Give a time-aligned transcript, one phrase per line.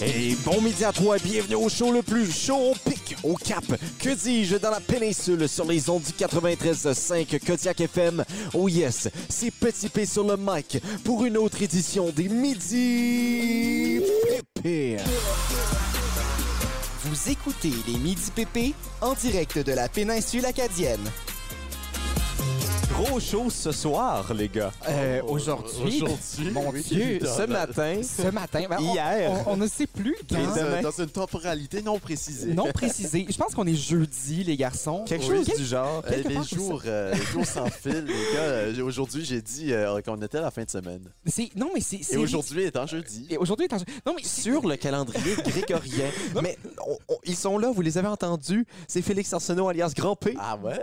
[0.00, 3.64] Et bon midi à toi, bienvenue au show le plus chaud au pic, au cap,
[3.98, 8.24] que dis-je, dans la péninsule, sur les ondes du 93.5 Kodiak FM.
[8.54, 14.00] Oh yes, c'est Petit P sur le mic pour une autre édition des Midi.
[17.08, 21.00] Vous écoutez les Midi PP en direct de la péninsule acadienne.
[22.98, 24.72] Gros show ce soir, les gars.
[24.88, 29.30] Euh, aujourd'hui, Aujourd'hui, mon oui, Dieu, Ce matin, ce matin, ben, on- Hier.
[29.46, 30.56] on, on ne sait plus dans, quand.
[30.56, 30.82] demain.
[30.82, 32.52] dans une temporalité non précisée.
[32.54, 33.26] Non précisé.
[33.28, 35.04] Je pense qu'on est jeudi, les garçons.
[35.06, 35.44] quelque Oui.
[35.46, 36.02] chose du genre.
[36.06, 38.40] Euh, quelque les, part comme jours, euh, les jours sans fil, les gars.
[38.40, 41.08] euh, Aujourd'hui, j'ai dit euh, qu'on était à la fin de semaine.
[41.26, 42.00] C'est non, mais c'est.
[42.12, 43.26] Et aujourd'hui étant jeudi.
[43.30, 46.06] Et aujourd'hui est en- Non, mais sur le calendrier grégorien.
[46.42, 48.66] Mais on- on- ils sont là, vous les avez entendus.
[48.88, 50.78] C'est Félix Arsenault alias Grand P Ah ouais?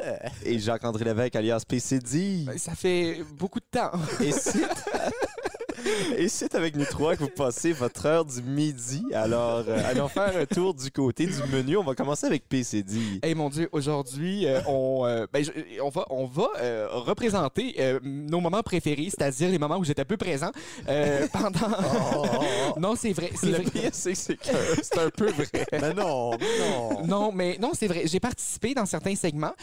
[0.46, 1.64] et Jacques-André Lévesque alias
[2.06, 2.58] PCD.
[2.58, 3.92] ça fait beaucoup de temps.
[4.22, 4.32] Et.
[6.18, 9.04] Et c'est avec nous trois que vous passez votre heure du midi.
[9.14, 11.78] Alors, euh, allons faire un tour du côté du menu.
[11.78, 13.20] On va commencer avec PCD.
[13.24, 16.48] Eh mon Dieu, aujourd'hui, euh, on, euh, ben, je- on va, on va
[16.92, 20.52] représenter nos moments préférés, c'est-à-dire les moments où j'étais peu présent
[21.34, 22.80] pendant.
[22.80, 23.64] non, c'est vrai, c'est Le vrai.
[23.72, 24.38] pire, c'est que c'est
[24.84, 25.46] c'est un peu vrai.
[25.72, 27.06] Mais non, mais non.
[27.06, 28.04] Non, mais non, c'est vrai.
[28.06, 29.54] J'ai participé dans certains segments,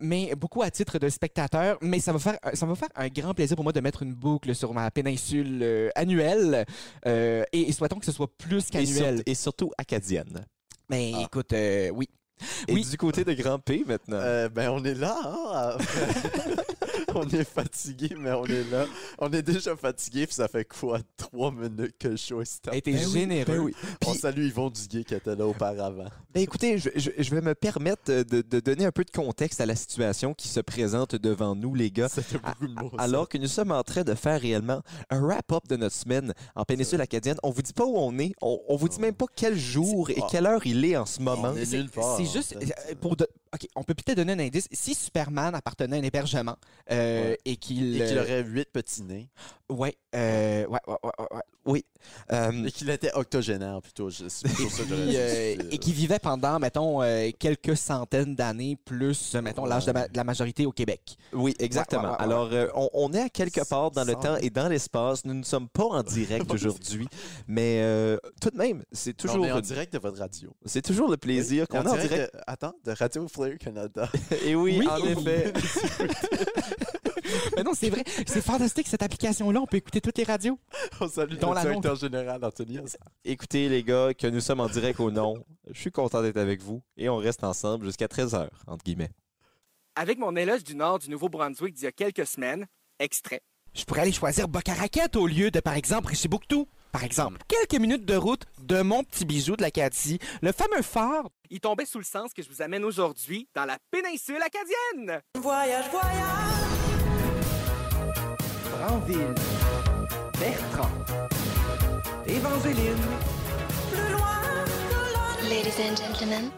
[0.00, 1.78] mais beaucoup à titre de spectateur.
[1.80, 4.14] Mais ça va faire, ça va faire un grand plaisir pour moi de mettre une
[4.14, 6.64] boucle sur ma péninsule euh, annuelle.
[7.06, 9.22] Euh, et, et souhaitons que ce soit plus Et, sur- qu'annuel.
[9.26, 10.44] et surtout acadienne.
[10.88, 11.22] Mais Ah.
[11.24, 12.08] écoute, euh, oui.
[12.68, 12.86] Et Oui.
[12.90, 14.16] du côté de Grand P maintenant?
[14.16, 15.76] Euh, ben, on est là, hein?
[17.14, 18.86] on est fatigué, mais on est là.
[19.18, 20.98] On est déjà fatigué, puis ça fait quoi?
[21.16, 22.60] Trois minutes que le show est.
[22.70, 23.44] Elle était Ben oui, généreux.
[23.46, 23.74] ben oui.
[24.06, 26.06] On Puis- salue Yvon Duguay qui était là auparavant.
[26.34, 29.60] Ben écoutez, je, je- je vais me permettre de, de donner un peu de contexte
[29.60, 32.08] à la situation qui se présente devant nous, les gars.
[32.08, 32.90] C'était beaucoup de mots.
[32.96, 33.02] ça.
[33.02, 36.64] Alors que nous sommes en train de faire réellement un wrap-up de notre semaine en
[36.64, 39.26] péninsule acadienne, on vous dit pas où on est, on, on vous dit même pas
[39.34, 41.52] quel jour et quelle heure il est en ce moment.
[41.64, 42.16] C'est nulle part.
[42.16, 42.74] c'est juste en fait.
[42.90, 44.68] euh, pour de- OK, on peut peut-être donner un indice.
[44.72, 46.56] Si Superman appartenait à un hébergement
[46.92, 47.38] euh, Ouais.
[47.44, 49.28] et qu'il Et qu'il euh, aurait huit petits nez.
[49.68, 50.96] ouais, euh, ouais, ouais,
[51.32, 51.40] ouais.
[51.66, 51.84] Oui.
[52.32, 54.08] Euh, Et qu'il était octogénaire plutôt.
[54.08, 59.92] je- euh, et qui vivait pendant, mettons, euh, quelques centaines d'années, plus, mettons, l'âge de,
[59.92, 61.16] ma- de la majorité au Québec.
[61.32, 62.02] oui, exactement.
[62.02, 62.24] Ouais, ouais, ouais, ouais.
[62.24, 65.24] Alors, euh, on, on est à quelque part dans le temps et dans l'espace.
[65.26, 67.06] Nous ne sommes pas en direct aujourd'hui,
[67.46, 70.54] mais euh, tout de même, c'est toujours, On est en direct de votre radio.
[70.64, 72.34] c'est toujours le plaisir qu'on En a en direct direct.
[72.34, 74.08] de- attends, de Radio Canada.
[74.44, 74.88] Et oui, Oui.
[74.88, 75.52] en effet.
[77.56, 78.02] Mais non, c'est vrai.
[78.26, 79.60] C'est fantastique, cette application-là.
[79.60, 80.58] On peut écouter toutes les radios.
[81.00, 82.78] On salue Dans le directeur général, Anthony.
[83.24, 85.34] Écoutez, les gars, que nous sommes en direct ou non,
[85.70, 89.10] je suis content d'être avec vous et on reste ensemble jusqu'à 13h, entre guillemets.
[89.96, 92.66] Avec mon éloge du nord du Nouveau-Brunswick d'il y a quelques semaines,
[92.98, 93.42] extrait.
[93.74, 96.66] Je pourrais aller choisir Bocaraquette au lieu de, par exemple, Richibouctou.
[96.92, 101.28] Par exemple, quelques minutes de route de mon petit bijou de l'Acadie, le fameux phare.
[101.48, 105.20] Il tombait sous le sens que je vous amène aujourd'hui dans la péninsule acadienne.
[105.38, 106.60] Voyage, voyage,
[108.76, 109.34] Granville,
[110.38, 110.90] Bertrand,
[112.26, 112.96] Évangéline.
[113.92, 114.40] plus loin
[115.40, 115.48] que.
[115.48, 116.50] Ladies and gentlemen,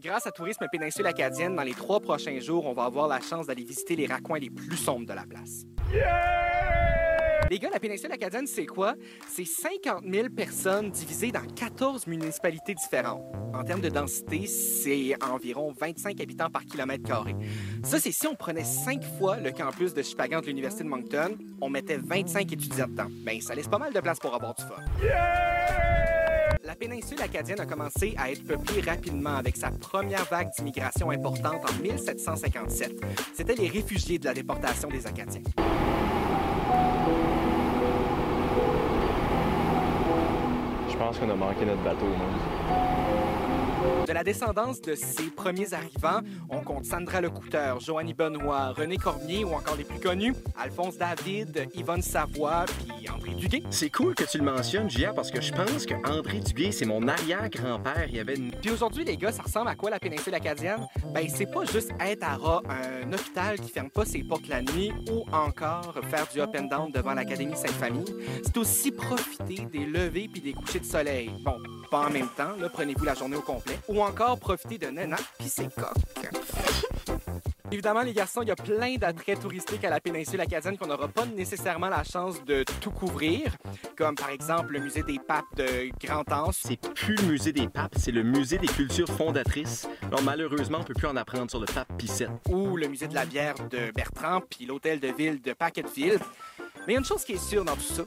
[0.00, 3.48] Grâce à Tourisme Péninsule Acadienne, dans les trois prochains jours, on va avoir la chance
[3.48, 5.64] d'aller visiter les raccoins les plus sombres de la place.
[7.50, 8.94] Les gars, la péninsule acadienne, c'est quoi?
[9.26, 13.22] C'est 50 000 personnes divisées dans 14 municipalités différentes.
[13.54, 17.34] En termes de densité, c'est environ 25 habitants par kilomètre carré.
[17.82, 21.38] Ça, c'est si on prenait 5 fois le campus de Chupagan de l'Université de Moncton,
[21.62, 23.08] on mettait 25 étudiants dedans.
[23.24, 24.82] Ben, ça laisse pas mal de place pour avoir du fun.
[26.64, 31.62] La péninsule acadienne a commencé à être peuplée rapidement avec sa première vague d'immigration importante
[31.66, 32.92] en 1757.
[33.32, 35.40] C'était les réfugiés de la déportation des Acadiens.
[40.98, 42.06] Je pense qu'on a manqué notre bateau.
[44.08, 49.44] De la descendance de ces premiers arrivants, on compte Sandra Lecouteur, Joanny Benoît, René Cormier
[49.44, 53.62] ou encore les plus connus, Alphonse David, Yvonne Savoie, puis André Duguay.
[53.68, 56.86] C'est cool que tu le mentionnes, Gia, parce que je pense que André Duguay, c'est
[56.86, 58.06] mon arrière-grand-père.
[58.08, 60.86] Il y avait une Puis aujourd'hui, les gars, ça ressemble à quoi la péninsule acadienne?
[61.12, 64.62] Ben, c'est pas juste être à ras, un hôpital qui ferme pas ses portes la
[64.62, 68.06] nuit ou encore faire du up and down devant l'Académie Sainte-Famille.
[68.42, 71.30] C'est aussi profiter des levées puis des couchers de soleil.
[71.44, 71.58] Bon,
[71.90, 73.78] pas en même temps, là, prenez-vous la journée au complet.
[73.88, 76.28] Ou encore profiter de Nana puis ses coques.
[77.70, 81.08] Évidemment, les garçons, il y a plein d'attraits touristiques à la péninsule acadienne qu'on n'aura
[81.08, 83.56] pas nécessairement la chance de tout couvrir,
[83.96, 86.60] comme par exemple le musée des papes de Grand-Anse.
[86.62, 89.86] C'est plus le musée des papes, c'est le musée des cultures fondatrices.
[90.06, 92.28] Alors malheureusement, on peut plus en apprendre sur le pape VII.
[92.48, 96.20] ou le musée de la bière de Bertrand, puis l'hôtel de ville de Packettfield.
[96.86, 98.04] Mais il y a une chose qui est sûre dans tout ça,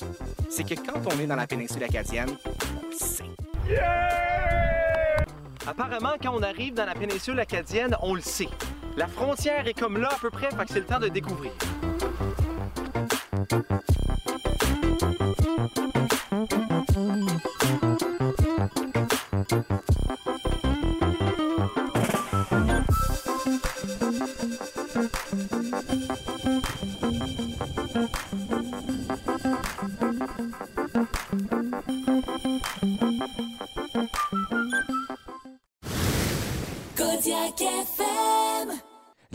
[0.49, 2.35] c'est que quand on est dans la péninsule acadienne,
[2.97, 3.30] c'est
[5.67, 8.49] Apparemment, quand on arrive dans la péninsule acadienne, on le sait.
[8.97, 11.51] La frontière est comme là à peu près, fait que c'est le temps de découvrir.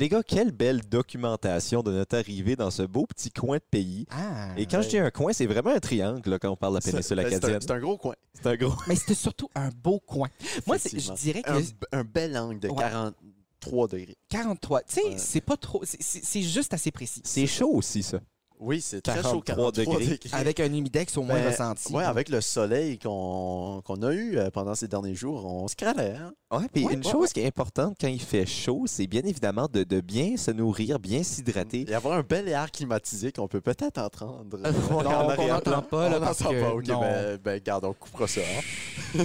[0.07, 4.07] Les gars, quelle belle documentation de notre arrivée dans ce beau petit coin de pays.
[4.13, 4.51] Ah.
[4.57, 6.79] Et quand je dis un coin, c'est vraiment un triangle là, quand on parle de
[6.79, 7.61] la péninsule Ben, c'est un- acadienne.
[7.61, 8.15] C'est un gros coin.
[8.33, 8.77] C'est un gros.
[8.87, 10.29] Mais c'était surtout un beau coin.
[10.65, 11.61] Moi, je dirais que Un,
[11.91, 12.77] un bel angle de Ouais.
[12.77, 14.17] 43 degrés.
[14.29, 15.19] 43, tu sais, Ouais.
[15.19, 15.83] c'est pas trop.
[15.85, 17.23] c'est juste assez précis.
[17.25, 18.21] C'est chaud aussi, ça.
[18.59, 20.07] Oui, c'est très chaud, 43 43 degrés.
[20.17, 20.31] degrés.
[20.33, 21.93] Avec un humidex au moins Ben, ressenti.
[21.93, 25.77] Ouais, avec le soleil qu'on qu'on a eu euh, pendant ces derniers jours, on se
[25.77, 26.15] cralait.
[26.17, 26.33] Hein?
[26.51, 27.29] Ouais, puis Ouais, une ouais, chose ouais.
[27.35, 30.99] qui est importante quand il fait chaud, c'est bien évidemment de, de bien se nourrir,
[30.99, 31.85] bien s'hydrater.
[31.89, 34.59] Et avoir un bel air climatisé qu'on peut peut-être entendre.
[34.65, 37.01] Euh, non, on n'entend pas, là, On parce n'entend que- pas, ok, non.
[37.01, 38.41] ben, ben, garde, on coupera ça.
[38.41, 39.25] hein.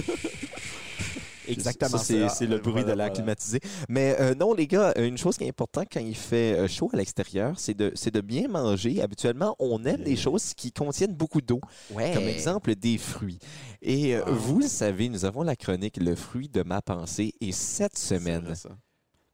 [1.52, 1.98] Exactement.
[1.98, 3.10] Ça, c'est le bruit Voilà, de l'air voilà.
[3.10, 3.60] climatisé.
[3.88, 6.90] Mais euh, non, les gars, une chose qui est importante quand il fait euh, chaud
[6.92, 9.00] à l'extérieur, c'est de, de bien manger.
[9.02, 11.60] Habituellement, on aime des choses qui contiennent beaucoup d'eau,
[11.92, 12.12] Ouais.
[12.14, 13.38] comme exemple des fruits.
[13.80, 17.34] Et euh, vous le savez, nous avons la chronique Le fruit de ma pensée.
[17.40, 18.52] Et cette semaine.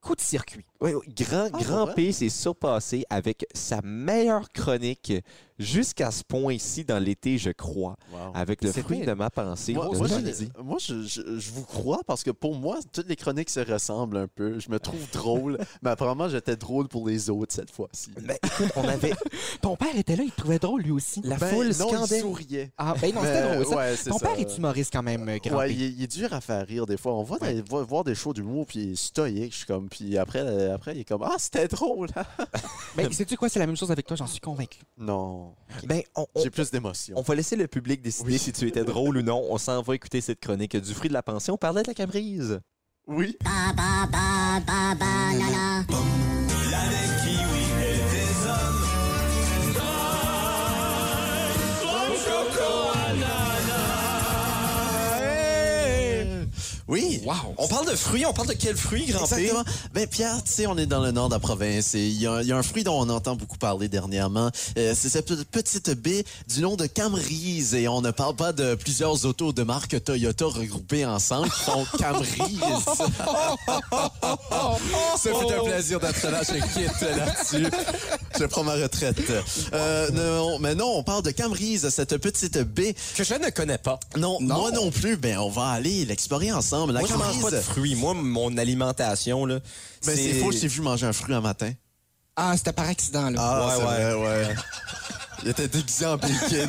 [0.00, 0.64] Coup de circuit.
[0.80, 5.12] Oui, oui, Grand, Ah, Grand P s'est surpassé avec sa meilleure chronique
[5.58, 8.30] jusqu'à ce point-ci dans l'été, je crois, Wow.
[8.32, 9.72] avec le fruit de ma pensée.
[9.72, 13.50] Moi, je, moi, je- je- je vous crois parce que pour moi, toutes les chroniques
[13.50, 14.60] se ressemblent un peu.
[14.60, 18.10] Je me trouve drôle, mais apparemment, j'étais drôle pour les autres cette fois-ci.
[18.22, 19.12] Mais écoute, on avait
[19.60, 21.20] Ton père était là, il te trouvait drôle lui aussi.
[21.24, 22.20] la Ben, foule non, il scandait.
[22.20, 22.70] souriait.
[22.78, 23.76] Ah, ben non, c'était drôle ça.
[23.76, 24.28] ouais, c'est Ton ça.
[24.28, 25.74] père est humoriste quand même, euh, grand Ouais, P.
[25.74, 27.14] il, est- il est dur à faire rire des fois.
[27.16, 27.54] On voit, Ouais.
[27.54, 29.52] des- voir des shows d'humour, puis il est stoïque.
[29.52, 32.08] Je suis comme, puis après, euh, après, il est comme, ah, c'était drôle.
[32.96, 34.80] Ben, sais-tu quoi, c'est la même chose avec toi, j'en suis convaincu.
[34.96, 35.54] non,
[35.84, 37.14] Ben, on, on- j'ai plus d'émotion.
[37.16, 39.44] on va laisser le public décider si tu étais drôle ou non.
[39.50, 41.52] On s'en va écouter cette chronique du fruit de la pensée.
[41.52, 42.60] On parlait de la cabrise.
[43.06, 43.36] Oui.
[56.88, 57.20] Oui.
[57.24, 57.34] Wow!
[57.58, 59.34] On parle de fruits, on parle de quel fruit, grand P?
[59.34, 59.64] Exactement.
[59.92, 62.26] Ben Pierre, tu sais, on est dans le nord de la province et il y,
[62.26, 64.50] a il y a un fruit dont on entend beaucoup parler dernièrement.
[64.78, 68.52] Euh, c'est cette pe- petite baie du nom de Camerise et on ne parle pas
[68.52, 72.38] de plusieurs autos de marque Toyota regroupées ensemble qui font Camerise.
[75.18, 77.66] Ça fait un plaisir d'être là, je quitte là-dessus.
[78.38, 79.16] Je prends ma retraite.
[79.72, 82.94] Euh, non, mais non, on parle de Camerise, cette petite baie.
[83.16, 83.98] Que je ne connais pas.
[84.16, 85.16] Non, moi non plus.
[85.16, 86.77] Ben, on va aller l'explorer ensemble.
[86.86, 87.94] La Moi, je mange pas de fruits.
[87.94, 89.58] Moi, mon alimentation, là,
[90.06, 91.72] Ben, c'est faux, je t'ai vu manger un fruit un matin.
[92.36, 93.40] Ah, c'était par accident, là.
[93.40, 94.14] Ah, Ouais, ouais.
[94.14, 94.54] ouais.
[95.44, 96.36] Il était déguisé en bacon.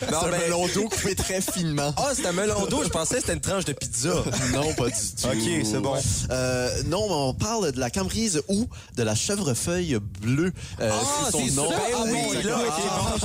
[0.00, 1.94] c'est un ben- melon d'eau coupé très finement.
[1.96, 2.82] Ah, c'est un melon d'eau.
[2.84, 4.10] Je pensais que c'était une tranche de pizza.
[4.52, 5.26] Non, pas du tout.
[5.28, 5.94] Ok, c'est bon.
[6.30, 10.52] Euh, non, mais on parle de la camerise ou de la chevrefeuille bleue.
[10.80, 11.70] Euh, Ah, son c'est nom.
[11.70, 11.76] ça?
[11.94, 12.58] Ah oui, là,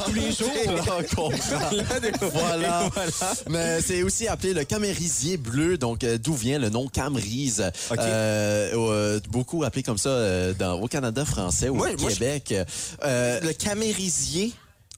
[0.06, 0.52] tous les jours.
[0.66, 0.82] Là,
[1.18, 2.30] on comprend.
[2.34, 2.90] voilà.
[3.50, 7.64] Mais c'est aussi appelé le camérisier bleu, donc euh, d'où vient le nom camerise.
[7.92, 7.98] Ok.
[8.00, 12.54] Euh, euh, beaucoup appelé comme ça dans, au Canada français ou au je- Québec.
[13.04, 14.54] Euh, Le camérisier.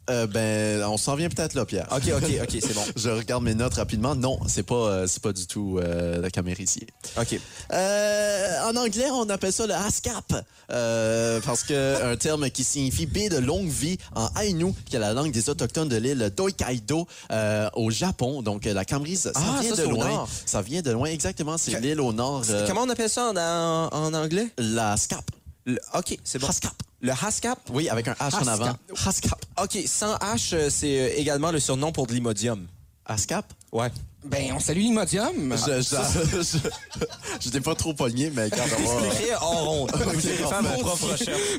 [0.10, 1.88] Euh, ben, on s'en vient peut-être là, Pierre.
[1.92, 2.84] OK, OK, OK, c'est bon.
[2.96, 4.16] Je regarde mes notes rapidement.
[4.16, 6.88] Non, c'est pas, euh, c'est pas du tout euh, le camérisier.
[7.20, 7.40] OK.
[7.72, 10.34] Euh, en anglais, on appelle ça le ASCAP,
[10.68, 15.14] parce que un terme qui signifie baie de longue vie en Ainu, qui est la
[15.14, 18.42] langue des autochtones de l'île d'Hokkaido euh, au Japon.
[18.42, 20.26] Donc la camerise, ça Ah, vient ça, de loin.
[20.46, 21.58] Ça vient de loin, exactement.
[21.58, 22.44] C'est Que- l'île au nord.
[22.68, 24.48] Comment on appelle ça en, en, en anglais?
[24.58, 25.26] La SCAP.
[25.66, 26.48] Le- OK, c'est bon.
[26.48, 26.74] Haskap.
[27.02, 27.60] Le Haskap?
[27.72, 28.76] Oui, avec un H en avant.
[29.06, 29.46] Haskap.
[29.62, 32.68] OK, sans H, euh, c'est euh, également le surnom pour de l'imodium.
[33.06, 33.54] Haskap.
[33.72, 33.90] Ouais.
[34.26, 35.56] Ben, on salue l'Imodium.
[35.56, 39.92] Je, je, je, je pas trop pogné, mais quand on va- Expliquez hors honte.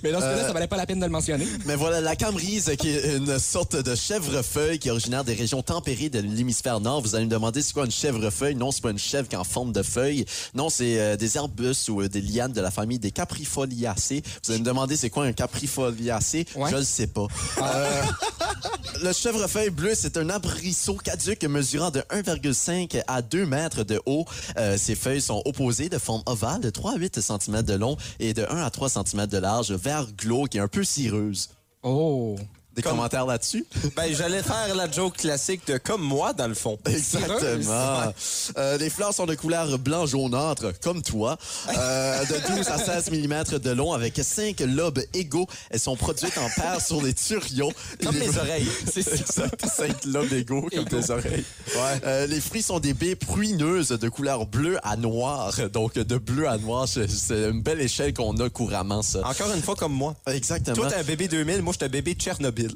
[0.02, 1.46] Mais dans ce cas-là, ça valait pas la peine de le mentionner.
[1.64, 5.62] Mais voilà, la camerise, qui est une sorte de chèvrefeuille qui est originaire des régions
[5.62, 7.00] tempérées de l'hémisphère nord.
[7.00, 8.54] Vous allez me demander c'est quoi une chèvrefeuille?
[8.56, 10.26] Non, c'est pas une chèvre qui est en forme de feuille.
[10.54, 14.22] Non, c'est euh, des arbustes ou euh, des lianes de la famille des caprifoliacées.
[14.44, 16.44] Vous allez me demander c'est quoi un caprifoliacé?
[16.56, 16.70] Ouais.
[16.70, 17.26] Je le sais pas.
[17.62, 18.02] Euh,
[19.02, 24.24] le chèvrefeuille bleu, c'est un arbrisseau caduque mesurant de 1,5 à 2 mètres de haut.
[24.56, 27.96] Euh, ses feuilles sont opposées de forme ovale de 3 à 8 cm de long
[28.18, 31.50] et de 1 à 3 cm de large, vert glauque et un peu cireuse.
[31.82, 32.36] Oh.
[32.82, 33.64] Des commentaires là-dessus?
[33.96, 36.78] Ben, j'allais faire la joke classique de comme moi, dans le fond.
[36.86, 38.12] Exactement.
[38.56, 41.36] Euh, les fleurs sont de couleur blanc jaunâtre, comme toi,
[41.76, 45.46] euh, de 12 à 16 mm de long, avec 5 lobes égaux.
[45.70, 47.72] Elles sont produites en paires sur les turions.
[48.02, 48.68] Comme Les- mes oreilles.
[48.92, 49.44] C'est ça,
[49.76, 51.44] 5 lobes égaux, comme tes oreilles.
[52.04, 55.54] Euh, les fruits sont des baies pruineuses de couleur bleu à noir.
[55.72, 57.08] Donc, de bleu à noir, c'est-
[57.50, 59.20] une belle échelle qu'on a couramment, ça.
[59.26, 60.14] Encore une fois, comme moi.
[60.26, 60.76] Exactement.
[60.76, 62.69] Toi, t'es un bébé 2000, moi, j'étais un bébé Tchernobyl.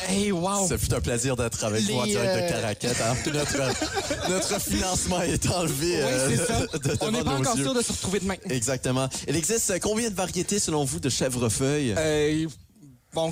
[0.00, 0.66] Hey, wow.
[0.68, 2.88] Ça fut un plaisir d'être avec Les, vous en direct euh, de Caracat.
[3.04, 6.60] Alors que notre, notre financement est enlevé Oui, euh, c'est ça.
[6.60, 7.64] de- devant On n'est pas encore yeux.
[7.64, 8.36] sûr de se retrouver demain.
[8.48, 9.08] Exactement.
[9.26, 11.94] Il existe euh, combien de variétés, selon vous, de chèvrefeuille?
[11.98, 12.46] Euh,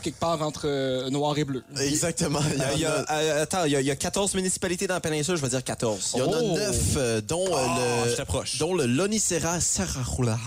[0.02, 1.62] quelque part entre euh, noir et bleu.
[1.80, 2.40] Exactement.
[2.54, 3.96] Il y, en Il y a, a, euh, attends, il y, a, il y a
[3.96, 6.12] 14 municipalités dans la péninsule, je vais dire 14.
[6.14, 6.54] il y en a Oh.
[6.56, 8.58] neuf, euh, dont, euh, Ah, le, je t'approche.
[8.58, 10.38] dont le Lonicera sarahula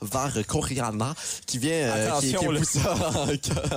[0.00, 1.14] var coriana,
[1.46, 2.94] qui vient, euh, qui, qui Attention, est là.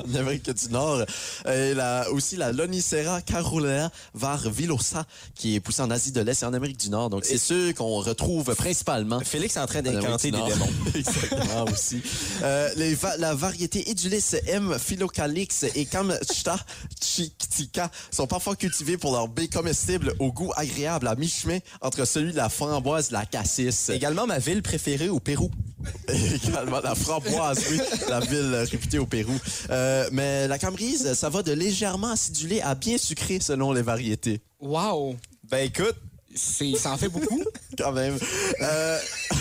[0.05, 1.03] en, en Amérique du Nord.
[1.47, 6.43] Et la, aussi la Lonicera carolea var villosa, qui est poussée en Asie de l'Est
[6.43, 7.09] et en Amérique du Nord.
[7.09, 10.69] Donc, c'est ceux qu'on retrouve principalement Félix est en train d'incanter des démons.
[10.95, 12.01] Exactement aussi.
[12.43, 16.57] Euh, les va- la variété Edulis M, Philocalix et Kamchta
[17.01, 22.33] Chiktika sont parfois cultivées pour leur baie comestible au goût agréable à mi-chemin entre celui
[22.33, 23.87] de la framboise et la cassis.
[23.87, 25.49] Également ma ville préférée au Pérou.
[26.09, 27.79] Également la framboise, oui,
[28.09, 29.39] la ville réputée au Pérou.
[29.69, 34.41] Euh, mais la camerise, ça va de légèrement acidulé à bien sucré selon les variétés.
[34.59, 35.15] Wow.
[35.49, 35.95] Ben écoute,
[36.39, 37.43] C'est, ça en fait beaucoup.
[37.77, 38.17] Quand même.
[38.61, 38.99] Euh,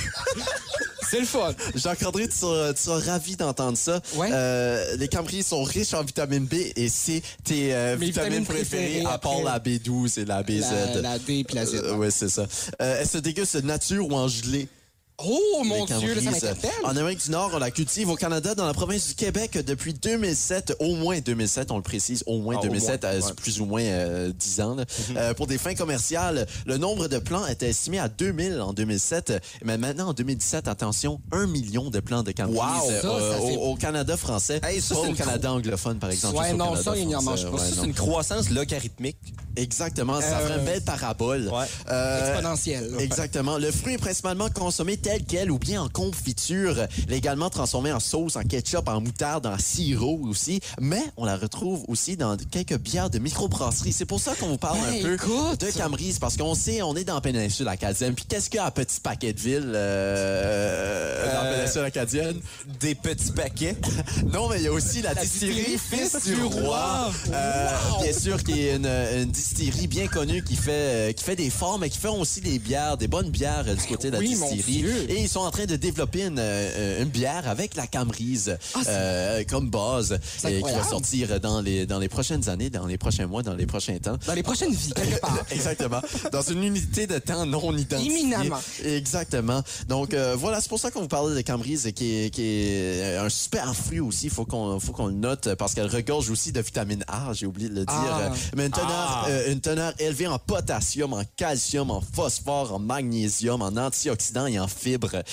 [1.11, 1.55] C'est le fun.
[1.75, 4.00] Jacques-André, tu seras, tu seras ravi d'entendre ça.
[4.14, 4.28] Ouais.
[4.31, 9.05] Euh, les cambris sont riches en vitamine B et c'est tes euh, vitamines vitamines préférées,
[9.07, 10.67] à part la B12 et la BZ.
[10.97, 11.76] La, la D puis la Z.
[11.76, 12.47] Euh, ouais, c'est ça.
[12.83, 14.69] Euh, elle se déguste nature ou en gelée?
[15.20, 16.70] Oh mon Dieu, là, ça m'interpelle.
[16.84, 19.92] En Amérique du Nord, on la cultive au Canada, dans la province du Québec depuis
[19.92, 23.32] 2007, au moins 2007, on le précise, au moins Ah, au 2007, moins, euh, ouais.
[23.34, 24.75] plus ou moins euh, 10 ans.
[24.76, 24.84] là.
[25.16, 29.42] Euh, pour des fins commerciales, le nombre de plants était estimé à 2000 en 2007,
[29.64, 33.75] mais maintenant en 2017, attention, 1 million de plants de cambris Wow, euh, ça, au,
[33.75, 36.37] Canada français, Hey, ça, pas au Canada anglophone, par exemple.
[36.37, 37.50] Ouais, non, ça, il n'y en mange pas.
[37.50, 39.18] ouais, c'est une croissance logarithmique.
[39.56, 41.48] Exactement, ça ferait une belle parabole.
[41.48, 41.66] Ouais.
[42.20, 42.94] Exponentielle.
[43.00, 43.58] Exactement.
[43.58, 46.76] Le fruit est principalement consommé tel quel ou bien en confiture.
[47.06, 50.60] Il est également transformé en sauce, en ketchup, en moutarde, en sirop aussi.
[50.82, 53.92] Mais on la retrouve aussi dans quelques bières de microbrasserie.
[53.94, 55.60] C'est pour ça qu'on vous parle Ben, un peu écoute.
[55.62, 58.14] de Camerise, parce qu'on sait, on est dans la péninsule acadienne.
[58.14, 61.82] Puis qu'est-ce qu'il y a à Petit Paquet de Ville euh, dans la Euh, péninsule
[61.84, 62.40] acadienne?
[62.80, 63.76] Des petits paquets.
[64.32, 67.10] Non, mais il y a aussi la, La distillerie Fils du Roi.
[67.32, 67.70] Euh,
[68.02, 71.48] Bien sûr, qui est une, une distillerie bien connue qui fait, euh, qui fait des
[71.50, 74.18] formes, mais qui fait aussi des bières, des bonnes bières euh, du côté de la
[74.18, 74.98] oui, distillerie.
[75.09, 78.81] Et ils sont en train de développer une, euh, une bière avec la Camerise Ah,
[78.88, 82.87] euh, comme base C'est et qui va sortir dans les, dans les prochaines années, dans
[82.87, 84.17] les prochains mois, dans les prochains temps.
[84.26, 85.38] Dans les prochaines vies, quelque part.
[85.50, 86.00] Exactement.
[86.33, 88.21] Dans une unité de temps non identifiée.
[88.21, 88.61] Éminemment.
[88.85, 89.62] Exactement.
[89.88, 93.17] Donc euh, voilà, c'est pour ça qu'on vous parlait de Cambrise, qui est, qui est
[93.17, 94.26] un super fruit aussi.
[94.26, 97.33] Il faut qu'on faut qu'on le note parce qu'elle regorge aussi de vitamine A.
[97.33, 97.97] J'ai oublié de le dire.
[97.97, 98.33] Ah.
[98.57, 103.62] Mais une teneur, euh, une teneur élevée en potassium, en calcium, en phosphore, en magnésium,
[103.62, 104.88] en antioxydants et en fibres.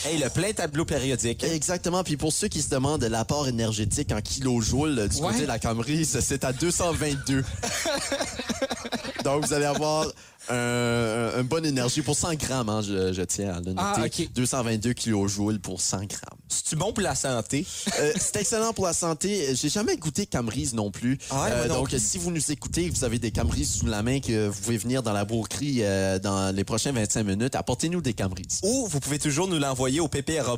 [0.06, 1.44] Hey, le plein tableau périodique.
[1.44, 2.04] Exactement.
[2.04, 5.28] Puis pour ceux qui se demandent l'apport énergétique en kilojoules du Ouais.
[5.32, 7.44] côté de la Camerise, c'est à 222.
[9.24, 10.06] Donc vous allez avoir
[10.50, 13.80] un- une bonne énergie pour 100 grammes, hein, je, je tiens à le noter.
[13.82, 14.30] Ah, ok.
[14.34, 16.40] 222 kilojoules pour 100 grammes.
[16.48, 17.66] C'est-tu bon pour la santé?
[18.00, 19.56] Euh, c'est excellent pour la santé.
[19.56, 21.18] J'ai jamais goûté Camerise non plus.
[21.32, 22.00] Ah non donc, plus.
[22.04, 24.78] si vous nous écoutez, que vous avez des Camerises sous la main, que vous pouvez
[24.78, 28.60] venir dans la broquerie euh, dans les prochains 25 minutes, apportez-nous des Camerises.
[28.64, 30.44] Ou vous pouvez toujours nous l'envoyer au pp.ca.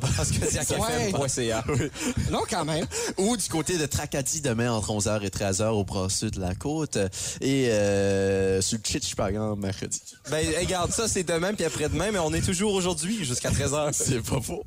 [2.30, 2.86] Non, quand même.
[3.16, 6.54] Ou du côté de Tracadie demain entre 11h et 13h au bras sud de la
[6.54, 6.98] côte.
[7.40, 10.00] Et euh, sur le Chitchpagan mercredi.
[10.30, 13.92] Ben, regarde, ça, c'est demain puis après-demain, mais on est toujours aujourd'hui jusqu'à 13h.
[13.92, 14.64] C'est pas faux.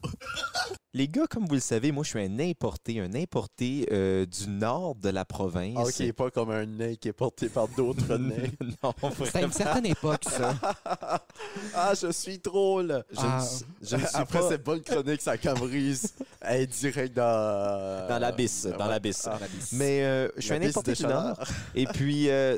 [0.93, 4.49] Les gars, comme vous le savez, moi, je suis un importé, un importé euh, du
[4.49, 5.75] nord de la province.
[5.77, 8.49] Ah, OK, pas comme un nain qui est porté par d'autres nains.
[8.83, 10.53] non, C'est à une certaine époque, ça.
[11.73, 13.03] Ah, je suis drôle.
[13.11, 13.41] Je, Ah.
[13.81, 14.49] ne, je ne suis Après pas...
[14.49, 16.13] cette cette bonne chronique, ça camerise.
[16.43, 18.07] Elle est direct dans...
[18.07, 18.91] Dans l'abysse, dans ouais.
[18.91, 19.27] l'abysse.
[19.29, 19.37] Ah.
[19.73, 21.39] Mais euh, je suis un importé du Nord.
[21.75, 22.57] Et puis, euh,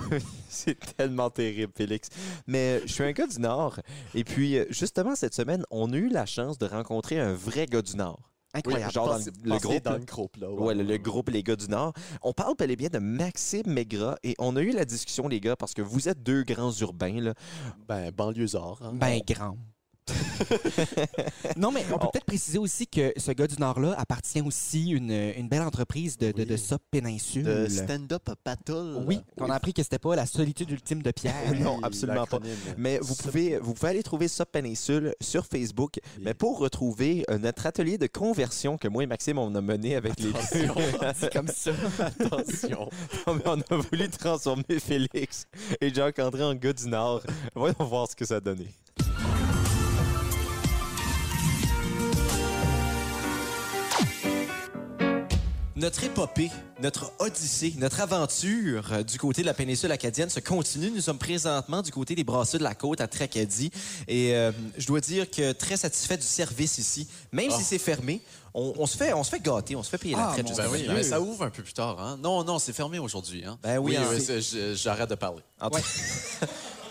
[0.48, 2.08] c'est tellement terrible, Félix.
[2.46, 3.80] Mais euh, je suis un gars du Nord.
[4.14, 7.66] Et puis, euh, justement, cette semaine, on a eu la chance de rencontrer un vrai
[7.66, 8.30] gars du Nord.
[8.54, 8.92] Incroyable.
[8.92, 9.82] Genre dans le, groupe.
[9.82, 10.48] dans le groupe, là.
[10.52, 11.92] Ouais, le, le groupe Les gars du Nord.
[12.22, 15.40] On parle bel et bien de Maxime Maigrat et on a eu la discussion, les
[15.40, 17.20] gars, parce que vous êtes deux grands urbains.
[17.20, 17.34] Là.
[17.88, 18.80] Ben, banlieusard.
[18.82, 18.92] Hein?
[18.94, 19.56] Ben, grand.
[21.56, 22.10] non, mais on peut Oh.
[22.12, 26.32] peut-être préciser aussi que ce gars du Nord-là appartient aussi une, une belle entreprise de,
[26.32, 26.46] de, Oui.
[26.46, 27.44] de Péninsule.
[27.44, 29.02] de stand-up battle.
[29.06, 31.34] Oui, qu'on a appris que c'était pas la solitude ultime de Pierre.
[31.58, 32.40] Non, absolument pas.
[32.76, 35.98] Mais vous pouvez, vous pouvez aller trouver ça Péninsule sur Facebook.
[36.20, 39.96] Mais pour retrouver euh, notre atelier de conversion que moi et Maxime on a mené
[39.96, 40.38] avec les deux.
[41.14, 41.70] C'est comme ça.
[41.98, 42.88] Attention.
[43.26, 45.46] On a voulu transformer Félix
[45.80, 47.22] et Jacques-André en gars du Nord.
[47.54, 48.66] Voyons voir ce que ça a donné.
[55.76, 60.88] Notre épopée, notre odyssée, notre aventure euh, du côté de la péninsule acadienne se continue.
[60.92, 63.72] Nous sommes présentement du côté des brasseurs de la côte à Tracadie.
[64.06, 67.08] Et euh, je dois dire que très satisfait du service ici.
[67.32, 68.20] Même si c'est fermé,
[68.54, 70.56] on, on se fait, on se fait gâter, on se fait payer la Ah, traite.
[70.56, 72.00] Ben oui, mais ça ouvre un peu plus tard.
[72.00, 72.18] Hein?
[72.22, 73.44] Non, non, c'est fermé aujourd'hui.
[73.44, 73.58] Hein?
[73.60, 74.36] Ben oui, oui, hein.
[74.38, 75.42] oui, j'arrête de parler.
[75.60, 75.78] En, tout-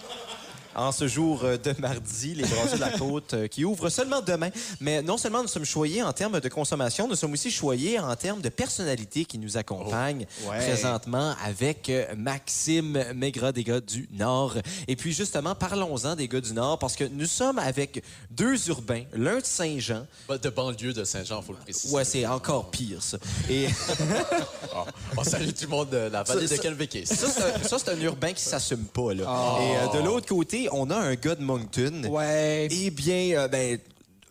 [0.76, 4.22] En ce jour euh, de mardi, les Brasseurs de la Côte euh, qui ouvrent seulement
[4.22, 4.50] demain.
[4.80, 8.16] Mais non seulement nous sommes choyés en termes de consommation, nous sommes aussi choyés en
[8.16, 10.58] termes de personnalité qui nous accompagne Ouais.
[10.58, 14.56] présentement avec euh, Maxime Maigrat des gars du Nord.
[14.88, 19.04] Et puis justement, parlons-en des gars du Nord parce que nous sommes avec deux urbains,
[19.14, 20.06] l'un de Saint-Jean.
[20.28, 21.94] Bah, De banlieue de Saint-Jean, il faut le préciser.
[21.94, 23.18] Ouais, c'est encore pire ça.
[23.50, 23.68] Et
[24.76, 24.86] Ah,
[25.18, 27.06] On salue tout le monde de la vallée Ça- de Calvéqué.
[27.06, 29.14] ça, c'est un- ça, c'est un urbain qui s'assume pas.
[29.14, 29.24] Là.
[29.62, 32.04] Et euh, de l'autre côté, on a un gars de Moncton.
[32.10, 32.68] Ouais.
[32.72, 33.78] Eh bien, euh, ben,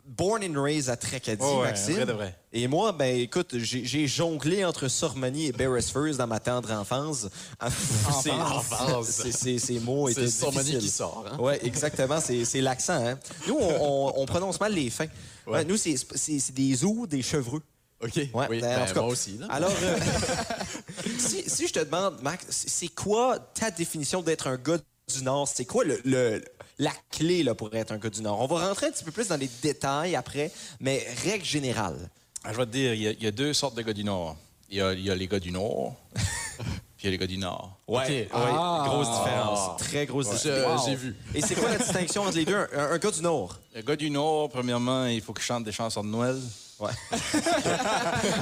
[0.07, 1.95] born and raised à Tracadie, Oh ouais, Maxime.
[1.95, 2.37] vrai de vrai.
[2.53, 7.29] Et moi, ben, écoute, j'ai jonglé entre Sormani et Beresford dans ma tendre enfance.
[8.23, 9.07] C'est- Enfance.
[9.31, 11.25] Ces mots étaient C'est Sormani qui sort.
[11.33, 11.37] Hein?
[11.41, 12.19] Oui, exactement.
[12.21, 13.05] C'est l'accent.
[13.07, 13.19] Hein?
[13.49, 15.07] Nous, on, on- on prononce mal les fins.
[15.47, 15.55] Ouais.
[15.55, 15.97] Ouais, nous, c'est
[16.53, 17.63] des ou des chevreux.
[18.05, 18.17] OK.
[18.17, 19.39] Ouais, oui, ben, en ben, tout cas, moi aussi.
[19.39, 19.47] Là.
[19.49, 19.97] Alors, euh,
[21.19, 24.79] si, si je te demande, Max, c'est quoi ta définition d'être un gars
[25.09, 25.49] du Nord?
[25.49, 26.43] C'est quoi le, le-
[26.79, 28.41] la clé là, pour être un gars du Nord?
[28.41, 32.11] On va rentrer un petit peu plus dans les détails après, mais règle générale.
[32.45, 33.93] Ah, je vais te dire, il y, a, il y a deux sortes de gars
[33.93, 34.37] du Nord.
[34.71, 37.19] Il y a, il y a les gars du Nord, puis il y a les
[37.19, 37.77] gars du Nord.
[37.87, 38.85] Ouais, Ah.
[38.89, 39.77] grosse différence.
[39.79, 40.87] Très grosse différence.
[40.87, 41.15] J'ai vu.
[41.35, 42.57] Et c'est quoi la distinction entre les deux?
[42.75, 43.59] Un, un gars du Nord.
[43.75, 46.37] Le gars du Nord, premièrement, il faut qu'il chante des chansons de Noël.
[46.81, 46.91] Ouais.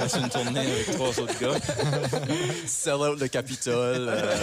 [0.07, 1.59] C'est une tournée avec trois autres gars.
[2.65, 4.07] Sell out le Capitole.
[4.09, 4.35] euh,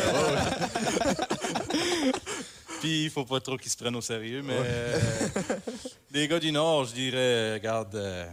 [2.81, 5.01] Puis il faut pas trop qu'ils se prennent au sérieux, mais euh,
[6.13, 8.27] les gars du Nord, je dirais, euh, regarde, euh,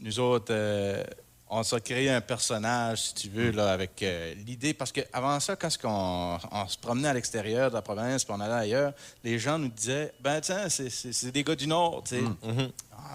[0.00, 1.02] nous autres, euh,
[1.48, 5.56] on s'est créé un personnage, si tu veux, là, avec euh, l'idée, parce qu'avant ça,
[5.56, 8.92] quand on, on se promenait à l'extérieur de la province, puis on allait ailleurs,
[9.24, 12.22] les gens nous disaient, ben tiens, c'est- des gars du Nord, tu sais,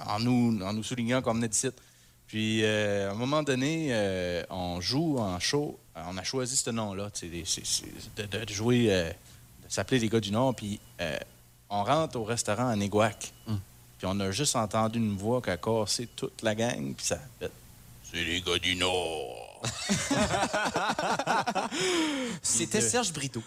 [0.08, 1.70] en, nous, en nous soulignant qu'on venait d'ici.
[2.28, 5.80] Puis, euh, à un moment donné, euh, on joue en show.
[5.96, 7.64] euh, On a choisi ce nom-là, tu sais,
[8.18, 9.12] de, de jouer, euh,
[9.68, 10.56] s'appeler les gars du Nord.
[10.56, 11.18] Puis, euh,
[11.70, 13.34] on rentre au restaurant à Néguac.
[13.98, 16.94] Puis, on a juste entendu une voix qui a cassé toute la gang.
[16.96, 17.52] Puis, ça a fait
[18.04, 19.42] C'est les gars du Nord.
[22.42, 23.42] C'était Serge Brito.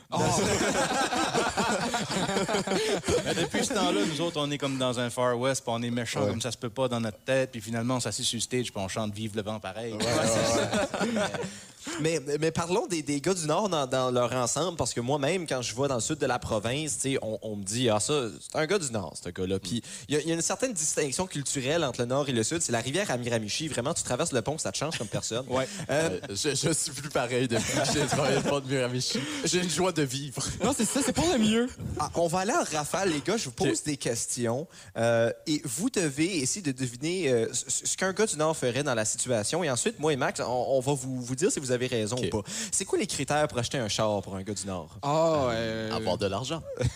[3.24, 5.82] Mais depuis ce temps-là, nous autres, on est comme dans un Far West, puis on
[5.82, 7.52] est méchants comme ça se peut pas dans notre tête.
[7.52, 9.94] Puis, finalement, on s'assied sur le stage, puis on chante Vive le vent pareil.
[12.00, 15.46] Mais, mais parlons des, des gars du Nord dans, dans leur ensemble, parce que moi-même,
[15.46, 17.88] quand je vais dans le sud de la province, tu sais, on, on me dit,
[17.90, 19.58] ah, ça, c'est un gars du Nord, ce gars-là.
[19.58, 22.32] Puis il y, a- il y a une certaine distinction culturelle entre le Nord et
[22.32, 22.60] le Sud.
[22.62, 23.68] C'est la rivière Amiramichi.
[23.68, 25.44] Vraiment, tu traverses le pont, ça te change comme personne.
[25.48, 25.68] Ouais.
[25.90, 29.18] Euh, je, je suis plus pareil depuis que j'ai le pont de Miramichi.
[29.44, 30.42] J'ai une joie de vivre.
[30.64, 31.68] Non, c'est ça, c'est pour le mieux.
[31.98, 33.36] ah, on va aller en rafale, les gars.
[33.36, 34.66] Je vous pose des questions.
[34.96, 38.82] euh, et vous devez essayer de deviner euh, ce ce qu'un gars du Nord ferait
[38.82, 39.62] dans la situation.
[39.64, 42.16] Et ensuite, moi et Max, on, on va vous, vous dire si vous avez raison
[42.16, 42.24] OK.
[42.32, 42.50] ou pas.
[42.72, 44.98] C'est quoi les critères pour acheter un char pour un gars du Nord?
[45.02, 46.62] Ah, euh, Avoir de l'argent.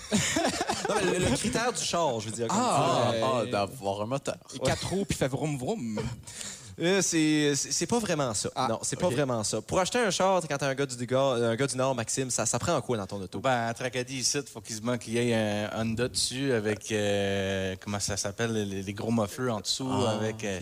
[0.88, 2.49] Non, mais le, le critère du char, je veux dire.
[2.49, 3.12] comme Ah.
[3.23, 4.35] Ah, d'avoir un moteur.
[4.64, 6.01] quatre roues puis fait vroom vroom.
[6.81, 8.51] Euh, c'est pas vraiment ça.
[8.57, 9.61] Ah, non, c'est pas vraiment ça.
[9.61, 12.31] Pour acheter un char, quand t'es un gars du, gars, un gars du Nord, Maxime,
[12.31, 13.38] ça, ça prend quoi dans ton auto?
[13.40, 18.01] Ben, à Tracadie, ici, il faut qu'il y ait un Honda dessus avec, euh, comment
[18.01, 20.42] ça s'appelle, les, les gros mufflers en dessous, Ah, avec...
[20.45, 20.59] euh,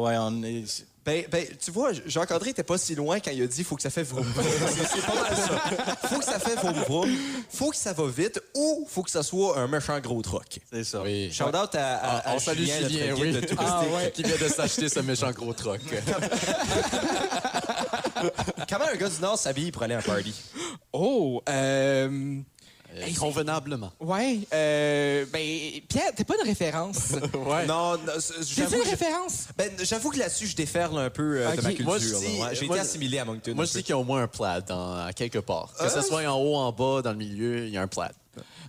[0.00, 0.86] Ouais, on est.
[1.04, 3.82] Ben, ben, tu vois, Jacques-André était pas si loin quand il a dit faut que
[3.82, 4.24] ça fait vroom.
[4.36, 6.06] C'est- pas mal ça.
[6.08, 7.10] Faut que ça fait vroom vroom,
[7.50, 10.60] faut que ça va vite ou faut que ça soit un méchant gros truck.
[10.72, 11.02] C'est ça.
[11.02, 11.32] Oui.
[11.32, 13.32] Shout out à, à, Ah, à on salue Julien, oui.
[13.32, 13.58] de touristique.
[13.58, 14.10] Ah, ouais.
[14.14, 15.80] Qui vient de s'acheter ce méchant gros truck.
[18.68, 20.34] Comment un gars du Nord s'habille pour aller à un party?
[20.92, 22.38] Oh, euh...
[23.18, 23.92] Convenablement.
[24.00, 25.24] Ouais, euh...
[25.32, 25.40] Ben,
[25.88, 27.12] Pierre, t'es pas une référence.
[27.34, 27.66] Ouais.
[27.66, 28.12] Non, non,
[28.46, 29.48] j'avoue une référence?
[29.56, 31.84] ben, j'avoue que là-dessus, je déferle un peu euh, de ma culture.
[31.86, 32.54] Moi, je là, dis- ouais.
[32.54, 33.52] J'ai moi, été assimilé à Moncton.
[33.54, 35.72] Moi, je dis qu'il y a au moins un plaid dans, à quelque part.
[35.78, 38.12] Que ce soit en haut, en bas, dans le milieu, il y a un plaid.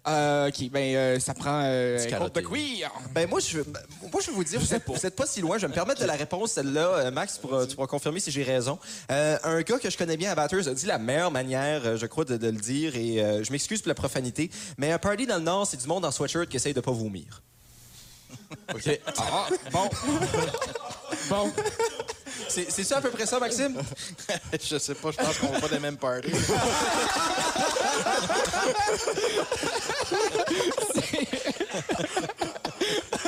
[0.08, 2.92] Euh, OK, ben, euh, ça prend euh, un compte de cuir.
[3.14, 3.80] Ben moi je, ben,
[4.12, 5.58] moi, je vais vous dire, vous êtes, vous êtes pas si loin.
[5.58, 6.88] Je vais me permettre de la réponse, celle-là.
[6.88, 8.78] Euh, Max, tu pourras, tu pourras confirmer si j'ai raison.
[9.12, 11.98] Euh, un gars que je connais bien à Batters a dit la meilleure manière, euh,
[11.98, 15.00] je crois, de, de le dire, et euh, je m'excuse pour la profanité, mais un
[15.00, 17.42] party dans le Nord, c'est du monde en sweatshirt qui essaye de pas vomir.
[18.74, 19.00] OK.
[19.18, 19.90] Ah, bon.
[21.30, 21.52] bon.
[22.50, 23.78] C'est c'est ça à peu près ça, Maxime?
[24.64, 26.32] je sais pas, je pense qu'on va pas des mêmes parties.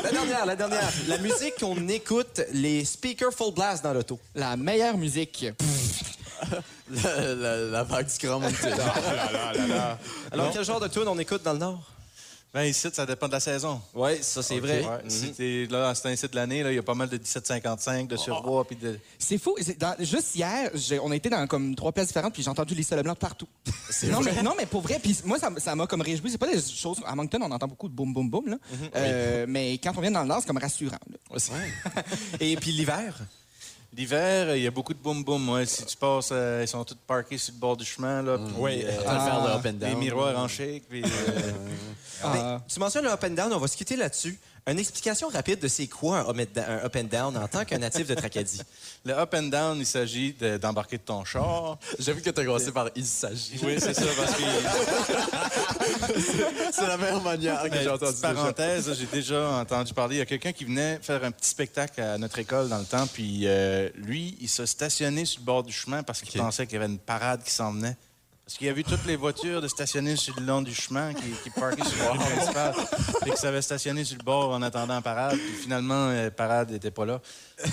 [0.04, 0.90] La dernière, la dernière.
[1.08, 4.20] La musique qu'on écoute, les speakers full blast dans l'auto.
[4.36, 5.46] La meilleure musique.
[6.92, 8.76] la, la- la vague du Grand Mountain.
[10.32, 11.80] Alors, quel genre de tune on écoute dans le Nord?
[12.56, 13.82] Ben, ici, ça dépend de la saison.
[13.94, 14.80] Oui, ça c'est vrai.
[14.82, 15.10] Ouais, Mhm.
[15.10, 17.18] si t'es là, à cet incite de l'année, là, il y a pas mal de
[17.18, 18.98] 1755, de surbois, puis de.
[19.20, 19.58] C'est fou.
[19.62, 20.72] C'est dans- juste hier,
[21.04, 23.48] on a été dans comme trois places différentes, puis j'ai entendu Lisa Leblanc partout.
[24.10, 26.32] non, mais, non, mais pour vrai, puis moi, ça m'a comme réjoui.
[26.32, 27.02] C'est pas des choses.
[27.06, 28.58] À Moncton, on entend beaucoup de boum, boum, boum, là.
[28.96, 30.98] Euh, Mais quand on vient dans le Nord, c'est comme rassurant.
[31.12, 31.18] là.
[32.40, 33.18] Et puis l'hiver?
[33.96, 35.48] L'hiver, il y a beaucoup de boum boum.
[35.50, 35.66] Ouais.
[35.66, 38.22] Si tu passes, euh, ils sont tous parqués sur le bord du chemin.
[38.22, 38.84] Là, puis, Oui.
[38.84, 40.84] euh, les miroirs en shake.
[40.90, 41.08] Puis, euh,
[42.24, 44.40] Ben, tu mentionnes le up and down, on va se quitter là-dessus.
[44.68, 46.40] Une explication rapide de c'est quoi un
[46.84, 48.62] up and down, en tant qu'un natif de Tracadie?
[49.04, 51.78] le up and down, il s'agit de- d'embarquer de ton char.
[52.00, 54.42] J'ai vu que tu as commencé par «il s'agit Oui, c'est ça, parce que.».
[56.74, 58.12] C'est la meilleure manière que Ben, j'ai entendue.
[58.14, 60.16] petite parenthèse, j'ai déjà entendu parler.
[60.16, 62.86] Il y a quelqu'un qui venait faire un petit spectacle à notre école dans le
[62.86, 66.66] temps, puis euh, lui, il s'est stationné sur le bord du chemin parce qu'il pensait
[66.66, 67.96] qu'il y avait une parade qui s'en venait.
[68.46, 71.24] Parce qu'il a vu toutes les voitures de stationner sur le long du chemin qui,
[71.44, 71.64] qui sur
[72.04, 72.74] la rue principale.
[73.24, 75.36] Fait que ça avait stationné sur le bord en attendant la parade.
[75.36, 77.20] Puis finalement, la parade n'était pas là.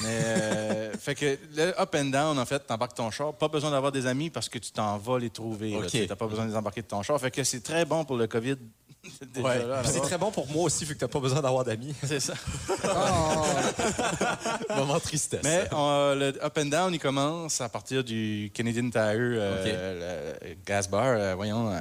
[0.03, 3.35] Mais, euh, fait que le up and down, en fait, t'embarques ton char.
[3.35, 5.79] Pas besoin d'avoir des amis parce que tu t'en vas les trouver.
[5.91, 7.21] Tu T'as pas besoin de les embarquer de ton char.
[7.21, 8.57] Fait que c'est très bon pour le COVID.
[9.37, 9.61] Ouais.
[9.83, 11.95] Puis c'est très bon pour moi aussi, vu que t'as pas besoin d'avoir d'amis.
[12.05, 12.35] C'est ça.
[14.77, 15.41] Moment tristesse.
[15.43, 20.55] Mais on- le up and down, il commence à partir du Canadian Tire euh, le
[20.65, 21.05] gas bar.
[21.07, 21.73] euh, voyons.
[21.73, 21.79] euh,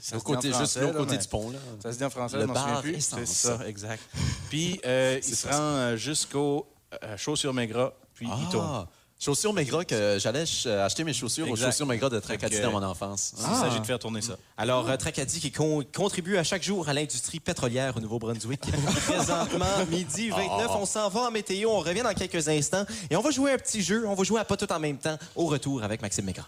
[0.00, 1.58] ça se côté, juste l'autre côté du pont, là.
[1.82, 3.00] Ça se dit en français, Le je m'en souviens bar plus.
[3.00, 4.02] C'est ça, exact.
[4.50, 6.66] Puis, euh, il se rend euh, jusqu'au
[7.02, 8.86] euh, Chaussures-Maigrat, puis il tourne.
[9.16, 11.70] Ah, chaussures Maigrat, que j'allais ch- acheter mes chaussures aux Exact.
[11.70, 13.32] chaussures Maigrat de Tracadie dans euh, mon enfance.
[13.38, 14.36] Il s'agit de faire tourner ça.
[14.58, 18.60] Alors, euh, Tracadie qui con- contribue à chaque jour à l'industrie pétrolière au Nouveau-Brunswick.
[19.06, 21.70] Présentement, midi 29, on s'en va en météo.
[21.70, 24.04] On revient dans quelques instants et on va jouer un petit jeu.
[24.06, 26.46] On va jouer à pas tout en même temps au retour avec Maxime Mégra.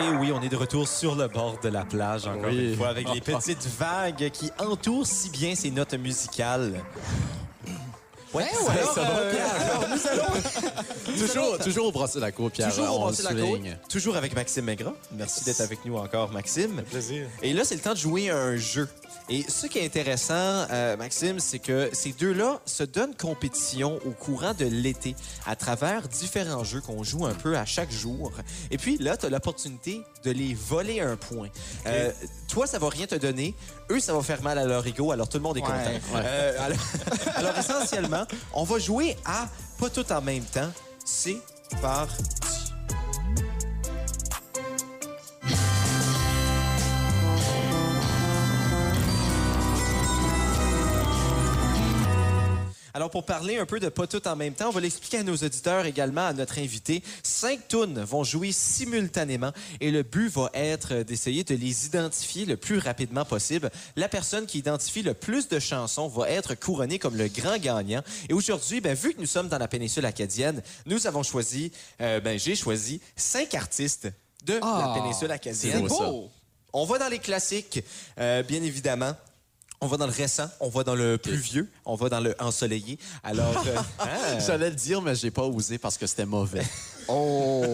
[0.00, 2.70] Et oui, on est de retour sur le bord de la plage, encore Oui.
[2.70, 6.82] une fois, avec les petites vagues qui entourent si bien ces notes musicales.
[8.32, 12.68] Ouais, alors, euh, alors, nous allons toujours, toujours au brasser la cour, Pierre.
[12.72, 14.94] Toujours au Brasser la toujours avec Maxime Maigrat.
[15.10, 16.80] Merci d'être avec nous encore, Maxime.
[16.88, 17.26] Plaisir.
[17.42, 18.88] Et là, c'est le temps de jouer à un jeu.
[19.32, 24.10] Et ce qui est intéressant, euh, Maxime, c'est que ces deux-là se donnent compétition au
[24.10, 25.14] courant de l'été
[25.46, 28.32] à travers différents jeux qu'on joue un peu à chaque jour.
[28.72, 31.48] Et puis là, tu as l'opportunité de les voler un point.
[31.86, 32.10] Euh,
[32.48, 33.54] toi, ça va rien te donner.
[33.90, 36.16] Eux, ça va faire mal à leur ego, alors tout le monde est Ouais, content.
[36.16, 36.78] Euh, alors,
[37.36, 40.70] alors, essentiellement, on va jouer à pas tout en même temps.
[41.04, 41.38] C'est
[41.80, 42.59] parti.
[52.94, 55.22] Alors, pour parler un peu de pas tout en même temps, on va l'expliquer à
[55.22, 57.02] nos auditeurs également, à notre invité.
[57.22, 62.56] Cinq tunes vont jouer simultanément et le but va être d'essayer de les identifier le
[62.56, 63.70] plus rapidement possible.
[63.96, 68.02] La personne qui identifie le plus de chansons va être couronnée comme le grand gagnant.
[68.28, 72.20] Et aujourd'hui, ben, vu que nous sommes dans la péninsule acadienne, nous avons choisi, euh,
[72.20, 74.08] ben, j'ai choisi cinq artistes
[74.44, 75.86] de Ah, la péninsule C'est acadienne.
[75.86, 76.04] beau, ça.
[76.06, 76.30] beau.
[76.72, 77.82] On va dans les classiques,
[78.18, 79.14] euh, bien évidemment.
[79.82, 82.34] On va dans le récent, on va dans le plus vieux, on va dans le
[82.38, 82.98] ensoleillé.
[83.24, 86.62] Alors, euh, hein, J'allais le dire, mais j'ai pas osé parce que c'était mauvais.
[87.12, 87.64] Oh.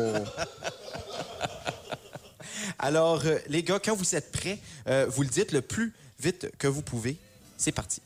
[2.78, 6.50] alors euh, les gars, quand vous êtes prêts, euh, vous le dites le plus vite
[6.58, 7.18] que vous pouvez.
[7.58, 8.00] C'est parti.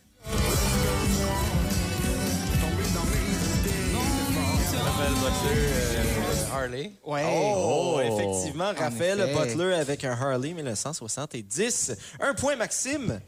[4.75, 6.93] Raphaël Butler, Harley.
[7.07, 7.25] Ouais.
[7.29, 9.33] Oh, effectivement, En Raphaël.
[9.33, 11.93] Butler avec un Harley 1970.
[12.19, 13.21] Un point, Maxime.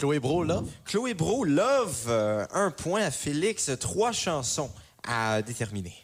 [0.00, 0.62] Chloé Bro, là.
[0.86, 2.06] Chloé Bro, Love.
[2.08, 3.70] euh, un point à Félix.
[3.78, 4.70] Trois chansons
[5.06, 5.94] à déterminer.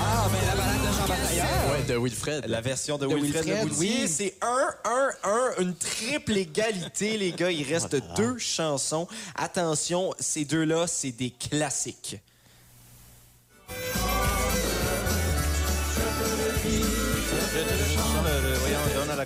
[0.00, 1.46] Ah, la balade de Jean Batailleur.
[1.72, 2.44] Ouais, de Wilfred.
[2.46, 4.04] La version de, De Wilfred, oui.
[4.08, 5.10] c'est 1, 1,
[5.58, 7.50] 1, une triple égalité, les gars.
[7.50, 9.06] Il reste deux chansons.
[9.34, 12.16] Attention, ces deux-là, c'est des classiques.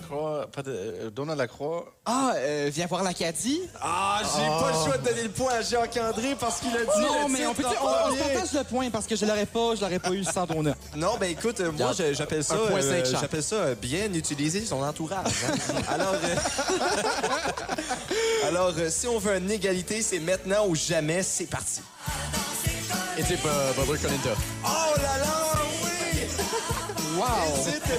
[0.01, 1.85] Lacroix, pas de, euh, Donald Lacroix.
[2.07, 3.61] Ah, euh, viens voir l'Acadie.
[3.81, 7.01] Ah, j'ai pas le choix de donner le point à Jacques-André parce qu'il a dit
[7.03, 9.75] Non, le mais on, peut on, on partage le point parce que je l'aurais pas,
[9.75, 10.75] je l'aurais pas eu sans Dona.
[10.97, 14.83] Non, ben écoute, euh, moi, je- j'appelle ça, euh, j'appelle ça euh, bien utiliser son
[14.83, 15.27] entourage.
[15.47, 15.75] hein.
[15.89, 16.35] Alors, euh,
[18.49, 21.23] alors euh, si on veut une égalité, c'est maintenant ou jamais.
[21.23, 21.81] C'est parti.
[23.19, 24.31] Et c'est pas Barbara Colinta.
[24.65, 26.21] Oh là là, oui!
[27.17, 27.65] Wow!
[27.65, 27.99] C'était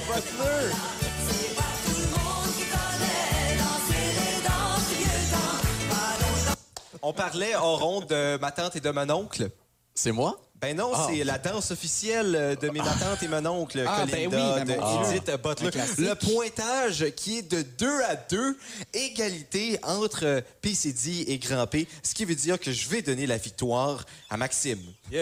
[7.01, 9.49] On parlait en ronde de ma tante et de mon oncle.
[9.95, 10.39] C'est moi?
[10.55, 11.07] Ben non, Ah.
[11.09, 14.35] c'est la danse officielle de mes ma tante et mon oncle, Ah, ben oui,
[14.65, 15.69] ben de Butler.
[15.97, 18.57] Le pointage qui est de 2 à 2,
[18.93, 23.37] égalité entre PCD et Grand P, ce qui veut dire que je vais donner la
[23.37, 24.81] victoire à Maxime.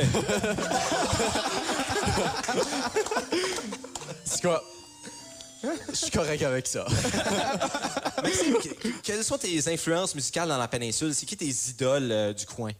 [4.26, 4.64] C'est quoi?
[5.90, 6.86] Je suis correct avec ça.
[8.24, 11.14] Maxime, que- quelles sont tes influences musicales dans la péninsule?
[11.14, 12.72] C'est qui tes idoles euh, du coin?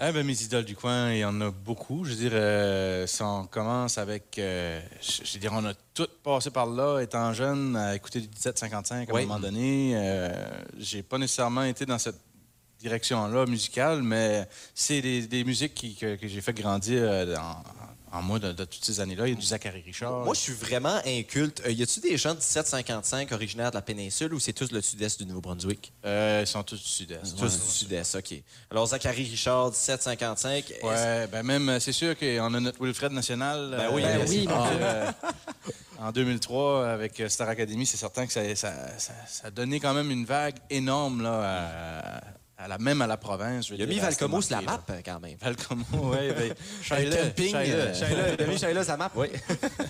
[0.00, 2.04] Ah ben, mes idoles du coin, il y en a beaucoup.
[2.04, 4.38] Je veux dire, euh, si on commence avec...
[4.38, 8.20] euh, je je veux dire, on a tous passé par là, étant jeune, à écouter
[8.20, 9.22] du 1755 à Oui.
[9.22, 9.92] un moment donné.
[9.96, 10.30] Euh,
[10.78, 12.14] J'ai pas nécessairement été dans cette
[12.78, 17.62] direction-là musicale, mais c'est des, des musiques qui- que, que j'ai fait grandir euh, en,
[18.12, 19.26] en moi de, de toutes ces années-là.
[19.26, 20.24] Il y a du Zachary Richard.
[20.24, 21.62] Moi, je suis vraiment inculte.
[21.66, 24.80] Euh, y a-tu des gens de 1755 originaires de la péninsule ou c'est tous le
[24.80, 25.92] sud-est du Nouveau-Brunswick?
[26.04, 27.36] Euh, ils sont tous du sud-est.
[27.36, 27.48] Tous ouais.
[27.48, 28.34] du sud-est, OK.
[28.70, 30.70] Alors, Zachary Richard, 1755.
[30.70, 33.74] est-ce- Ouais, ben même, euh, c'est sûr qu'on a notre Wilfred national.
[33.76, 34.48] Ben oui, ben oui,
[36.00, 39.94] en 2003, avec Star Academy, c'est certain que ça, ça, ça- ça a donné quand
[39.94, 42.20] même une vague énorme, là, à,
[42.60, 43.66] à la, même à la province.
[43.66, 44.94] je veux Il a mis Valcomo sur la map, là.
[44.96, 45.36] euh, quand même.
[45.40, 46.32] Valcomo, oui.
[46.36, 48.34] Ben, Shaila, camping, Shaila, euh, Shaila.
[48.34, 49.12] il a mis Shaila sur la map.
[49.14, 49.28] Oui.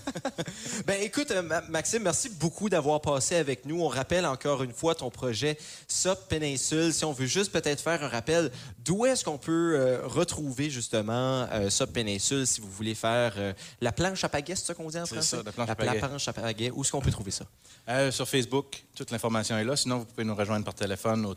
[0.87, 3.81] ben, écoute, euh, Ma- Maxime, merci beaucoup d'avoir passé avec nous.
[3.83, 6.93] On rappelle encore une fois ton projet SOP Péninsule.
[6.93, 8.51] Si on veut juste peut-être faire un rappel,
[8.85, 13.53] d'où est-ce qu'on peut euh, retrouver justement euh, SOP Péninsule si vous voulez faire euh,
[13.81, 15.37] la planche à pagaie, c'est ça qu'on dit en C'est français?
[15.39, 15.99] ça, la planche à la pagaie.
[15.99, 16.71] planche à pagaie.
[16.71, 17.45] Où est-ce qu'on peut trouver ça?
[17.89, 19.75] Euh, sur Facebook, toute l'information est là.
[19.75, 21.33] Sinon, vous pouvez nous rejoindre par téléphone au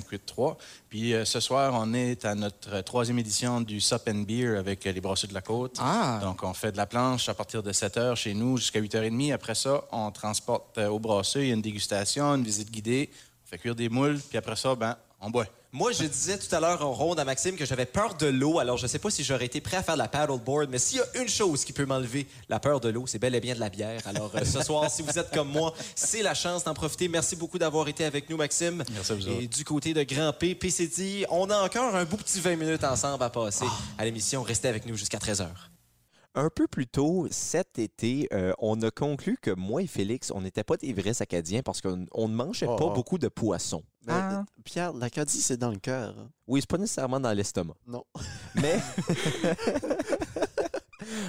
[0.00, 0.56] 394-9583.
[0.88, 4.86] Puis euh, ce soir, on est à notre troisième édition du Sup and Beer avec
[4.86, 5.76] euh, les Brasseux de la Côte.
[5.78, 6.18] Ah.
[6.22, 9.32] Donc, on fait de la planche à partir de 7 h chez nous jusqu'à 8h30.
[9.32, 11.42] Après ça, on transporte euh, au Brasseux.
[11.42, 13.10] Il y a une dégustation, une visite guidée.
[13.44, 14.18] On fait cuire des moules.
[14.28, 15.46] Puis après ça, ben, on boit.
[15.70, 18.58] Moi, je disais tout à l'heure en ronde à Maxime que j'avais peur de l'eau.
[18.58, 20.96] Alors, je ne sais pas si j'aurais été prêt à faire la paddleboard, mais s'il
[20.96, 23.54] y a une chose qui peut m'enlever la peur de l'eau, c'est bel et bien
[23.54, 24.00] de la bière.
[24.06, 27.06] Alors, euh, ce soir, si vous êtes comme moi, c'est la chance d'en profiter.
[27.08, 28.82] Merci beaucoup d'avoir été avec nous, Maxime.
[28.90, 32.16] Merci à vous Et du côté de Grand P, PCD, on a encore un beau
[32.16, 33.66] petit 20 minutes ensemble à passer
[33.98, 34.42] à l'émission.
[34.42, 35.48] Restez avec nous jusqu'à 13h.
[36.34, 40.40] Un peu plus tôt cet été, euh, on a conclu que moi et Félix, on
[40.40, 42.92] n'était pas des vrais Acadiens parce qu'on on ne mangeait Oh, pas oh.
[42.92, 43.82] beaucoup de poissons.
[44.08, 44.44] Mais, Ah.
[44.64, 46.14] Pierre, l'Acadie, c'est dans le cœur.
[46.46, 47.74] Oui, c'est pas nécessairement dans l'estomac.
[47.86, 48.04] Non.
[48.56, 48.80] Mais.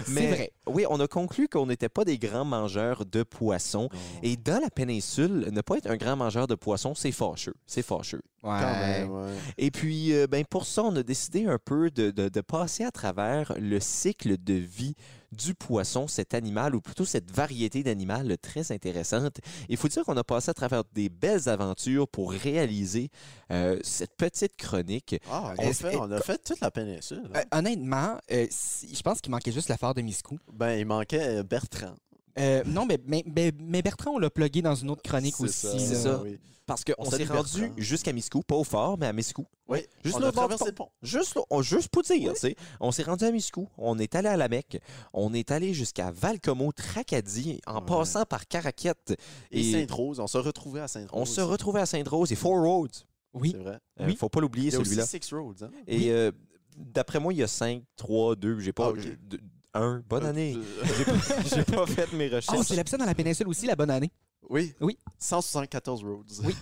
[0.09, 0.51] Mais vrai.
[0.67, 3.87] oui, on a conclu qu'on n'était pas des grands mangeurs de poissons.
[4.23, 7.53] Et dans la péninsule, ne pas être un grand mangeur de poissons, c'est fâcheux.
[7.65, 8.21] C'est fâcheux.
[8.41, 9.31] Quand même, ouais.
[9.57, 12.83] Et puis, euh, ben, pour ça, on a décidé un peu de, de- de passer
[12.83, 14.95] à travers le cycle de vie
[15.31, 19.37] du poisson, cet animal, ou plutôt cette variété d'animal très intéressante.
[19.69, 23.09] Il faut dire qu'on a passé à travers des belles aventures pour réaliser
[23.51, 25.15] euh, cette petite chronique.
[25.29, 27.23] Ah, on, a Est-ce- fait, on a fait toute la péninsule.
[27.33, 27.39] hein.
[27.53, 30.39] Euh, honnêtement, euh, si- je pense qu'il manquait juste l'affaire de Miscou.
[30.53, 31.95] Ben, il manquait Bertrand.
[32.39, 33.23] Euh, non, mais, mais,
[33.59, 35.79] mais, Bertrand, on l'a plugué dans une autre chronique aussi.
[35.79, 36.21] C'est ça.
[36.23, 36.39] Oui.
[36.69, 39.47] Parce qu'on s'est rendu jusqu'à Miscou, pas au fort, mais à Miscou.
[39.67, 39.79] Oui.
[40.03, 40.89] Juste là, a traversé le pont.
[41.01, 42.55] Juste, là, on, juste pour dire, oui.
[42.79, 44.79] on s'est rendu à Miscou, on est allé à la Mecque,
[45.11, 49.15] on est allé jusqu'à Valcomo, Tracadie, en passant par Caraquette.
[49.49, 51.19] Et, et Sainte-Rose, on se retrouvait à Sainte-Rose.
[51.19, 53.03] On se retrouvait à Sainte-Rose et Four Roads.
[53.33, 53.53] Oui.
[53.55, 53.79] C'est vrai.
[53.99, 54.15] Euh, oui.
[54.15, 55.07] Faut pas l'oublier, celui-là.
[55.07, 55.63] Six Roads.
[55.63, 55.71] Hein.
[55.87, 56.31] Et euh,
[56.77, 58.93] d'après moi, il y a 5, 3, 2, j'ai pas.
[58.95, 59.37] Ah,
[59.73, 60.57] Bonne année.
[61.45, 62.57] J'ai pas, fait mes oh, recherches.
[62.59, 64.11] Oh, c'est la dans la péninsule aussi, la bonne année.
[64.49, 64.73] Oui.
[64.81, 64.97] Oui.
[65.19, 66.23] 174 Roads.
[66.43, 66.55] Oui.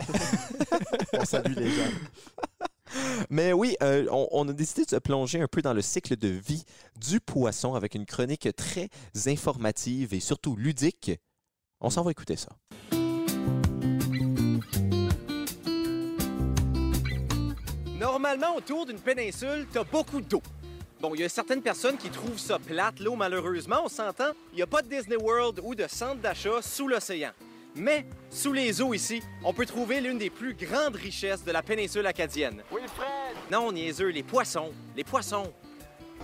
[1.13, 1.91] on salue les gens.
[3.29, 6.15] Mais oui, euh, on, on, a décidé de se plonger un peu dans le cycle
[6.17, 6.63] de vie
[6.99, 8.89] du poisson avec une chronique très
[9.27, 11.11] informative et surtout ludique.
[11.79, 12.49] On s'en va écouter ça.
[17.99, 20.41] Normalement, autour d'une péninsule, t'as beaucoup d'eau.
[20.99, 24.31] Bon, il y a certaines personnes qui trouvent ça plate, l'eau, malheureusement, on s'entend.
[24.51, 27.29] Il n'y a pas de Disney World ou de centre d'achat sous l'océan.
[27.75, 31.61] Mais, sous les eaux ici, on peut trouver l'une des plus grandes richesses de la
[31.61, 32.63] péninsule acadienne.
[32.71, 33.37] Wilfred!
[33.51, 34.71] Non, niaiseux, les poissons.
[34.95, 35.53] Les poissons.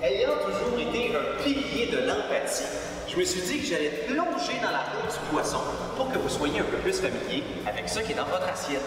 [0.02, 2.64] Ayant toujours été un pilier de l'empathie,
[3.08, 5.60] je me suis dit que j'allais plonger dans la peau du poisson
[5.96, 8.82] pour que vous soyez un peu plus familier avec ce qui est dans votre assiette.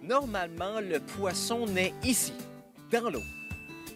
[0.00, 2.34] Normalement, le poisson naît ici,
[3.02, 3.22] l'eau.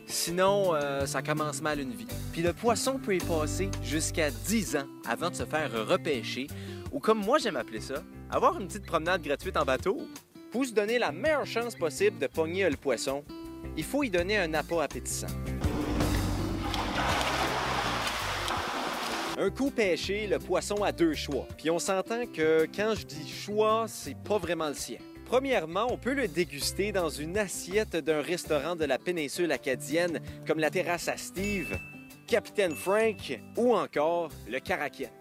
[0.06, 2.06] Sinon, euh, ça commence mal une vie.
[2.32, 6.46] Puis le poisson peut y passer jusqu'à 10 ans avant de se faire repêcher,
[6.92, 9.98] ou comme moi j'aime appeler ça, avoir une petite promenade gratuite en bateau.
[10.50, 13.22] Pour se donner la meilleure chance possible de pogner le poisson,
[13.76, 15.26] il faut y donner un appât appétissant.
[19.36, 21.46] Un coup pêché, le poisson a deux choix.
[21.56, 24.98] Puis on s'entend que quand je dis choix, c'est pas vraiment le sien.
[25.28, 30.58] Premièrement, on peut le déguster dans une assiette d'un restaurant de la péninsule acadienne, comme
[30.58, 31.78] la terrasse à Steve,
[32.26, 35.12] Capitaine Frank ou encore le Caraquette.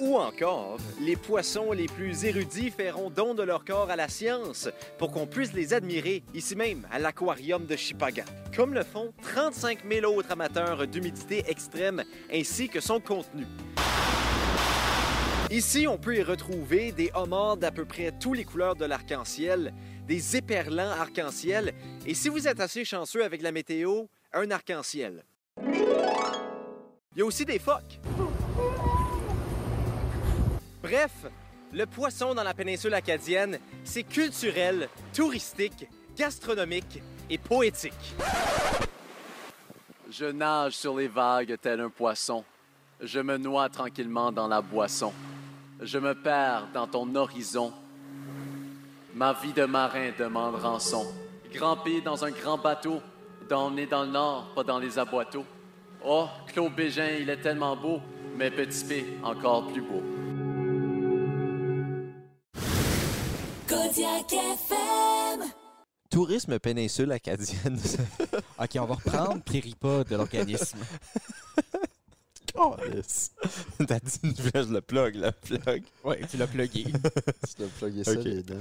[0.00, 4.68] Ou encore, les poissons les plus érudits feront don de leur corps à la science
[4.98, 9.78] pour qu'on puisse les admirer ici même à l'aquarium de Chipagan, comme le font 35
[9.90, 13.46] 000 autres amateurs d'humidité extrême ainsi que son contenu.
[15.54, 19.72] Ici, on peut y retrouver des homards d'à peu près toutes les couleurs de l'arc-en-ciel,
[20.04, 21.72] des éperlants arc-en-ciel,
[22.04, 25.22] et si vous êtes assez chanceux avec la météo, un arc-en-ciel.
[25.62, 28.00] Il y a aussi des phoques.
[30.82, 31.12] Bref,
[31.72, 35.86] le poisson dans la péninsule acadienne, c'est culturel, touristique,
[36.16, 38.16] gastronomique et poétique.
[40.10, 42.42] Je nage sur les vagues tel un poisson.
[43.00, 45.12] Je me noie tranquillement dans la boisson.
[45.84, 47.70] Je me perds dans ton horizon.
[49.14, 51.06] Ma vie de marin demande rançon.
[51.52, 53.02] Grimper dans un grand bateau,
[53.50, 55.44] d'emmener dans le nord, pas dans les aboiteaux.
[56.02, 58.00] Oh, Claude Bégin, il est tellement beau,
[58.36, 60.02] mais Petit P, encore plus beau.
[63.68, 65.50] Kodiak FM.
[66.10, 67.78] Tourisme péninsule acadienne.
[68.58, 69.42] OK, on va reprendre
[69.78, 70.78] pas de l'organisme.
[72.54, 73.32] Calisse.
[73.86, 75.82] T'as dit une fois, je le plug, le plug.
[76.04, 76.84] Oui, tu l'as plugué.
[77.48, 78.60] Tu dois plugger ça dedans.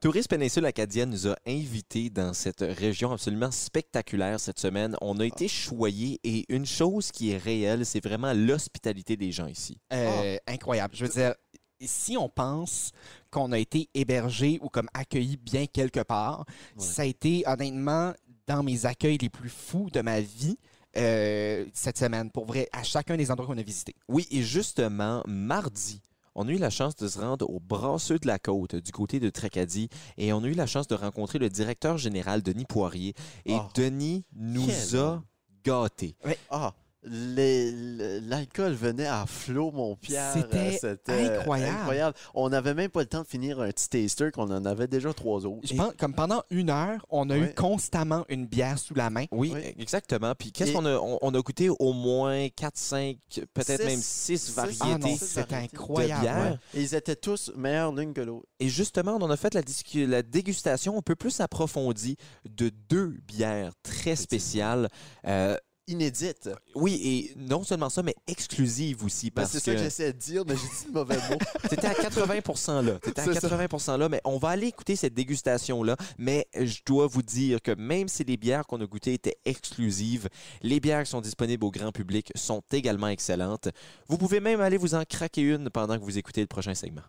[0.00, 4.96] Tourisme Péninsule Acadienne nous a invités dans cette région absolument spectaculaire cette semaine.
[5.00, 9.46] On a été choyés et une chose qui est réelle, c'est vraiment l'hospitalité des gens
[9.46, 9.78] ici.
[9.92, 10.96] Euh, Incroyable.
[10.96, 11.34] Je veux dire,
[11.80, 12.90] si on pense
[13.30, 18.12] qu'on a été hébergé ou comme accueilli bien quelque part, ça a été honnêtement
[18.48, 20.58] dans mes accueils les plus fous de ma vie.
[20.96, 23.94] Euh, cette semaine, pour vrai, à chacun des endroits qu'on a visités.
[24.08, 26.00] Oui, et justement, mardi,
[26.34, 29.20] on a eu la chance de se rendre au Brasseux de la Côte, du côté
[29.20, 33.14] de Tracadie, et on a eu la chance de rencontrer le directeur général, Denis Poirier.
[33.44, 33.62] Et Oh.
[33.74, 35.22] Denis nous Quel a
[35.64, 36.16] gâtés.
[36.50, 40.32] Ah, l'alcool venait à flot, mon Pierre.
[40.34, 40.78] C'était
[41.10, 41.76] Euh, incroyable.
[41.78, 42.16] incroyable.
[42.34, 45.12] On n'avait même pas le temps de finir un petit taster qu'on en avait déjà
[45.12, 45.66] trois autres.
[45.66, 49.24] Je pense, comme pendant une heure, on a eu constamment une bière sous la main.
[49.32, 49.74] Oui, Oui.
[49.78, 50.34] exactement.
[50.36, 50.96] Puis qu'est-ce qu'on a?
[50.96, 53.16] On, on a goûté au moins 4, 5,
[53.54, 53.86] peut-être Six.
[53.86, 54.54] même 6 Six.
[54.56, 55.08] Ah variétés.
[55.10, 56.20] non, Six c'était incroyable.
[56.20, 56.52] de bière.
[56.52, 56.58] ouais.
[56.80, 58.46] Et ils étaient tous meilleurs l'une que l'autre.
[58.60, 62.16] Et justement, on en a fait la dégustation un peu plus approfondie
[62.48, 64.88] de deux bières très spéciales.
[65.26, 65.56] Euh,
[65.88, 66.48] Inédite.
[66.76, 69.30] oui, et non seulement ça, mais exclusives aussi.
[69.30, 71.36] Ben, Parce c'est ça que que j'essaie de dire, mais j'ai dit le mauvais mot.
[71.68, 72.98] T'étais à 80 là.
[73.00, 73.48] T'étais à C'est ça.
[73.48, 75.96] 80 là, mais on va aller écouter cette dégustation-là.
[76.18, 80.28] Mais je dois vous dire que même si les bières qu'on a goûtées étaient exclusives,
[80.62, 83.68] les bières qui sont disponibles au grand public sont également excellentes.
[84.08, 87.02] Vous pouvez même aller vous en craquer une pendant que vous écoutez le prochain segment.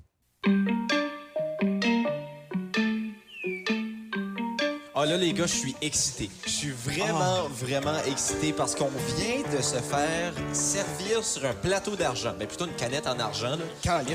[4.96, 6.30] Ah là, les gars, je suis excité.
[6.46, 11.96] Je suis vraiment, vraiment excité parce qu'on vient de se faire servir sur un plateau
[11.96, 12.34] d'argent.
[12.38, 13.56] Mais plutôt une canette en argent.
[13.56, 13.64] Là.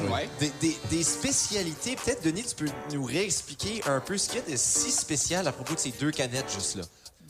[0.09, 0.29] Ouais.
[0.39, 1.97] Des, des- des spécialités.
[1.97, 5.49] Peut-être, Denis, tu peux nous réexpliquer un peu ce qu'il y a de si spécial
[5.49, 6.83] à propos de ces deux canettes juste là.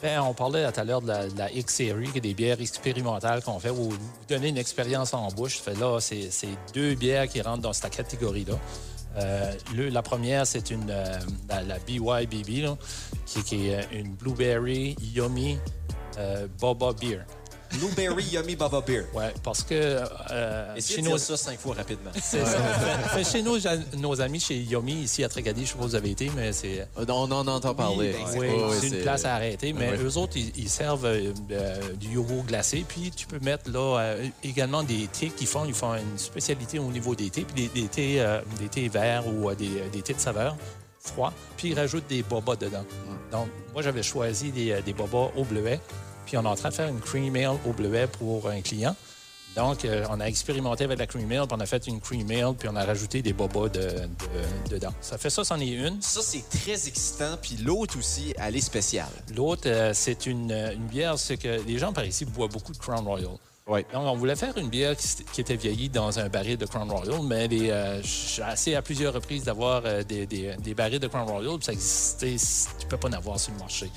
[0.02, 3.58] Ben, on parlait tout à l'heure de la, X-Series, qui est des bières expérimentales qu'on
[3.58, 5.58] fait, où vous donnez une expérience en bouche.
[5.58, 8.54] Fait là, c'est c'est deux bières qui rentrent dans cette catégorie-là.
[9.17, 12.77] Euh, la première, c'est une euh, la, BYBB,
[13.44, 15.59] qui est une Blueberry Yummy
[16.19, 17.21] euh, Boba Beer.
[17.73, 19.04] Blueberry Yummy Baba Beer.
[19.14, 19.75] Ouais, parce que
[20.31, 22.10] euh, Essayez chez de nos, dire ça cinq fois rapidement.
[22.14, 22.58] c'est ça.
[22.58, 23.56] Fait- fait chez nos,
[23.96, 26.52] nos amis chez Yummy, ici à Tracadie, je sais pas où vous avez été, mais
[26.52, 28.14] c'est Euh, On en entend parler.
[28.33, 29.98] oui, Ouais, ouais, c'est une place à arrêter, mais Oui.
[30.04, 33.98] eux autres, ils, ils servent euh, euh, du yogourt glacé, puis tu peux mettre là
[34.00, 35.64] euh, également des thés qu'ils font.
[35.66, 38.88] Ils font une spécialité au niveau des thés, puis des, des thés, euh, des thés
[38.88, 40.56] verts ou euh, des, des thés de saveur
[41.00, 42.85] froids, puis ils rajoutent des bobas dedans.
[43.33, 45.81] Donc, moi, j'avais choisi des, des bobas au bleuet,
[46.29, 48.94] puis on est en train de faire une cream ale au bleuet pour un client.
[49.56, 52.31] Donc, euh, on a expérimenté avec la cream ale, puis on a fait une cream
[52.31, 54.92] ale, puis on a rajouté des bobas de- de- dedans.
[55.00, 56.00] Ça fait ça, c'en est une.
[56.02, 57.38] Ça, c'est très excitant.
[57.40, 59.08] Puis l'autre aussi, elle est spéciale.
[59.35, 62.72] L'autre, euh, c'est une, euh, une bière, c'est que les gens par ici boivent beaucoup
[62.72, 63.31] de Crown Royal.
[63.69, 63.85] Oui.
[63.92, 67.21] Donc, on voulait faire une bière qui, était vieillie dans un baril de Crown Royal,
[67.23, 71.66] mais euh, j'ai assez à plusieurs reprises d'avoir euh, des, barils de Crown Royal, puis
[71.66, 72.37] ça existait,
[72.79, 73.90] tu peux pas en avoir sur le marché.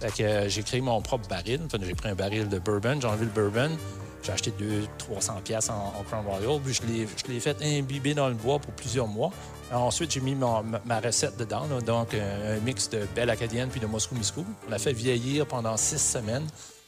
[0.00, 1.60] Fait que euh, j'ai créé mon propre baril.
[1.66, 3.76] Enfin, j'ai pris un baril de bourbon, j'ai enlevé le bourbon,
[4.22, 8.60] j'ai acheté 200-300 pièces en, Crown Royal, puis je l'ai, fait imbiber dans le bois
[8.60, 9.32] pour plusieurs mois.
[9.72, 14.14] Ensuite, j'ai mis ma, recette dedans, donc un mix de belle acadienne puis de Moscou
[14.14, 14.46] Miscou.
[14.68, 16.46] On l'a fait vieillir pendant six semaines,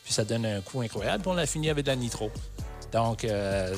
[0.09, 1.21] puis ça donne un coup incroyable.
[1.21, 2.31] Puis on l'a fini avec de la nitro.
[2.93, 3.77] Donc, euh,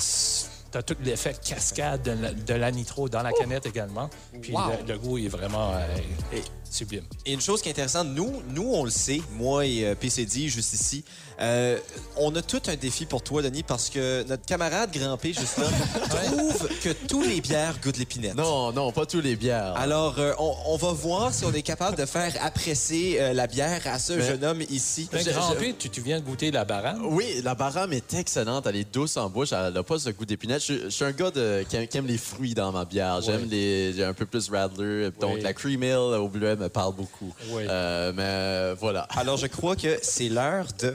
[0.70, 4.08] tu as tout l'effet cascade de la, de la nitro dans la canette également.
[4.40, 4.60] Puis Wow.
[4.86, 6.38] le, le goût est vraiment euh,
[6.72, 7.04] sublime.
[7.26, 10.48] Et une chose qui est intéressante, nous, nous on le sait, moi et euh, PCD,
[10.48, 11.04] juste ici,
[11.40, 11.78] euh,
[12.16, 15.56] on a tout un défi pour toi, Denis, parce que notre camarade Grand P, juste
[15.58, 15.64] là,
[16.08, 18.34] trouve que tous les bières goûtent l'épinette.
[18.34, 19.74] Non, non, pas tous les bières.
[19.76, 23.46] Alors, euh, on, on va voir si on est capable de faire apprécier euh, la
[23.46, 25.08] bière à ce Mais- jeune homme ici.
[25.10, 27.00] Ben, Je- Grand je- P, tu, tu viens de goûter la barame?
[27.06, 28.66] Oui, la barame est excellente.
[28.66, 29.52] Elle est douce en bouche.
[29.52, 30.62] Elle n'a pas ce goût d'épinette.
[30.62, 33.20] Je, je suis un gars de- qui, aime, qui aime les fruits dans ma bière.
[33.22, 35.08] J'aime les j'ai un peu plus Radler.
[35.18, 35.40] Donc, Oui.
[35.40, 37.32] la cream ale au bleuet me parle beaucoup.
[37.50, 37.64] Oui.
[37.68, 39.02] Euh, mais voilà.
[39.16, 40.94] Alors, je crois que c'est l'heure de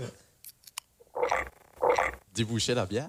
[2.35, 3.07] Déboucher la bière.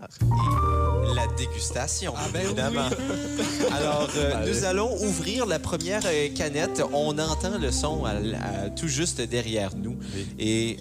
[1.15, 2.89] la dégustation, ben évidemment.
[3.73, 4.53] Alors, euh, Allez.
[4.53, 6.81] nous allons ouvrir la première euh, canette.
[6.93, 9.97] On entend le son à- à- tout juste derrière nous.
[10.39, 10.77] Et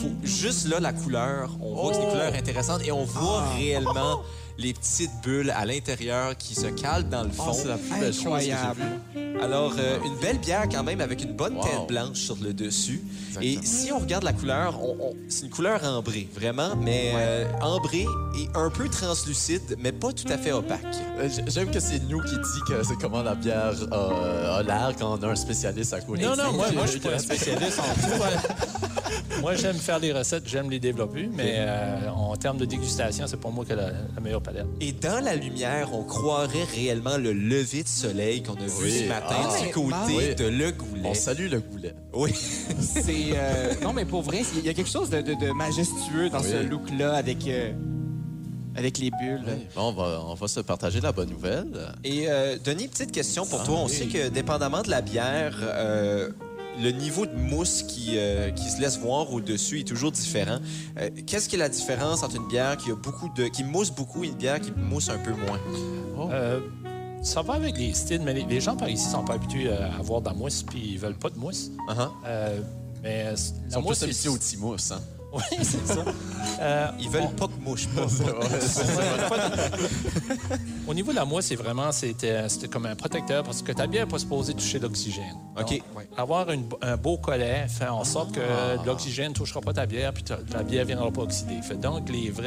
[0.00, 2.10] faut, juste là, la couleur, on voit que c'est des Oh!
[2.12, 4.22] couleurs intéressantes et on voit réellement
[4.56, 7.48] les petites bulles à l'intérieur qui se calent dans le fond.
[7.50, 8.80] Oh, c'est la plus belle chose que j'ai Incroyable.
[9.14, 9.19] vue.
[9.42, 11.62] Alors, euh, une belle bière quand même avec une bonne Wow.
[11.62, 13.02] teinte blanche sur le dessus.
[13.28, 13.62] Exactement.
[13.62, 17.46] Et si on regarde la couleur, on- on- c'est une couleur ambrée, vraiment, mais euh,
[17.62, 18.06] ambrée
[18.38, 20.80] et un peu translucide, mais pas tout à fait opaque.
[21.18, 24.92] Euh, J'aime que c'est nous qui dit que c'est comment la bière euh, a l'air
[24.98, 26.22] quand on a un spécialiste à côté.
[26.22, 28.22] Non, non, moi, moi je suis pas un spécialiste en tout.
[28.22, 28.54] hein.
[29.40, 33.38] Moi, j'aime faire des recettes, j'aime les développer, mais euh, en termes de dégustation, c'est
[33.38, 34.66] pour moi que la, la meilleure palette.
[34.82, 38.98] Et dans la lumière, on croirait réellement le lever de soleil qu'on a vu Oui.
[38.98, 39.64] ce matin Ah.
[39.66, 40.34] du côté Oui.
[40.34, 41.02] de Le Goulet?
[41.04, 41.94] On salue le goulet.
[42.12, 42.32] Oui.
[42.80, 43.30] C'est.
[43.34, 46.40] euh, non, mais pour vrai, il y a quelque chose de, de- de majestueux dans
[46.40, 46.48] Oui.
[46.50, 47.72] ce look-là avec, euh,
[48.76, 49.42] avec les bulles.
[49.74, 51.92] Bon, on, va, on va se partager la bonne nouvelle.
[52.04, 53.78] Et euh, Denis, petite question pour Ah, toi.
[53.78, 53.92] On oui.
[53.92, 56.30] sait que dépendamment de la bière, euh,
[56.80, 60.58] le niveau de mousse qui, euh, qui se laisse voir au-dessus est toujours différent.
[60.98, 63.90] Euh, Qu'est-ce qui est la différence entre une bière qui a beaucoup de qui mousse
[63.90, 65.58] beaucoup et une bière qui mousse un peu moins?
[66.32, 66.60] Euh,
[67.22, 69.94] ça va avec les styles, mais les, les gens par ici sont pas habitués à
[69.96, 71.70] avoir de la mousse, puis ils veulent pas de mousse.
[71.88, 72.08] Uh-huh.
[72.26, 72.60] Euh,
[73.02, 75.00] mais euh, Ils la sont mousse, plus habitués c'est- au timous, hein?
[75.32, 76.04] Oui, c'est ça.
[76.62, 78.02] Euh, Ils veulent pas que mouche pas.
[80.86, 84.04] Au niveau de la mousse, c'est vraiment c'était comme un protecteur parce que ta bière
[84.04, 85.36] n'est pas supposée toucher l'oxygène.
[85.58, 85.70] OK.
[85.70, 85.82] Donc,
[86.18, 88.82] Avoir une- un beau collet fait en sorte que Ah.
[88.84, 91.62] l'oxygène ne touchera pas ta bière puis ta- bière ne viendra pas oxyder.
[91.62, 92.44] Fait donc, les vrais,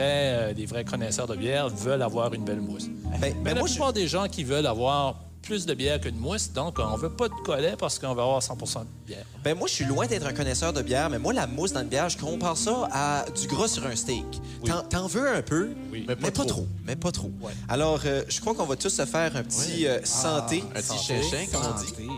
[0.51, 2.87] euh, les vrais connaisseurs de bière veulent avoir une belle mousse.
[2.87, 5.99] Ben, Mais ben la moi, je- plupart des gens qui veulent avoir plus de bière
[6.01, 8.85] que de mousse, donc on veut pas de collet parce qu'on veut avoir 100% de
[9.05, 9.25] bière.
[9.43, 11.81] Ben moi, je suis loin d'être un connaisseur de bière, mais moi, la mousse dans
[11.81, 14.23] une bière, je compare ça à du gras sur un steak.
[14.63, 14.71] Oui.
[14.89, 16.05] T'en- veux un peu, Oui.
[16.07, 16.65] mais, pas, trop.
[16.85, 17.29] Mais pas trop.
[17.41, 17.51] Ouais.
[17.67, 20.63] Alors, euh, je crois qu'on va tous se faire un petit euh, santé.
[20.75, 22.09] Un petit chinchin, comme on dit.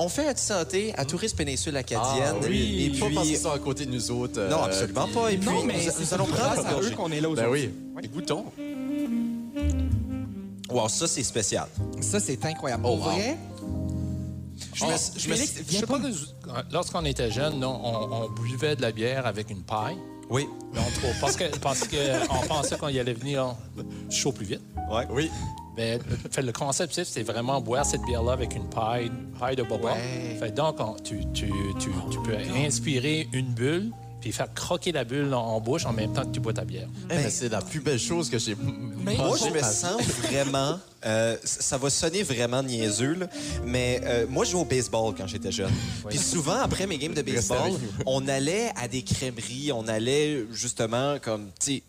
[0.00, 2.36] On fait un petit santé à Touriste Péninsule Acadienne.
[2.40, 3.30] Ah oui, Et pas parce puis...
[3.32, 4.38] qu'ils sont à côté de nous autres.
[4.38, 5.32] euh, Non, absolument pas.
[5.32, 7.70] Et puis, Non, mais nous, nous allons prendre à eux qu'on est là Ben aujourd'hui.
[7.96, 8.00] oui.
[8.04, 8.44] Écoutons.
[10.70, 11.66] Wow, ça, c'est spécial.
[12.00, 12.82] Ça, c'est incroyable.
[12.86, 13.12] Oh, Pour wow.
[13.12, 13.36] vrai,
[14.74, 18.24] Je me, je me- Félix, Je viens sais pas que- lorsqu'on était jeune, non, on,
[18.24, 19.96] on buvait de la bière avec une paille.
[20.30, 20.46] Oui.
[20.74, 21.10] Non, trop.
[21.20, 21.96] Parce que parce que
[22.30, 23.54] on pensait qu'on y allait venir
[24.10, 24.60] chaud plus vite.
[24.90, 25.06] Ouais.
[25.10, 25.30] Oui.
[25.76, 25.98] Mais
[26.30, 29.94] fait, le concept, c'est- c'est vraiment boire cette bière-là avec une paille, paille de boba.
[29.94, 30.36] Ouais.
[30.38, 33.90] Fait donc, on- tu, tu, tu, tu peux inspirer une bulle,
[34.20, 36.64] puis faire croquer la bulle en, en bouche en même temps que tu bois ta
[36.64, 36.88] bière.
[37.10, 38.54] Eh, mais c'est la plus belle chose que j'ai.
[38.56, 40.78] Moi, mangée je me sens vraiment.
[41.06, 43.26] euh, ça va sonner vraiment niaiseux, là,
[43.64, 45.70] mais euh, moi, je jouais au baseball quand j'étais jeune.
[46.08, 47.72] Puis souvent, après mes games de baseball,
[48.06, 51.82] on allait à des crèmeries, on allait justement comme, tu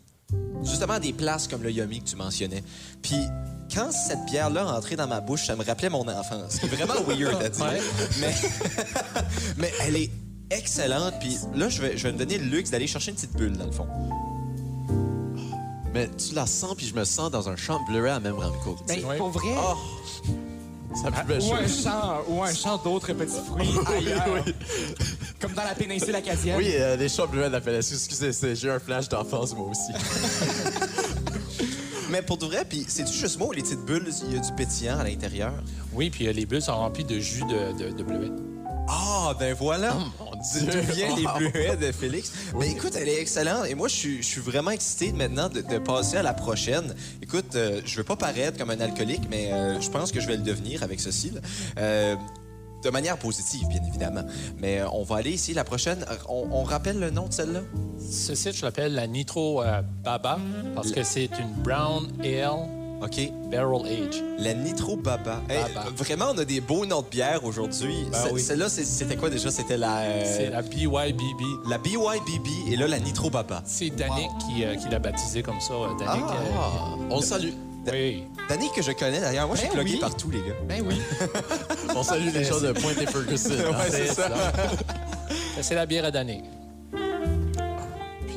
[0.62, 2.62] justement à des places comme le Yummy que tu mentionnais.
[3.02, 3.16] Puis
[3.74, 6.58] quand cette bière-là rentrait dans ma bouche, ça me rappelait mon enfance.
[6.60, 7.82] C'est vraiment weird à dire.
[8.20, 8.34] Mais,
[9.56, 10.10] mais elle est
[10.50, 11.14] excellente.
[11.20, 13.56] Puis là, je vais, je vais me donner le luxe d'aller chercher une petite bulle,
[13.56, 13.86] dans le fond.
[15.92, 18.76] Mais tu la sens, puis je me sens dans un champ bleuet à même Ramco.
[18.86, 19.54] Ben, pour vrai?
[20.94, 24.44] C'est la plus belle Ou un champ, ou un champ d'autres petits fruits ailleurs.
[25.40, 26.56] Comme dans la péninsule acadienne.
[26.58, 27.94] Oui, euh, les champs bleuets de la FLSU.
[27.94, 29.92] Excusez, c'est- j'ai un flash d'enfance, moi aussi.
[32.10, 34.40] Mais pour de vrai, puis c'est-tu juste moi ou les petites bulles, il y a
[34.40, 35.52] du pétillant à l'intérieur?
[35.92, 38.30] Oui, puis euh, les bulles sont remplies de jus de, de, de bleuet.
[38.92, 39.94] Ah, ben voilà!
[40.52, 40.66] Dieu.
[40.72, 41.38] D'où viennent les Wow.
[41.38, 42.32] bleuets de Félix?
[42.58, 43.66] Mais écoute, elle est excellente.
[43.68, 46.94] Et moi, je suis, je suis vraiment excité maintenant de, de passer à la prochaine.
[47.22, 50.26] Écoute, euh, je veux pas paraître comme un alcoolique, mais euh, je pense que je
[50.26, 51.30] vais le devenir avec ceci.
[51.30, 51.40] là.
[51.78, 52.16] Euh,
[52.82, 54.24] de manière positive, bien évidemment.
[54.56, 56.02] Mais euh, on va aller ici, la prochaine.
[56.30, 57.60] On, on rappelle le nom de celle-là?
[58.10, 60.38] Ceci, je l'appelle la Nitro euh, Baba
[60.74, 62.66] parce que c'est une brown ale
[63.02, 63.32] OK.
[63.50, 64.22] barrel age.
[64.38, 65.40] La Nitro Baba.
[65.48, 65.88] Hey, Baba.
[65.96, 68.06] vraiment, on a des beaux noms de bière aujourd'hui.
[68.12, 68.40] Ben oui.
[68.42, 69.50] Celle-là, c'est- c'était quoi déjà?
[69.50, 70.00] C'était la...
[70.00, 71.42] euh, C'est la BYBB.
[71.68, 73.62] La BYBB et là, la Nitro Baba.
[73.64, 75.72] C'est Danick qui, euh, qui l'a baptisé comme ça.
[75.74, 77.50] euh, Danick, euh, Ah, on le salue.
[77.90, 78.24] oui.
[78.48, 80.00] Danny que je connais d'ailleurs, moi je suis Ben plugué oui.
[80.00, 80.54] partout les gars.
[80.68, 80.96] Ben oui.
[81.96, 83.50] On salue les gens de Pointe et Ferguson.
[83.72, 83.76] hein.
[83.90, 84.28] c'est ça.
[85.62, 86.44] C'est la bière à Danick.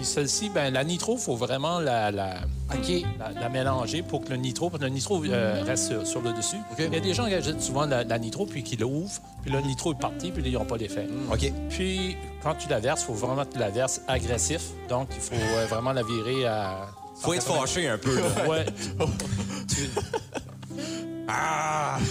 [0.04, 2.42] Puis celle-ci, ben, la nitro, il faut vraiment la, la,
[2.74, 6.22] la, la mélanger pour que le nitro, parce que le nitro euh, reste sur, sur
[6.22, 6.58] le dessus.
[6.78, 9.52] Il y a des gens qui achètent souvent la, la nitro, puis qui l'ouvrent, puis
[9.54, 11.08] le nitro est parti, puis là, ils n'ont pas d'effet.
[11.32, 11.54] OK.
[11.70, 14.72] Puis, quand tu la verses, il faut vraiment que tu la verses agressif.
[14.90, 16.88] Donc, il faut euh, vraiment la virer à...
[17.16, 18.50] Faut être fâché un peu là.
[18.50, 18.66] Ouais.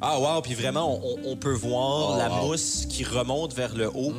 [0.00, 2.48] Ah wow, puis vraiment on, peut voir Oh, la wow.
[2.48, 4.12] mousse qui remonte vers le haut.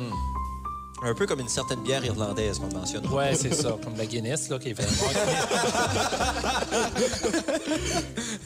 [1.02, 3.06] Un peu comme une certaine bière irlandaise qu'on mentionne.
[3.08, 4.90] Ouais, c'est ça, comme la Guinness, là, qui est vraiment...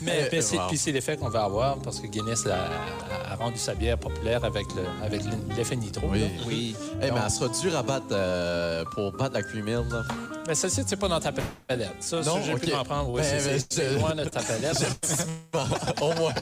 [0.02, 0.68] Mais puis c'est wow.
[0.68, 3.98] puis c'est l'effet qu'on va avoir, parce que Guinness a, a- a rendu sa bière
[3.98, 5.22] populaire avec le- avec
[5.56, 6.08] l'effet nitro.
[6.10, 6.20] Oui.
[6.20, 6.26] là.
[6.46, 6.76] Oui.
[7.02, 9.82] Eh, mais elle sera dure à battre euh, pour battre la Cream là.
[10.46, 11.90] Mais celle-ci, c'est pas dans ta palette.
[12.00, 12.22] Ça, Non?
[12.24, 12.72] ça, j'ai pu Ok.
[12.74, 13.10] m'en prendre.
[13.10, 14.84] Oui, Ben, c'est- ben, c'est loin de ta palette.
[15.52, 15.66] Bon,
[16.00, 16.32] au moins.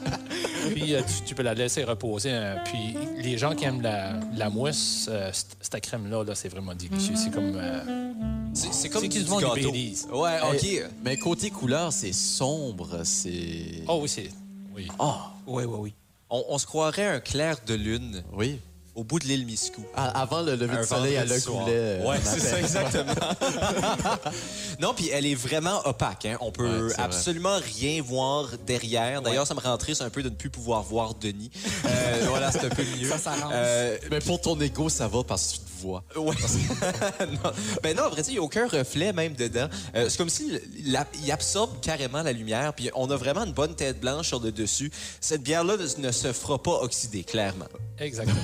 [0.72, 2.30] Puis euh, tu, tu peux la laisser reposer.
[2.30, 2.58] hein.
[2.64, 5.30] Puis les gens qui aiment la, la mousse, euh,
[5.60, 7.14] cette crème-là, là, c'est vraiment délicieux.
[7.16, 7.54] C'est comme...
[7.56, 8.12] euh,
[8.54, 9.62] C'est comme qu'ils du vendent du.
[9.62, 9.96] Baileys.
[10.12, 10.90] Ouais, OK.
[11.04, 13.82] Mais côté couleur, c'est sombre, c'est...
[13.88, 14.30] Oh oui, c'est...
[14.76, 14.86] Oui.
[15.00, 15.14] Oh,
[15.46, 15.94] Oui, oui, oui.
[16.30, 18.60] On, on se croirait un clair de lune oui.
[18.94, 19.84] Au bout de l'île Miscou.
[19.94, 21.72] À- avant le lever du soleil, elle vendredi le coulait.
[21.74, 23.14] euh, Ouais, le c'est ça, exactement.
[24.80, 26.26] non, puis elle est vraiment opaque.
[26.26, 26.36] Hein.
[26.40, 27.02] On peut Ouais, c'est vrai.
[27.04, 29.22] absolument rien voir derrière.
[29.22, 31.50] D'ailleurs, ça me rend triste un peu de ne plus pouvoir voir Denis.
[31.86, 33.08] Euh, voilà, c'est un peu mieux.
[33.08, 33.52] Ça s'arrange.
[33.54, 36.02] Euh, Mais pour ton ego, ça va parce que tu te vois.
[36.16, 36.34] Ouais.
[37.20, 37.52] non.
[37.82, 39.68] Ben non, en vrai, il n'y a aucun reflet même dedans.
[39.94, 40.50] Euh, c'est comme si
[40.84, 44.52] il absorbe carrément la lumière, puis on a vraiment une bonne tête blanche sur le
[44.52, 44.90] dessus.
[45.20, 47.66] Cette bière-là ne se fera pas oxyder, clairement.
[47.98, 48.40] Exactement.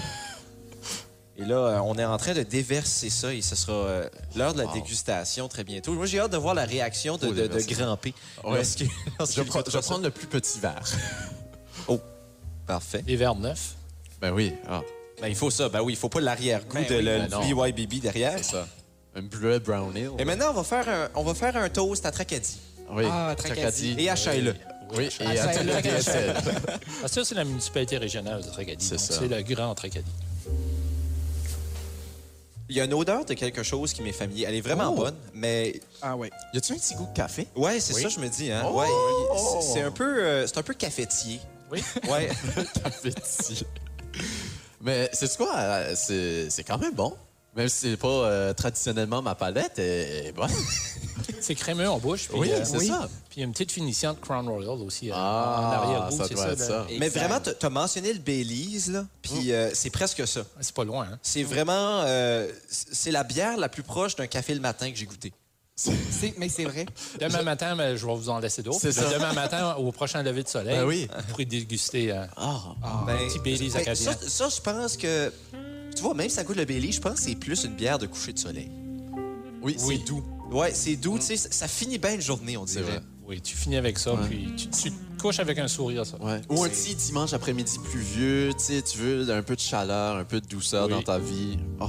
[1.38, 4.54] Et là, euh, on est en train de déverser ça et ce sera euh, l'heure
[4.54, 5.92] de la dégustation très bientôt.
[5.92, 7.74] Moi, j'ai hâte de voir la réaction de, de, de déverser.
[7.74, 8.14] Grand P.
[8.42, 8.56] Ouais.
[8.56, 8.84] Lorsque-
[9.18, 10.82] lorsque Je, prends- je prendre le plus petit verre.
[11.88, 12.00] Oh,
[12.66, 13.04] parfait.
[13.06, 13.74] Les verres neufs?
[14.20, 14.54] Ben oui.
[14.66, 14.80] Ah,
[15.20, 15.68] Ben, il faut ça.
[15.68, 17.72] Ben oui, il faut pas l'arrière-goût Ben de oui, le ben.
[17.72, 18.38] BYBB derrière.
[18.38, 18.66] c'est ça.
[19.14, 20.10] Un bleuet brown ale.
[20.18, 22.58] Et maintenant, on va faire un, on va faire un toast à Tracadie.
[22.90, 23.04] Oui.
[23.08, 23.94] Ah, Tracadie.
[23.98, 24.52] Et à Shaila.
[24.96, 26.34] Oui, et Ah, à ça, tout le le DSL.
[27.04, 28.84] Ah, ça, c'est la municipalité régionale de Tracadie.
[28.84, 29.14] C'est ça.
[29.20, 30.10] C'est le grand Tracadie.
[32.68, 34.44] Il y a une odeur de quelque chose qui m'est familier.
[34.48, 34.96] Elle est vraiment Oh.
[34.96, 36.28] bonne, mais Ah oui.
[36.52, 37.46] Y a-tu un petit goût de café?
[37.54, 38.50] ouais, c'est ça je me dis.
[38.50, 38.62] Hein?
[38.66, 38.80] Oh.
[38.80, 38.88] Ouais,
[39.62, 41.40] c'est- un peu, euh, c'est un peu cafetier.
[41.70, 41.82] Oui.
[42.10, 42.28] Ouais.
[42.82, 43.66] Cafetier.
[44.80, 45.54] Mais c'est quoi?
[45.56, 47.14] euh, C'est c'est quand même bon.
[47.56, 50.50] Même si c'est pas euh, traditionnellement ma palette, elle est bonne.
[51.40, 52.28] C'est crémeux en bouche.
[52.28, 53.08] Puis, Oui, euh, c'est ça.
[53.28, 55.10] Puis il y a une petite finition de Crown Royal aussi.
[55.10, 56.66] euh, en Ah, arrière-goût, ça c'est doit être là.
[56.66, 56.86] ça.
[56.98, 60.42] Mais vraiment, t'as as mentionné le Baileys là, puis euh, c'est presque ça.
[60.60, 61.18] C'est pas loin, hein?
[61.22, 65.06] C'est vraiment, euh, c'est la bière la plus proche d'un café le matin que j'ai
[65.06, 65.32] goûté.
[65.74, 66.86] C'est- Mais c'est vrai.
[67.20, 68.80] Demain matin, ben, je vais vous en laisser d'autres.
[68.80, 69.12] C'est Puis ça.
[69.12, 71.06] Demain matin, au prochain lever de soleil, Ben oui.
[71.16, 72.12] vous pourrez déguster.
[72.12, 72.60] euh, Ah,
[73.06, 74.12] Ben, petit Baileys ben, acadien.
[74.12, 75.30] ça, ça, je pense que,
[75.96, 77.98] tu vois, même si ça goûte le Baileys, je pense que c'est plus une bière
[77.98, 78.70] de coucher de soleil.
[79.62, 79.98] oui, Oui.
[79.98, 80.22] c'est doux.
[80.52, 83.00] Ouais, c'est doux, tu sais, ça, ça finit bien une journée, on C'est dirait.
[83.26, 86.22] Oui, tu finis avec ça, puis tu, tu te couches avec un sourire, ça.
[86.22, 86.40] Ouais.
[86.48, 90.22] Ou un petit dimanche après-midi pluvieux, tu sais, tu veux un peu de chaleur, un
[90.24, 90.92] peu de douceur Oui.
[90.92, 91.58] dans ta vie.
[91.80, 91.88] Oh,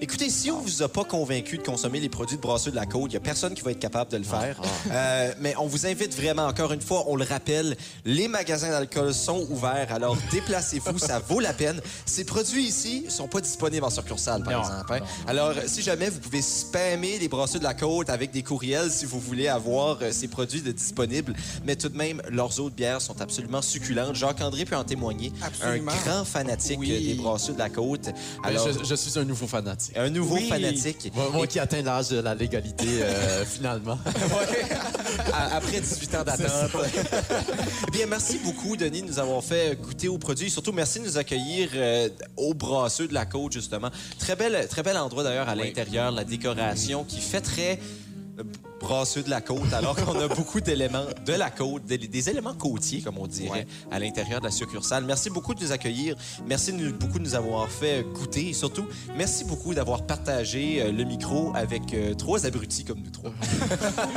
[0.00, 2.86] Écoutez, si on vous a pas convaincu de consommer les produits de Brasseux de la
[2.86, 4.60] Côte, il y a personne qui va être capable de le Ah, faire.
[4.92, 9.12] Euh, mais on vous invite vraiment, encore une fois, on le rappelle, les magasins d'alcool
[9.12, 11.80] sont ouverts, alors déplacez-vous, ça vaut la peine.
[12.06, 14.92] Ces produits ici sont pas disponibles en succursale, par Non, exemple.
[15.02, 15.24] hein.
[15.26, 19.04] Alors, si jamais vous pouvez spammer les Brasseux de la Côte avec des courriels si
[19.04, 21.34] vous voulez avoir euh, ces produits de disponibles,
[21.64, 24.14] mais tout de même, leurs autres bières sont absolument succulentes.
[24.14, 25.32] Jacques-André peut en témoigner.
[25.42, 25.90] Absolument.
[25.90, 27.04] Un grand fanatique Oui.
[27.08, 28.04] des Brasseux de la Côte.
[28.04, 29.87] Ben, Alors, je, je suis un nouveau fanatique.
[29.96, 30.48] Un nouveau Oui.
[30.48, 31.10] fanatique.
[31.14, 33.98] Moi, moi qui atteins l'âge de la légalité, euh, finalement.
[35.52, 36.70] Après 18 ans d'attente.
[37.86, 40.46] Eh bien, merci beaucoup, Denis, de nous avoir fait goûter aux produits.
[40.46, 43.90] Et surtout, merci de nous accueillir euh, au brasseux de la côte, justement.
[44.18, 47.78] Très bel, très bel endroit, d'ailleurs, à l'intérieur, la décoration qui fait très
[48.38, 48.42] euh,
[48.88, 52.54] brasseux de la côte, alors qu'on a beaucoup d'éléments de la côte, des, des éléments
[52.54, 55.04] côtiers, comme on dirait, à l'intérieur de la succursale.
[55.04, 56.16] Merci beaucoup de nous accueillir.
[56.46, 58.48] Merci de nous- beaucoup de nous avoir fait goûter.
[58.48, 63.10] Et surtout, merci beaucoup d'avoir partagé euh, le micro avec euh, trois abrutis comme nous
[63.10, 63.30] trois.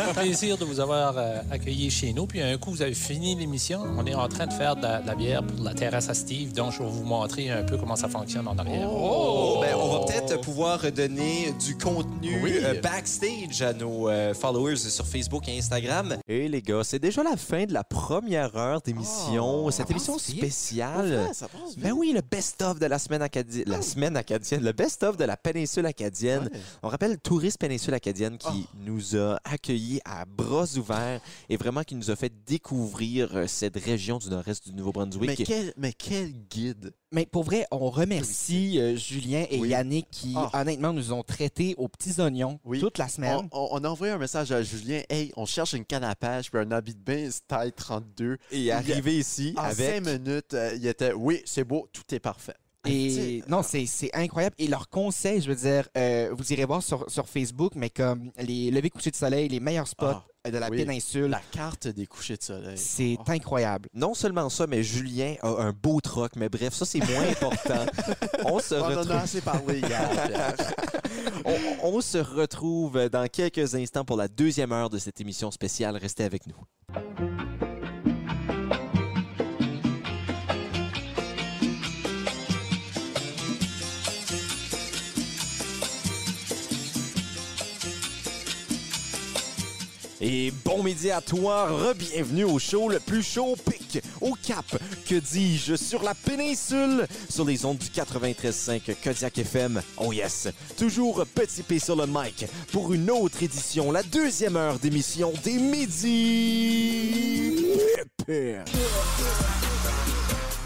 [0.09, 2.25] un plaisir de vous avoir euh, accueilli chez nous.
[2.25, 3.81] Puis un coup, vous avez fini l'émission.
[3.97, 6.13] On est en train de faire de la, de la bière pour la terrasse à
[6.13, 6.53] Steve.
[6.53, 8.89] Donc, je vais vous montrer un peu comment ça fonctionne en arrière.
[8.89, 9.59] Oh!
[9.61, 12.53] Ben, on va peut-être pouvoir donner du contenu Oui.
[12.63, 16.17] euh, backstage à nos euh, followers sur Facebook et Instagram.
[16.27, 19.65] Et les gars, c'est déjà la fin de la première heure d'émission.
[19.65, 21.29] Oh, Cette émission spéciale.
[21.33, 23.63] ça passe Ben oui, le best-of de la semaine acadienne.
[23.67, 26.43] La semaine acadienne, le best-of de la péninsule acadienne.
[26.43, 26.59] Ouais.
[26.83, 31.95] On rappelle Touriste Péninsule Acadienne qui nous a accueillis à bras ouverts et vraiment qui
[31.95, 35.43] nous a fait découvrir euh, cette région du nord-est du Mais Nouveau-Brunswick.
[35.45, 36.93] quel, mais quel guide!
[37.13, 39.69] Mais pour vrai, on remercie euh, Julien et Oui.
[39.69, 40.49] Yannick qui, Ah.
[40.61, 42.79] honnêtement, nous ont traités aux petits oignons Oui.
[42.79, 43.49] toute la semaine.
[43.51, 45.01] on- on a envoyé un message à Julien.
[45.09, 48.37] Hey, on cherche une canne à pêche puis un habit de bain taille 32.
[48.51, 50.03] Et arrivé ici En avec...
[50.03, 52.55] cinq minutes, euh, il était Oui, c'est beau, tout est parfait.
[52.87, 54.55] Et non, c'est c'est incroyable.
[54.57, 58.31] Et leurs conseils, je veux dire, euh, vous irez voir sur, sur Facebook, mais comme
[58.39, 60.77] les levées couchers de soleil, les meilleurs spots Ah, de la oui.
[60.77, 62.77] péninsule, La carte des couchers de soleil.
[62.77, 63.23] c'est Oh.
[63.31, 63.89] incroyable.
[63.93, 66.31] Non seulement ça, mais Julien a un beau troc.
[66.35, 67.85] Mais bref, ça, c'est moins important.
[68.45, 69.11] On se On en retrouve...
[69.11, 70.09] a assez parlé hier.
[70.27, 70.55] Pierre.
[71.45, 75.95] On, on se retrouve dans quelques instants pour la deuxième heure de cette émission spéciale.
[75.97, 76.55] Restez avec nous.
[90.23, 94.65] Et bon midi à toi, re-bienvenue au show le plus chaud au pic, au Cap,
[95.09, 99.81] que dis-je, sur la péninsule, sur les ondes du 93.5 Kodiak FM.
[99.97, 104.77] Oh yes, toujours petit P sur le mic pour une autre édition, la deuxième heure
[104.77, 106.05] d'émission des midis.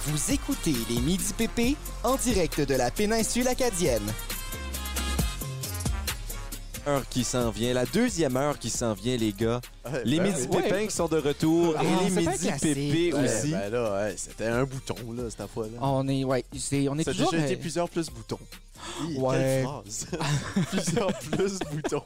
[0.07, 4.11] Vous écoutez les Midi PP en direct de la péninsule acadienne.
[6.87, 9.59] Heure qui s'en vient, la deuxième heure qui s'en vient, les gars.
[9.85, 10.61] Ouais, Les ben midis oui.
[10.61, 12.61] pépins qui sont de retour Ah, et les classique.
[12.61, 13.51] pépés Ouais, aussi.
[13.51, 15.77] ben là, ouais, c'était un bouton, là, cette fois-là.
[15.81, 18.37] On est, ouais, c'est, on est Ça a déjà été euh, plusieurs plus boutons.
[19.01, 19.35] Hi, Ouais.
[19.37, 20.07] Quelle phrase!
[20.69, 22.03] plusieurs plus boutons.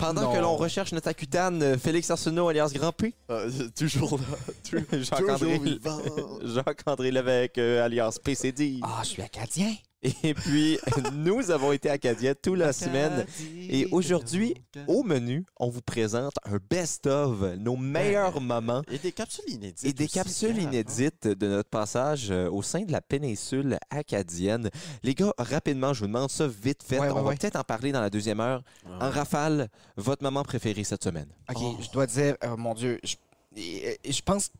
[0.00, 0.32] Pendant Non.
[0.32, 3.14] que l'on recherche notre accutane, euh, Félix Arsenault alias Grand P.
[3.30, 3.48] Euh,
[3.78, 4.24] toujours là.
[4.64, 5.60] Tu- Jacques-André.
[6.44, 8.80] Jacques-André Lévesque, euh, alias PCD.
[8.82, 9.72] Ah, je suis acadien.
[10.02, 10.78] Et puis,
[11.12, 13.26] nous avons été acadiens toute la semaine.
[13.68, 14.54] Et aujourd'hui,
[14.86, 19.84] au menu, on vous présente un best-of, nos meilleurs moments Et des capsules inédites.
[19.84, 24.70] et des aussi, capsules inédites de notre passage euh, au sein de la péninsule acadienne.
[25.02, 26.98] Les gars, rapidement, je vous demande ça vite fait.
[26.98, 27.36] Ouais, ouais, on va ouais.
[27.36, 28.62] peut-être en parler dans la deuxième heure.
[28.86, 28.92] Ouais.
[29.00, 31.28] En rafale, votre moment préféré cette semaine?
[31.50, 31.76] OK, Oh.
[31.80, 33.16] je dois dire, euh, mon Dieu, je,
[33.56, 34.50] je pense.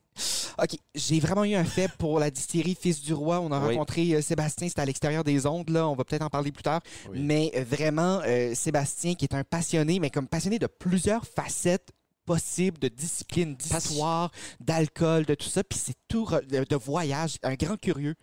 [0.59, 3.41] OK, j'ai vraiment eu un fait pour la distillerie Fils du Roi.
[3.41, 3.75] On a Oui.
[3.75, 5.89] rencontré euh, Sébastien, c'était à l'extérieur des ondes, là.
[5.89, 6.81] On va peut-être en parler plus tard.
[7.11, 7.21] Oui.
[7.23, 11.91] Mais euh, vraiment, euh, Sébastien, qui est un passionné, mais comme passionné de plusieurs facettes
[12.27, 14.31] possibles de discipline, d'histoire,
[14.61, 15.65] d'alcool, de tout ça.
[15.65, 18.15] Puis c'est tout de, de voyage, un grand curieux.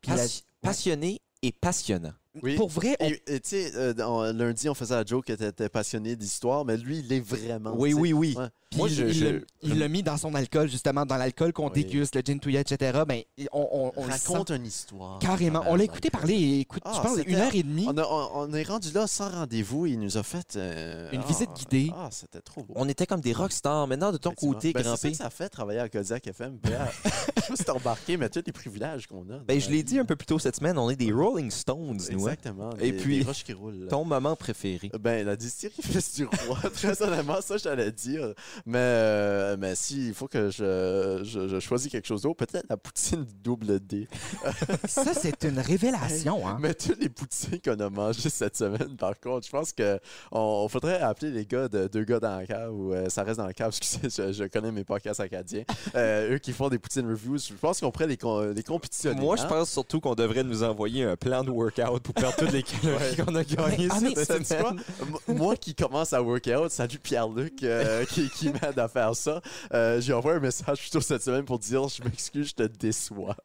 [0.00, 2.12] Puis la- Passi- Passionné et passionnant.
[2.42, 2.54] Oui.
[2.56, 5.32] Pour vrai, on- Et et tu sais, euh, dans- lundi, on faisait la joke que
[5.34, 7.74] t'étais passionné d'histoire, mais lui, il est vraiment.
[7.76, 8.34] Oui, oui, oui.
[8.38, 8.46] Ouais.
[8.76, 11.72] Moi, il- je- il je- l'a- mis dans son alcool, justement, dans l'alcool qu'on Oui.
[11.84, 13.02] déguste, le gin touillet, etc.
[13.06, 13.20] Ben,
[13.52, 15.18] on, on, on le sent Raconte une histoire.
[15.18, 15.62] carrément.
[15.66, 17.84] On l'a écouté parler, et écoute, Ah, je pense, c'était- une heure et demie.
[17.86, 19.84] On, a- on- on est rendu là sans rendez-vous.
[19.84, 20.56] Il nous a fait.
[20.56, 21.92] euh, Une ah, visite guidée.
[21.94, 22.72] Ah, c'était trop beau.
[22.76, 23.86] On était comme des rockstars.
[23.86, 26.56] Maintenant, de ton côté, Ben, C'est ça ça fait travailler à Kodiak FM.
[26.58, 26.90] Pierre.
[27.04, 29.38] Je sais pas si t'as remarqué, mais tous les privilèges qu'on a.
[29.46, 31.98] Ben, je l'ai dit un peu plus tôt cette semaine, on est des Rolling Stones,
[32.10, 32.70] nous, Exactement.
[32.80, 33.88] Et puis, des qui roulent.
[33.88, 34.90] Ton moment préféré?
[35.00, 38.34] Ben, la distillerie Fils du Roi, très honnêtement, ça, j'allais dire.
[38.66, 42.66] Mais, euh, mais si, il faut que je, je, je choisis quelque chose d'autre, peut-être
[42.68, 44.08] la poutine double D.
[44.88, 46.58] Ça, c'est une révélation, hein?
[46.60, 49.98] Mais toutes les poutines qu'on a mangées cette semaine, par contre, je pense que
[50.30, 53.38] on, faudrait appeler les gars de deux gars dans la cave ou euh, ça reste
[53.38, 55.64] dans la cave, excusez, je, je connais mes podcasts acadiens.
[55.94, 58.18] Euh, eux qui font des poutines reviews, je pense qu'on pourrait les,
[58.54, 59.20] les compétitionner.
[59.20, 59.46] Moi, je hein?
[59.48, 63.16] pense surtout qu'on devrait nous envoyer un plan de workout pour perdre toutes les calories
[63.16, 64.80] qu'on a gagnées Mais, ah, cette semaine.
[65.28, 69.40] Moi qui commence à workout, salut Pierre-Luc euh, qui, qui m'aide à faire ça.
[69.74, 73.36] Euh, J'ai envoyé un message plutôt cette semaine pour dire je m'excuse, je te déçois.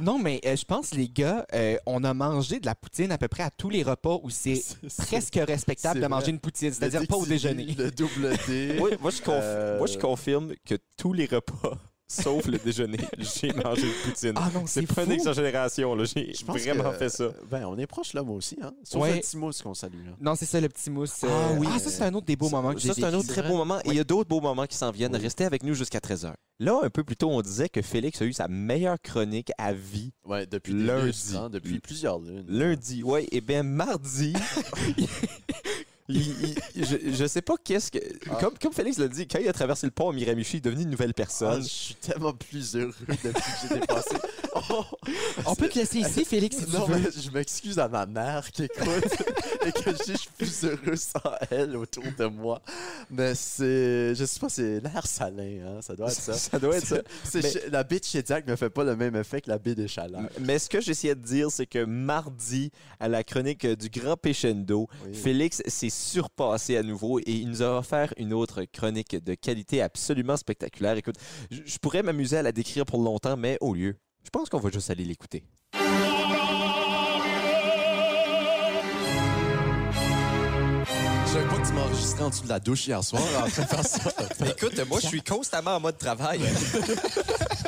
[0.00, 3.18] Non, mais euh, je pense, les gars, euh, on a mangé de la poutine à
[3.18, 4.62] peu près à tous les repas où c'est
[4.98, 6.30] presque respectable de manger vrai.
[6.32, 7.74] une poutine, c'est-à-dire pas au déjeuner.
[7.78, 8.78] Le double D.
[8.80, 11.78] Oui, moi, je conf- Euh, moi, je confirme que tous les repas,
[12.08, 14.32] sauf le déjeuner, j'ai mangé une poutine.
[14.36, 16.04] Ah non, c'est c'est pas une exagération, là.
[16.04, 17.28] J'ai vraiment que, fait ça.
[17.50, 18.56] Ben, on est proche là, moi aussi.
[18.62, 18.72] Hein?
[18.82, 19.14] Sauf Ouais.
[19.16, 20.04] le petit mousse qu'on salue.
[20.06, 20.12] Là.
[20.20, 21.22] Non, c'est ça, le petit mousse.
[21.24, 21.66] euh, Ah oui.
[21.70, 23.42] Ah, ça, c'est un autre des beaux moments que j'ai Ça, c'est un autre très
[23.42, 23.78] beau moment.
[23.84, 25.14] Et il y a d'autres beaux moments qui s'en viennent.
[25.14, 26.32] Restez avec nous jusqu'à 13h.
[26.60, 29.72] Là, un peu plus tôt, on disait que Félix a eu sa meilleure chronique à
[29.72, 31.36] vie Ouais, depuis Lundi.
[31.36, 32.44] hein, depuis plusieurs lunes.
[32.48, 33.02] lundi.
[33.04, 34.32] Ouais, et bien mardi.
[36.08, 37.98] il- il- je, je sais pas qu'est-ce que.
[38.40, 40.60] Comme, comme Félix l'a dit, quand il a traversé le pont à Miramichi, il est
[40.60, 41.62] devenu une nouvelle Ah, personne.
[41.62, 44.16] je suis tellement plus heureux depuis que j'ai dépassé.
[44.70, 44.84] Oh,
[45.46, 46.96] On peut te laisser ici, Félix, si tu non, veux.
[46.96, 48.86] mais je m'excuse à ma mère qui écoute
[49.66, 52.60] et que je suis plus heureux sans elle autour de moi.
[53.10, 56.32] Mais c'est, je sais pas, c'est l'air salin, hein, ça doit être ça.
[56.34, 56.98] Ça doit être ça.
[57.34, 59.88] Mais- La baie de Chédiac me fait pas le même effet que la baie des
[59.88, 60.28] Chaleurs.
[60.40, 64.88] Mais ce que j'essayais de dire, c'est que mardi, à la chronique du Grand Péchendo,
[65.06, 65.14] Oui.
[65.14, 69.82] Félix s'est surpassé à nouveau et il nous a offert une autre chronique de qualité
[69.82, 70.96] absolument spectaculaire.
[70.96, 71.16] Écoute,
[71.50, 73.96] je pourrais m'amuser à la décrire pour longtemps, mais au lieu,
[74.28, 75.42] je pense qu'on va juste aller l'écouter.
[75.72, 75.78] Je
[81.32, 83.68] savais pas que tu m'enregistrais en dessous de la douche hier soir en train de
[83.68, 84.10] faire ça.
[84.46, 86.42] Écoute, moi, je suis constamment en mode travail.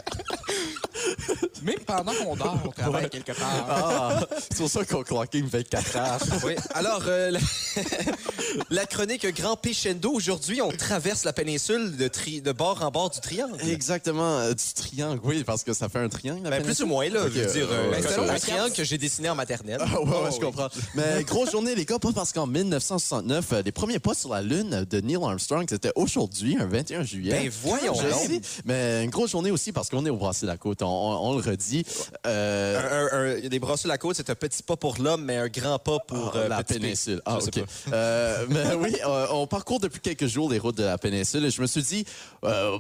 [1.62, 3.66] Même pendant qu'on dort, on travaille quelque part.
[3.68, 6.18] Ah, c'est pour ça qu'on cloquait une 24 heures.
[6.45, 6.55] Oui.
[6.74, 7.41] Alors, euh, la...
[8.70, 10.11] la chronique Grand Péchendo.
[10.12, 13.57] Aujourd'hui, on traverse la péninsule de, tri- de bord en bord du triangle.
[13.68, 16.45] Exactement, euh, du triangle, oui, parce que ça fait un triangle.
[16.45, 17.24] la Ben, plus ou moins, là.
[17.24, 19.78] Ok, je veux dire, euh, c'est un triangle que j'ai dessiné en maternelle.
[19.80, 20.68] Ah ouais, ouais, je comprends.
[20.95, 24.43] Mais grosse journée, les gars, pas parce qu'en 1969, euh, les premiers pas sur la
[24.43, 27.32] Lune de Neil Armstrong, c'était aujourd'hui, un 21 juillet.
[27.32, 30.57] Ben, voyons Je sais, Mais une grosse journée aussi parce qu'on est au Brassé la
[30.57, 31.85] Côte, on, on- on le redit.
[32.26, 35.78] Euh, Un- un- des la côte, c'est un petit pas pour l'homme, mais un grand
[35.78, 37.22] pas pour Ah, euh, la péninsule.
[37.24, 37.51] Ah, OK.
[37.61, 37.97] pas.
[37.97, 41.51] Euh, mais oui, euh, on parcourt depuis quelques jours les routes de la péninsule et
[41.51, 42.05] je me suis dit,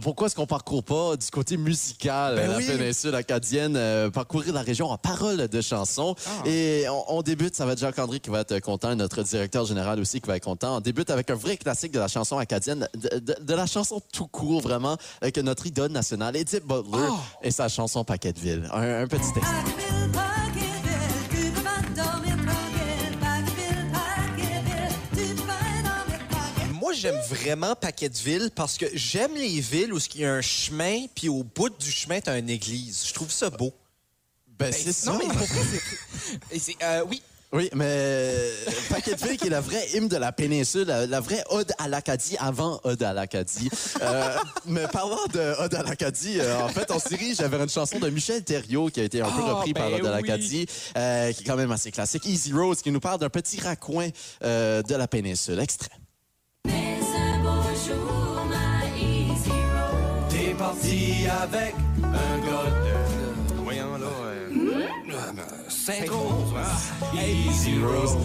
[0.02, 2.66] pourquoi est-ce qu'on parcourt pas du côté musical Ben la oui.
[2.66, 6.14] péninsule acadienne, parcourir la région en paroles de chansons.
[6.26, 6.48] Ah.
[6.48, 10.00] Et on, on débute, ça va être Jacques-André qui va être content, notre directeur général
[10.00, 10.76] aussi qui va être content.
[10.76, 14.00] On débute avec un vrai classique de la chanson acadienne, de, de- de la chanson
[14.12, 17.16] tout court vraiment, avec notre idole nationale, Edith Butler, Ah.
[17.42, 18.04] et sa chanson
[18.40, 18.68] Paquetteville.
[18.72, 20.00] Un, un petit tu tu tranquille.
[26.72, 31.06] Moi, j'aime vraiment Paquetteville parce que j'aime les villes où il y a un chemin,
[31.14, 33.04] puis au bout du chemin, t'as une église.
[33.06, 33.72] Je trouve ça beau.
[34.58, 35.12] Ben, c'est ça.
[35.12, 35.80] Non, mais pour vrai,
[36.58, 36.76] c'est...
[36.82, 37.22] euh, oui,
[37.52, 38.32] Oui, mais
[38.88, 42.36] Paquetteville qui est la vraie hymne de la péninsule, la, la vraie ode à l'Acadie
[42.38, 43.68] avant ode à l'Acadie.
[44.02, 44.36] Euh,
[44.66, 47.98] mais parlant de ode à l'Acadie, euh, en fait, on se dirige vers une chanson
[47.98, 50.28] de Michel Thériault qui a été un peu Ah, repris par ben ode à oui.
[50.28, 52.24] l'Acadie, euh, qui est quand même assez classique.
[52.24, 54.10] Easy Rose qui nous parle d'un petit raccoin
[54.44, 55.58] euh, de la péninsule.
[55.58, 55.90] Extrait.
[56.66, 60.28] Mais un beau jour, ma easy road.
[60.28, 61.74] T'es parti avec
[62.04, 63.62] un gars de.
[63.64, 64.06] Voyons là.
[64.06, 64.50] Saint-Rose.
[64.52, 65.59] Easy Rose.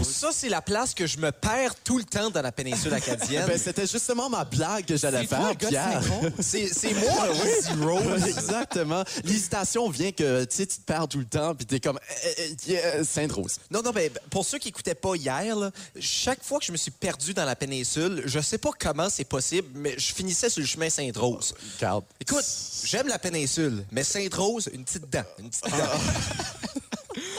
[0.04, 3.46] Ça, c'est la place que je me perds tout le temps dans la péninsule acadienne.
[3.56, 6.04] Ben, c'était justement ma blague que j'allais toi, faire, Pierre.
[6.04, 6.32] Saint-Rose?
[6.40, 8.28] c'est moi, Easy Rose.
[8.28, 9.04] Exactement.
[9.24, 13.04] L'hésitation vient que tu te perds tout le temps, puis t'es comme euh, euh, yeah,
[13.04, 13.60] Sainte-Rose.
[13.70, 16.78] Non, non, ben, pour ceux qui écoutaient pas hier, là, chaque fois que je me
[16.78, 20.62] suis perdu dans la péninsule, je sais pas comment c'est possible, mais je finissais sur
[20.62, 21.54] le chemin Sainte-Rose.
[21.78, 22.06] Regarde.
[22.20, 22.46] Écoute,
[22.84, 25.26] j'aime la péninsule, mais Sainte-Rose, une petite dent.
[25.40, 26.82] Une petite dent.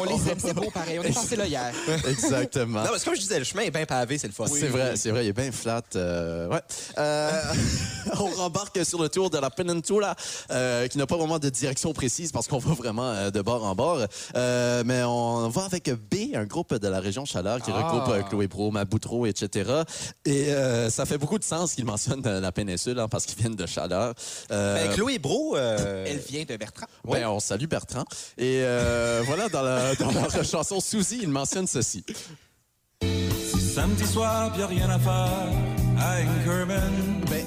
[0.00, 0.98] on les aime, c'est beau pareil.
[0.98, 1.72] On est passé là hier.
[2.08, 2.82] Exactement.
[2.82, 4.46] non, mais c'est comme je disais, le chemin est bien pavé, c'est le fun.
[4.46, 5.82] C'est vrai, c'est vrai, il est bien flat.
[5.96, 6.60] euh, ouais.
[6.98, 7.30] Euh,
[8.18, 10.14] on rembarque sur le tour de la Peninsula,
[10.50, 13.64] euh, qui n'a pas vraiment de direction précise parce qu'on va vraiment euh, de bord
[13.64, 14.00] en bord.
[14.36, 17.82] Euh, mais on va avec B, un groupe de la région Chaleur qui Ah.
[17.88, 19.70] regroupe euh, Chloé Pro, Maboutro, etc.
[20.24, 23.56] Et euh, ça fait beaucoup de sens qu'ils mentionnent la péninsule hein, parce qu'ils viennent
[23.56, 24.14] de Chaleur.
[24.50, 26.86] Euh, Ben, Chloé Bro, euh, Elle vient de Bertrand.
[27.04, 28.04] Ouais, on salue Bertrand.
[28.38, 32.04] Et euh, voilà voilà, dans, la- dans leur chanson Suzy, ils mentionnent ceci.
[33.02, 35.48] Si samedi soir, y'a rien à faire
[35.98, 37.20] à Anchorman.
[37.30, 37.41] Ben,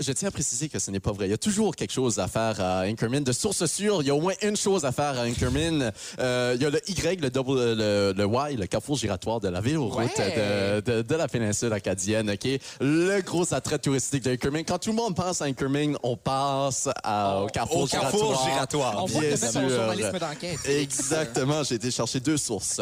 [0.00, 1.26] je tiens à préciser que ce n'est pas vrai.
[1.26, 3.24] Il y a toujours quelque chose à faire à Anchorman.
[3.24, 5.92] De source sûre, il y a au moins une chose à faire à Anchorman.
[6.20, 9.48] Euh, il y a le Y, le, double, le, le Y, le carrefour giratoire de
[9.48, 10.04] la ville aux Ouais.
[10.04, 14.64] routes de, de- de la péninsule acadienne, qui est le gros attrait touristique d'Anchorman.
[14.64, 18.48] Quand tout le monde pense à Anchorman, on passe à- au carrefour Au carrefour giratoire.
[18.48, 19.02] giratoire.
[19.02, 19.68] On voit Bien sûr.
[19.68, 20.58] journalisme d'enquête.
[20.64, 22.80] Exactement, j'ai été chercher deux sources.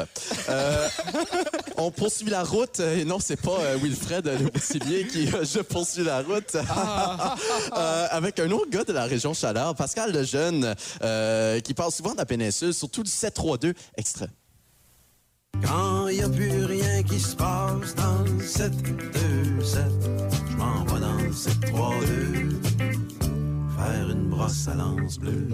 [0.48, 0.88] Euh,
[1.78, 5.60] on poursuit la route, et non, c'est pas euh, Wilfred Le Boutillier qui euh, je
[5.60, 6.56] poursuis la route,
[7.76, 12.12] Euh, avec un autre gars de la région Chaleur, Pascal Lejeune, euh, qui parle souvent
[12.12, 14.28] de la péninsule, surtout du 732 extrait.
[15.64, 19.82] Quand y a plus rien qui se passe dans le 7, 2, 7,
[20.50, 21.52] je m'en vais dans le 7,
[23.77, 25.49] 3, 2, faire une brosse à lance bleue.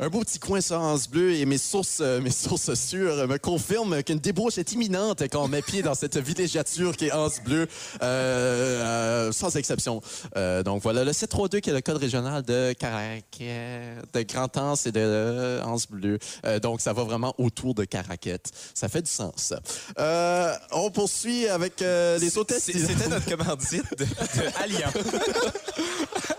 [0.00, 3.38] Un beau petit coin sur Anse Bleu et mes sources, euh, mes sources sûres me
[3.38, 7.40] confirment qu'une débauche est imminente quand on met pied dans cette villégiature qui est Anse
[7.44, 7.68] Bleu,
[8.02, 10.00] euh, euh, sans exception.
[10.36, 14.92] Euh, donc voilà, le 732 qui est le code régional de Caraquet, de Grand-Anse et
[14.92, 16.18] de euh, Anse Bleu.
[16.44, 18.50] Euh, donc ça va vraiment autour de Caraquette.
[18.74, 19.54] Ça fait du sens.
[19.98, 22.64] Euh, on poursuit avec euh, les hôtesses.
[22.64, 24.92] C'était notre commandite de, de Alliance.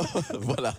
[0.40, 0.74] voilà.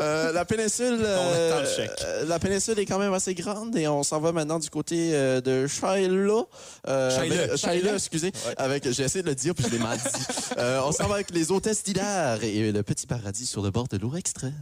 [0.00, 1.90] Euh, la péninsule, euh, attend le chèque.
[2.04, 5.10] euh, la péninsule est quand même assez grande et on s'en va maintenant du côté
[5.14, 6.48] euh, de Shiloh.
[6.88, 7.34] Euh, Shiloh.
[7.42, 8.32] avec- Shiloh, excusez.
[8.56, 10.22] Avec, j'ai essayé de le dire puis je l'ai mal dit.
[10.58, 13.86] Euh, on s'en va avec les hôtesses d'Hilaire et le petit paradis sur le bord
[13.88, 14.52] de l'eau extrait.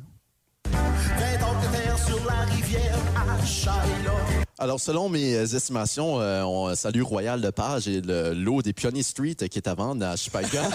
[4.61, 9.37] Alors, selon mes estimations, euh, on salue Royal Lepage et le lot des Pionniers Street
[9.37, 10.63] qui est à vendre à Chupaga,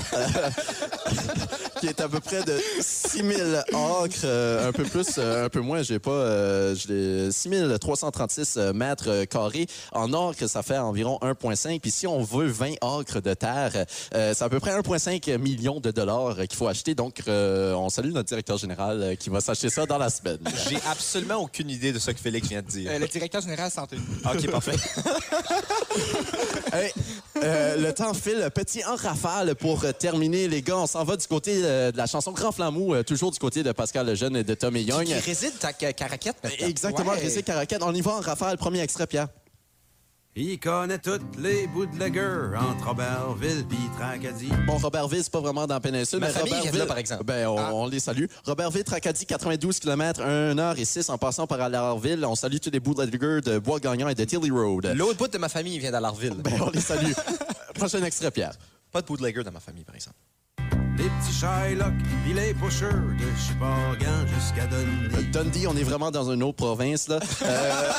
[1.84, 5.60] qui est à peu près de 6000 acres, euh, un peu plus, euh, un peu
[5.60, 9.68] moins, j'ai pas, euh, je l'ai- 6336 euh, mètres carrés.
[9.92, 11.82] En acres, ça fait environ 1,5.
[11.82, 15.82] Puis si on veut 20 acres de terre, euh, c'est à peu près 1,5 million
[15.82, 16.96] de dollars qu'il faut acheter.
[16.96, 20.40] Donc, euh, on salue notre directeur général qui va s'acheter ça dans la semaine.
[20.70, 22.92] J'ai absolument aucune idée de ce que Félix vient de dire.
[22.94, 23.98] Euh, le directeur général santé.
[24.26, 24.72] OK, parfait.
[26.74, 26.92] Hey,
[27.44, 28.50] euh, le temps file.
[28.56, 30.78] Petit en rafale pour terminer, les gars.
[30.78, 33.64] On s'en va du côté euh, de la chanson Grand Flamou, euh, toujours du côté
[33.64, 35.06] de Pascal Lejeune et de Tommy Young.
[35.06, 36.68] Qui réside à Ca- Caraquette maintenant.
[36.68, 37.20] Exactement, Ouais.
[37.20, 37.78] Récé Caracat.
[37.82, 38.58] On y va en rafale.
[38.58, 39.28] Premier extrait, Pierre.
[40.36, 44.50] Il connaît toutes les bootleggers entre Auberville pis Tracadie.
[44.66, 46.20] Bon, Robertville, c'est pas vraiment dans la péninsule.
[46.20, 47.24] Ma mais de là, Robertville- par exemple.
[47.24, 47.70] Ben, on, Ah.
[47.72, 48.26] on les salue.
[48.44, 52.26] Robertville, Tracadie, 92 km, 1 heure et 6 en passant par Allarville.
[52.26, 54.92] On salue tous les bootleggers de Bois-Gagnant et de Tilly Road.
[54.96, 56.34] L'autre bout de ma famille vient d'Alarville.
[56.44, 57.12] Ben, on les salue.
[57.76, 58.54] Prochain extrait, Pierre.
[58.92, 60.16] Pas de bootlegger dans ma famille, par exemple.
[60.98, 61.94] Les petits Shylock
[62.26, 65.32] pis les pushers de Chupagan jusqu'à Dundee.
[65.32, 67.08] Dundee, on est vraiment dans une autre province.
[67.08, 67.20] Là.
[67.42, 67.92] Euh,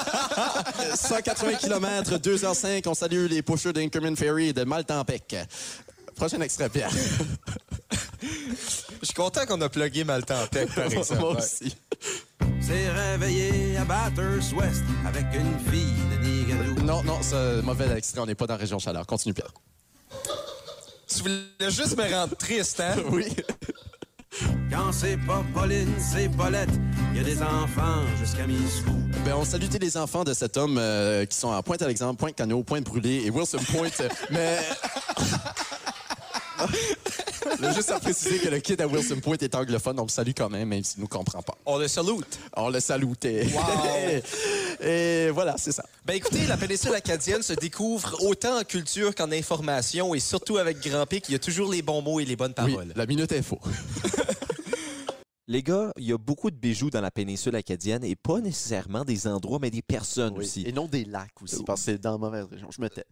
[0.95, 2.83] 180 km, 2h05.
[2.89, 5.37] On salue les pushers d'Inkerman Ferry et de Maltempec.
[6.15, 6.91] Prochain extrait, Pierre.
[8.23, 11.21] Je suis content qu'on a plugué Maltempec, par exemple.
[11.21, 11.77] Moi aussi.
[12.61, 16.83] s'est réveillé à Bathurst West avec une fille de Nigadou.
[16.83, 18.21] Non, non, c'est mauvais extrait.
[18.21, 19.05] On n'est pas dans la région chaleur.
[19.07, 19.53] Continue, Pierre.
[21.07, 22.97] Tu voulais juste me rendre triste, hein?
[23.11, 23.27] Oui.
[24.71, 26.71] Quand c'est pas Pauline, c'est Paulette.
[27.13, 28.85] Il y a des enfants jusqu'à Missou.
[29.25, 32.65] Ben, on salue tous les enfants de cet homme euh, qui sont à Pointe-Alexandre, Pointe-Canot,
[32.65, 33.91] Pointe-Brûlée et Wilson Point.
[34.31, 34.59] mais.
[37.61, 40.31] Là, juste à préciser que le kid à Wilson Point est anglophone, on le salue
[40.37, 41.55] quand même, même s'il ne nous comprend pas.
[41.67, 42.39] On le salute.
[42.57, 43.47] On le salutait.
[44.81, 45.85] et voilà, c'est ça.
[46.05, 50.81] Ben écoutez, la péninsule acadienne se découvre autant en culture qu'en information et surtout avec
[50.81, 52.93] Grand Pic, il y a toujours les bons mots et les bonnes Oui, paroles.
[52.97, 53.59] la minute info.
[55.47, 59.05] Les gars, il y a beaucoup de bijoux dans la péninsule acadienne et pas nécessairement
[59.05, 60.65] des endroits, mais des personnes aussi.
[60.67, 62.69] Et non des lacs aussi, parce que c'est dans la mauvaise région.
[62.75, 63.05] Je me tais.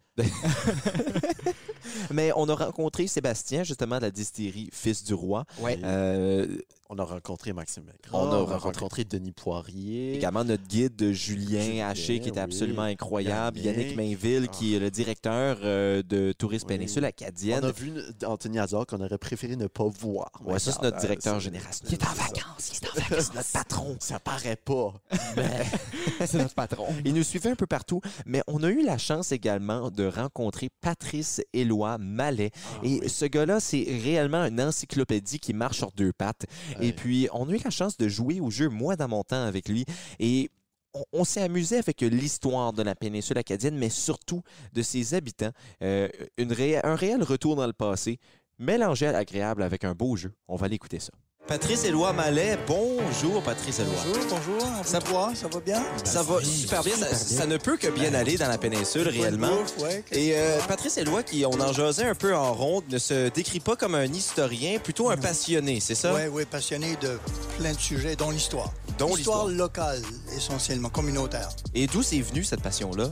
[2.11, 5.45] Mais on a rencontré Sébastien, justement, de la distillerie Fils du Roi.
[5.61, 5.78] Ouais.
[5.84, 6.47] Euh,
[6.95, 7.84] On a rencontré Maxime.
[8.12, 10.14] On On a a rencontré- rencontré Denis Poirier.
[10.16, 12.45] également notre guide Julien, Julien, Haché, qui était oui.
[12.45, 13.59] absolument incroyable.
[13.61, 13.78] Yannick.
[13.78, 16.76] Yannick Mainville, qui est le directeur euh, de Tourisme Oui.
[16.76, 17.64] Péninsule On Acadienne.
[17.64, 17.93] a vu
[18.26, 20.30] Anthony Hazard qu'on aurait préféré ne pas voir.
[20.45, 21.68] Ouais, ça, c'est notre directeur c'est- général.
[21.72, 23.97] c'est- Il est en c'est vacances, il est en vacances, notre patron.
[23.99, 24.93] Ça paraît pas.
[26.26, 26.86] C'est notre patron.
[27.05, 30.68] Il nous suivait un peu partout, mais on a eu la chance également de rencontrer
[30.80, 32.51] Patrice Éloi Mallet.
[32.82, 36.47] et ce gars-là, c'est réellement une encyclopédie qui marche sur deux pattes.
[36.83, 39.45] Et puis, on a eu la chance de jouer au jeu Moi dans mon temps
[39.45, 39.85] avec lui.
[40.18, 40.51] Et
[40.95, 45.53] on, on s'est amusé avec l'histoire de la péninsule acadienne, mais surtout de ses habitants.
[45.83, 48.18] Euh, une ré- un réel retour dans le passé,
[48.59, 50.33] mélangé à l'agréable avec un beau jeu.
[50.49, 51.12] On va l'écouter ça.
[51.49, 53.93] Patrice Éloi Mallet, bonjour Patrice Éloi.
[54.07, 54.61] Bonjour, bonjour.
[54.84, 55.82] Ça- Ça, ça va bien?
[56.05, 59.51] Ça va super bien, ça, ça ne peut que bien aller dans la péninsule réellement.
[59.80, 63.28] Ouais, Et euh, Patrice Éloi, qui on en jasait un peu en ronde, ne se
[63.28, 66.14] décrit pas comme un historien, plutôt un passionné, c'est ça?
[66.14, 67.18] Ouais, ouais, passionné de
[67.59, 68.70] plein de sujets, dont l'histoire.
[68.99, 70.01] Dont l'histoire locale,
[70.36, 71.49] essentiellement, communautaire.
[71.74, 73.09] Et d'où c'est venu cette passion-là?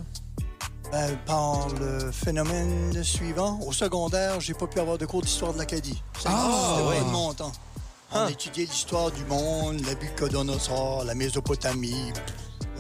[0.93, 5.59] Ben, par le phénomène suivant, au secondaire, j'ai pas pu avoir de cours d'histoire de
[5.59, 6.01] l'Acadie.
[6.21, 7.01] Ça Ah, ouais.
[7.13, 7.53] mon temps.
[8.13, 8.31] On Ah.
[8.31, 12.13] étudiait l'histoire du monde, la Bucodonosor, la Mésopotamie.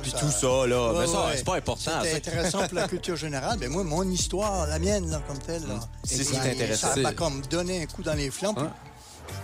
[0.03, 0.93] Puis tout ça, là.
[0.93, 1.33] Ouais, mais ça, ouais.
[1.37, 1.91] c'est pas important.
[2.03, 2.17] Ça.
[2.17, 3.59] intéressant pour la culture générale.
[3.61, 6.81] Mais moi, mon histoire, la mienne, là, comme telle, là, C'est ce ben, qui t'intéresse.
[6.81, 8.55] Ça C'est- a pas comme donné un coup dans les flancs.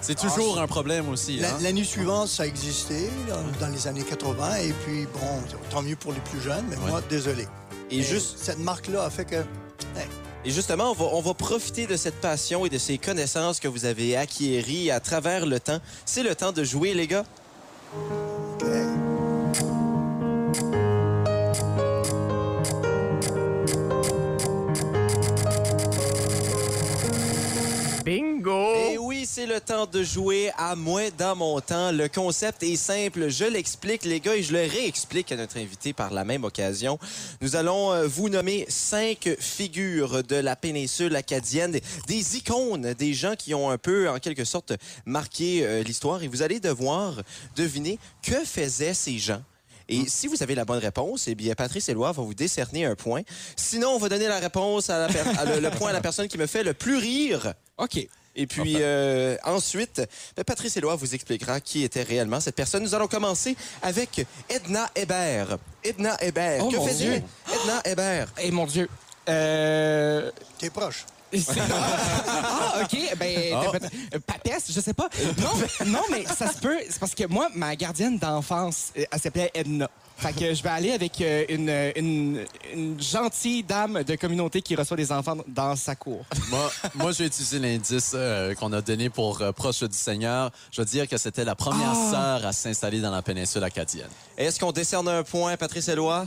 [0.01, 1.37] C'est toujours un problème aussi.
[1.39, 1.59] La- hein?
[1.61, 4.57] L'année suivante, ça existait, là, dans les années 80.
[4.57, 7.47] Et puis, bon, tant mieux pour les plus jeunes, mais moi, désolé.
[7.91, 9.37] Et juste, Cette marque-là a fait que...
[9.37, 10.07] hey,
[10.47, 14.17] Et justement, on va, profiter de cette passion et de ces connaissances que vous avez
[14.17, 15.81] acquéries à travers le temps.
[16.05, 17.25] C'est le temps de jouer, les gars.
[28.07, 28.73] Bingo!
[28.77, 31.91] Et oui, c'est le temps de jouer à moins dans mon temps.
[31.91, 33.29] Le concept est simple.
[33.31, 37.01] Je l'explique, les gars, et je le réexplique à notre invité par la même occasion.
[37.41, 43.13] Nous allons euh, vous nommer cinq figures de la péninsule acadienne, des, des icônes, des
[43.13, 46.23] gens qui ont un peu, en quelque sorte, marqué euh, l'histoire.
[46.23, 47.23] Et vous allez devoir
[47.57, 49.43] deviner que faisaient ces gens.
[49.89, 52.95] Et si vous avez la bonne réponse, eh bien, Patrice Éloi va vous décerner un
[52.97, 53.23] point.
[53.57, 56.01] Sinon, on va donner la réponse à la per- à le, le point à la
[56.01, 57.55] personne qui me fait le plus rire.
[57.79, 58.07] OK.
[58.39, 60.03] Et puis euh, ensuite,
[60.37, 62.83] ben, Patrice Éloi vous expliquera qui était réellement cette personne.
[62.83, 65.57] Nous allons commencer avec Edna Hébert.
[65.83, 66.63] Edna Hébert.
[66.67, 67.23] Oh, que faisait.
[67.49, 68.33] Edna Hébert?
[68.43, 68.89] Eh mon Dieu.
[69.29, 70.31] Euh...
[70.59, 71.07] T'es proche.
[71.35, 72.99] Ah, OK.
[73.19, 74.19] Ben, Ah.
[74.27, 75.09] papesse, je sais pas.
[75.39, 76.77] Non, non, mais ça se peut.
[76.89, 79.89] C'est parce que moi, ma gardienne d'enfance, euh, elle s'appelait Edna.
[80.19, 84.75] Fait que je vais aller avec euh, une, une, une gentille dame de communauté qui
[84.75, 86.25] reçoit des enfants dans sa cour.
[86.49, 90.51] Moi, moi, je vais utiliser l'indice euh, qu'on a donné pour euh, Proche du Seigneur.
[90.71, 92.11] Je veux dire que c'était la première Ah.
[92.41, 94.09] sœur à s'installer dans la péninsule acadienne.
[94.39, 96.27] Est-ce qu'on décerne un point, Patrice Éloi?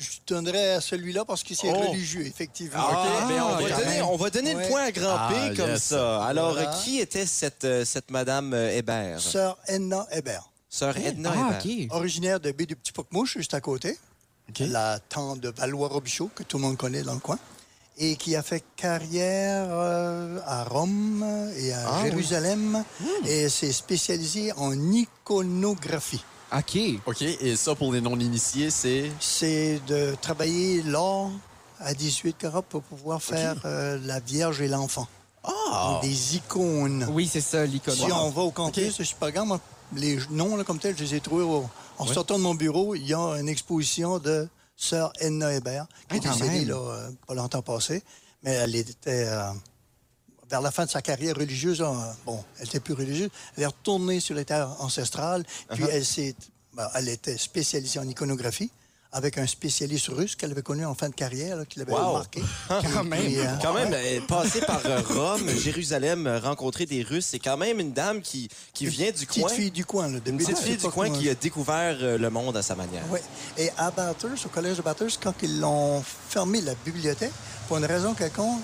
[0.00, 1.78] Je donnerais à celui-là parce que c'est Oh.
[1.90, 2.80] religieux, effectivement.
[2.88, 5.70] OK, ben, on, va donner, on va donner le point à grand P Ah, comme
[5.70, 5.82] yes.
[5.84, 6.24] ça.
[6.24, 6.70] Alors, Voilà.
[6.82, 9.20] qui était cette, euh, cette Madame euh, Hébert?
[9.20, 11.94] Sœur Edna Hébert, Sœur Edna Ah, Hébert.
[11.94, 13.98] Originaire de Baie du Petit Pocmouche, juste à côté.
[14.58, 17.38] La tante de Valois-Robichaud, que tout le monde connaît dans le coin.
[17.98, 21.22] Et qui a fait carrière euh, à Rome
[21.58, 22.82] et à Ah, Jérusalem.
[23.26, 26.24] Et s'est spécialisée en iconographie.
[26.56, 26.78] OK.
[27.06, 29.10] OK, et ça, pour les non-initiés, c'est...
[29.20, 31.30] c'est de travailler l'or
[31.78, 35.06] à 18 carats pour pouvoir faire euh, la Vierge et l'enfant.
[35.44, 36.00] Ah!
[36.02, 37.06] Des icônes.
[37.10, 37.94] Oui, c'est ça, l'icône.
[37.94, 39.60] Si on va au campus, je suis pas grand, moi,
[39.96, 42.94] les noms là, comme tels, je les ai trouvés au- en sortant de mon bureau.
[42.94, 46.68] Il y a une exposition de sœur Edna Hébert, qui est Ah, décédée même.
[46.68, 48.02] là, euh, pas longtemps passé.
[48.42, 49.50] Mais elle était euh,
[50.50, 51.80] vers la fin de sa carrière religieuse.
[51.80, 51.86] euh,
[52.26, 53.30] bon, elle était plus religieuse.
[53.56, 55.44] Elle est retournée sur les terres ancestrales.
[55.72, 55.88] Puis Uh-huh.
[55.92, 56.34] elle s'est,
[56.74, 58.70] ben, elle était spécialisée en iconographie
[59.12, 62.12] avec un spécialiste russe qu'elle avait connu en fin de carrière, là, qui l'avait Wow.
[62.12, 62.40] marqué.
[62.94, 63.20] Quand même.
[63.24, 63.92] Puis, euh, Quand même,
[64.28, 68.48] passer par euh, Rome, Jérusalem, euh, rencontrer des Russes, c'est quand même une dame qui,
[68.72, 69.48] qui vient du petite coin.
[69.52, 70.06] fille du coin.
[70.06, 72.62] Là, Une depuis petite fille du coin moi, qui a découvert euh, le monde à
[72.62, 73.02] sa manière.
[73.10, 73.18] Oui.
[73.58, 77.32] Et à Bathurst, au collège de Bathurst, quand ils l'ont fermé la bibliothèque,
[77.66, 78.62] pour une raison quelconque,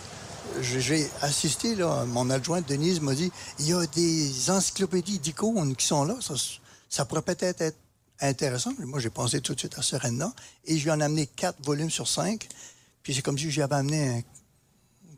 [0.60, 5.86] j'ai assisté, là, mon adjointe Denise m'a dit il y a des encyclopédies d'icônes qui
[5.86, 6.16] sont là.
[6.20, 6.34] Ça,
[6.88, 7.76] ça pourrait peut-être être
[8.20, 8.72] intéressant.
[8.78, 10.32] Moi, j'ai pensé tout de suite à Serena
[10.64, 12.48] et je lui en ai amené quatre volumes sur cinq.
[13.02, 14.22] Puis c'est comme si j'avais amené un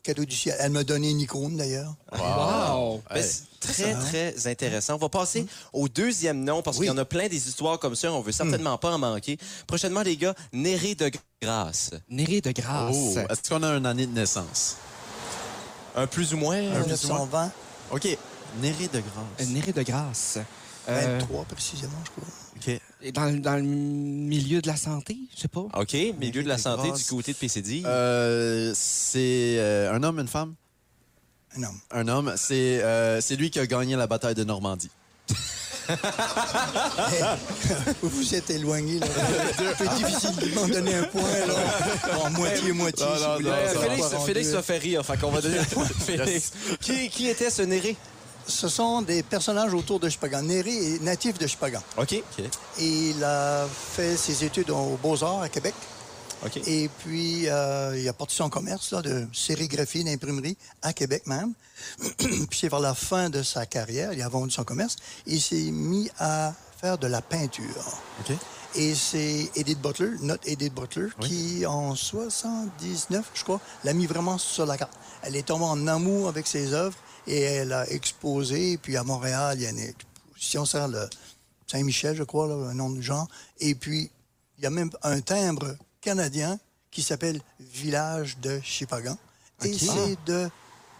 [0.03, 0.55] cadeau du ciel.
[0.59, 1.95] Elle m'a donné une icône, d'ailleurs.
[2.11, 3.01] Wow.
[3.09, 4.95] Ben, c'est très, très intéressant.
[4.95, 6.85] On va passer au deuxième nom parce Oui.
[6.87, 8.11] qu'il y en a plein des histoires comme ça.
[8.11, 9.37] On veut certainement pas en manquer.
[9.67, 11.11] Prochainement, les gars, Néré de
[11.41, 11.91] Grâce.
[12.09, 12.95] Néré de grâce.
[12.95, 14.75] Oh, est-ce qu'on a une année de naissance?
[15.95, 16.55] Un plus ou moins.
[16.57, 17.51] euh, 1920,
[17.91, 18.07] OK,
[18.61, 19.41] Néré de Grâce.
[19.41, 20.37] Euh, Néré de grâce.
[20.87, 22.33] Euh, 23 précisément, je crois.
[22.73, 22.81] OK.
[23.01, 25.61] et dans, dans le milieu de la santé, je sais pas.
[25.73, 27.03] OK, milieu de la de santé Grâce.
[27.03, 27.83] du côté de PCD.
[27.85, 30.55] Euh, c'est euh, un homme, une femme?
[31.57, 31.79] Un homme.
[31.91, 32.33] Un homme.
[32.37, 34.89] C'est euh, c'est lui qui a gagné la bataille de Normandie.
[38.01, 38.99] Vous vous êtes éloigné.
[39.01, 41.21] Un peu difficile de m'en donner un point.
[41.21, 41.53] Là.
[42.99, 44.25] Non, non, non, Euh, ça Félix.
[44.25, 46.51] Félix va faire rire, fait qu'on va donner le point Félix.
[46.81, 47.95] qui, qui était ce Néré?
[48.47, 50.41] Ce sont des personnages autour de Chupagan.
[50.41, 51.81] Néré est natif de Chupagan.
[51.97, 52.13] OK.
[52.13, 52.23] Et
[52.79, 53.65] il a
[53.95, 55.73] fait ses études aux Beaux-Arts à Québec.
[56.45, 56.57] OK.
[56.67, 61.53] Et puis, euh, il a porté son commerce là, de sérigraphie, d'imprimerie à Québec même.
[62.17, 65.71] puis c'est vers la fin de sa carrière, il a vendu son commerce, il s'est
[65.71, 67.65] mis à faire de la peinture.
[68.21, 68.35] OK.
[68.75, 74.37] Et c'est Edith Butler, notre Edith Butler, qui en 79, je crois, l'a mis vraiment
[74.37, 74.93] sur la carte.
[75.23, 78.77] Elle est tombée en amour avec ses œuvres et elle a exposé.
[78.77, 81.09] Puis à Montréal, il y a une exposition sur le
[81.65, 83.27] Saint-Michel, je crois, là, un nom du genre.
[83.59, 84.11] Et puis,
[84.57, 86.59] il y a même un timbre canadien
[86.91, 89.17] qui s'appelle Village de Chipagan.
[89.63, 90.49] Et c'est de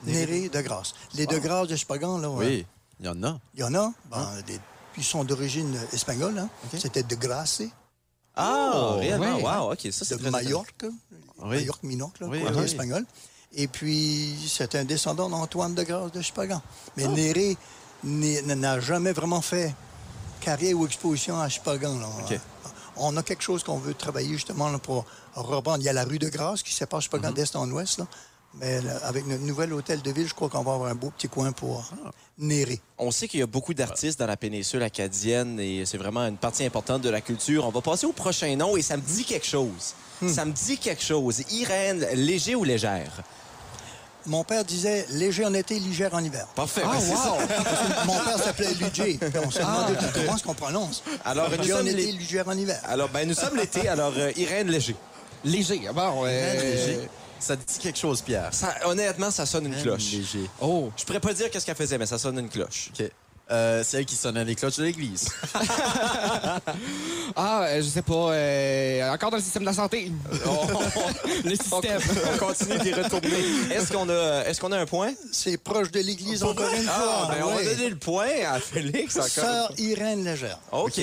[0.03, 0.93] Néré de Grasse.
[1.13, 2.65] Les de Grasse de Chipagan, là, Oui,
[2.99, 3.39] il y en a.
[3.53, 3.91] il y en a.
[4.11, 4.59] Ben, des-
[4.97, 6.37] ils sont d'origine espagnole.
[6.37, 6.49] Hein.
[6.77, 7.61] C'était de Grasse.
[8.35, 9.37] Ah, Oh, réellement?
[9.39, 9.87] Wow, OK.
[9.91, 10.85] Ça, c'est de très Majorque,
[11.41, 11.57] Oui.
[11.57, 12.63] Majorque Minorque, là, Oui, oui.
[12.63, 13.05] espagnol.
[13.53, 16.61] Et puis, c'est un descendant d'Antoine de Grasse de Chipagan.
[16.97, 17.09] Mais Ah.
[17.09, 17.57] Néré
[18.03, 19.73] n'a jamais vraiment fait
[20.41, 21.97] carrière ou exposition à Chipagan.
[21.99, 22.07] là.
[22.23, 22.39] OK.
[22.99, 25.79] On a quelque chose qu'on veut travailler justement là, pour reprendre.
[25.79, 27.01] Il y a la rue de Grasse qui sépare.
[27.01, 27.99] Chipagan d'est en ouest.
[27.99, 28.07] Là.
[28.55, 31.11] Mais là, avec notre nouvel hôtel de ville, je crois qu'on va avoir un beau
[31.11, 32.11] petit coin pour Ah.
[32.97, 36.37] On sait qu'il y a beaucoup d'artistes dans la péninsule acadienne et c'est vraiment une
[36.37, 37.65] partie importante de la culture.
[37.65, 39.93] On va passer au prochain nom et ça me dit quelque chose.
[40.21, 40.29] Hmm.
[40.29, 41.41] Ça me dit quelque chose.
[41.51, 43.21] Irène, léger ou légère?
[44.25, 46.45] Mon père disait léger en été, légère en hiver.
[46.55, 46.81] Parfait.
[46.85, 47.31] Ah, ben, c'est ça.
[47.31, 47.39] wow!
[48.05, 48.67] Mon père s'appelait.
[48.91, 50.05] Puis On s'est demandé Ah.
[50.13, 51.03] comment est-ce qu'on prononce.
[51.25, 52.79] Alors, nous Léger en été, légère en hiver.
[52.87, 53.87] Alors, ben, nous sommes l'été.
[53.87, 54.95] Alors, euh, Irène, léger.
[55.43, 55.81] Léger.
[55.93, 57.09] Bon, euh, Léger.
[57.39, 58.49] Ça te dit quelque chose, Pierre?
[58.53, 60.11] Ça, honnêtement, ça sonne une cloche.
[60.11, 60.49] Léger.
[60.59, 60.91] Oh.
[60.97, 62.91] Je pourrais pas dire qu'est-ce qu'elle faisait, mais ça sonne une cloche.
[62.99, 63.09] OK.
[63.51, 65.29] Euh, c'est elle qui sonnait les cloches de l'église.
[67.35, 68.13] Ah, euh, je sais pas.
[68.33, 70.11] euh, encore dans le système de la santé.
[71.45, 72.01] le système.
[72.33, 73.29] On continue d'y retourner.
[73.73, 75.13] Est-ce qu'on a, est-ce qu'on a un point?
[75.31, 76.91] C'est proche de l'église encore une Ah,
[77.27, 77.27] fois.
[77.35, 79.27] ben, on va donner le point à Félix encore.
[79.29, 80.99] Sœur Irène Légère, OK.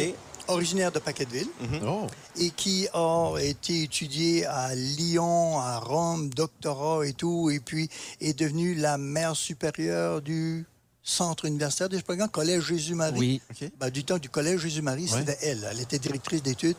[0.49, 1.49] originaire de Paquetteville
[1.87, 2.07] Oh.
[2.39, 7.89] et qui a été étudiée à Lyon, à Rome, doctorat et tout, et puis
[8.21, 10.67] est devenue la mère supérieure du
[11.09, 13.19] centre universitaire de Chipagan, Collège Jésus-Marie.
[13.19, 13.41] Oui.
[13.79, 15.21] Ben, du temps du Collège Jésus-Marie, Ouais.
[15.21, 15.67] c'était elle.
[15.71, 16.77] Elle était directrice d'études.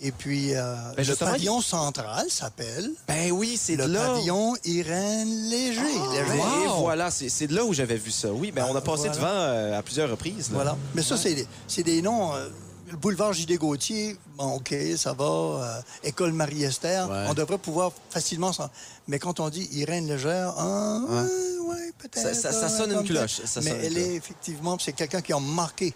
[0.00, 4.08] Et puis, euh, le justement, pavillon central s'appelle Ben oui, c'est le là.
[4.14, 5.80] pavillon Irène Léger.
[5.82, 6.24] Léger.
[6.28, 8.32] Ben, Et voilà, c'est c'est de là où j'avais vu ça.
[8.32, 9.14] Oui, ben on a passé Voilà.
[9.16, 10.48] devant euh, à plusieurs reprises.
[10.50, 10.54] là.
[10.54, 10.76] Voilà.
[10.94, 12.34] Mais ça, c'est des, c'est des noms.
[12.34, 12.48] euh,
[12.90, 13.56] le boulevard J.D.
[13.56, 15.24] Gauthier, bon, OK, ça va.
[15.24, 17.26] euh, École Marie-Esther, Ouais.
[17.28, 18.68] on devrait pouvoir facilement s'en...
[19.08, 22.18] Mais quand on dit Irène Légère, ah, ouais, ouais, peut-être.
[22.18, 23.60] Ça- ça- ça ouais, sonne une cloche, ça.
[23.62, 25.94] Mais sonne elle est effectivement, c'est quelqu'un qui a marqué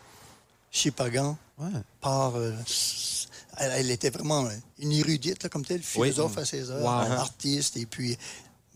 [0.70, 1.68] Chipagan Ouais.
[2.00, 2.36] par.
[2.36, 2.52] euh,
[3.56, 4.46] elle, elle était vraiment
[4.78, 7.12] une érudite, là, comme telle, philosophe à ses heures, Wow.
[7.18, 8.16] artiste, et puis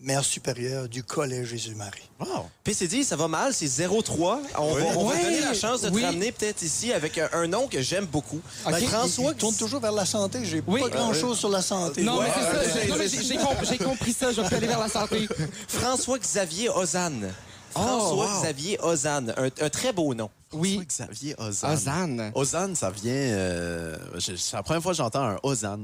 [0.03, 2.09] mère supérieure du Collège Jésus-Marie.
[2.19, 2.45] Wow.
[2.63, 4.39] PCD, ça va mal, c'est 0-3.
[4.57, 6.03] On, va, on va donner la chance de te Oui.
[6.05, 8.41] ramener peut-être ici avec un, un nom que j'aime beaucoup.
[8.65, 8.71] OK.
[8.71, 10.39] Ben, François il, il tourne toujours vers la santé.
[10.43, 10.81] J'ai Oui.
[10.81, 12.03] pas grand-chose sur la santé.
[12.03, 12.81] Non, mais c'est ça.
[12.81, 14.31] J'ai- non, mais c'est- J'ai j'ai com- j'ai compris ça.
[14.31, 15.27] Je vais aller vers la santé.
[15.67, 17.31] François-Xavier Ozanne.
[17.75, 17.87] Oh, wow.
[18.23, 19.33] François-Xavier Ozanne.
[19.37, 20.29] Un, un très beau nom.
[20.51, 20.73] Oui.
[20.75, 21.73] François Xavier Ozan.
[21.73, 22.31] Ozanne.
[22.35, 23.11] Ozan, ça vient.
[23.13, 25.79] euh, c'est la première fois que j'entends un Ozan.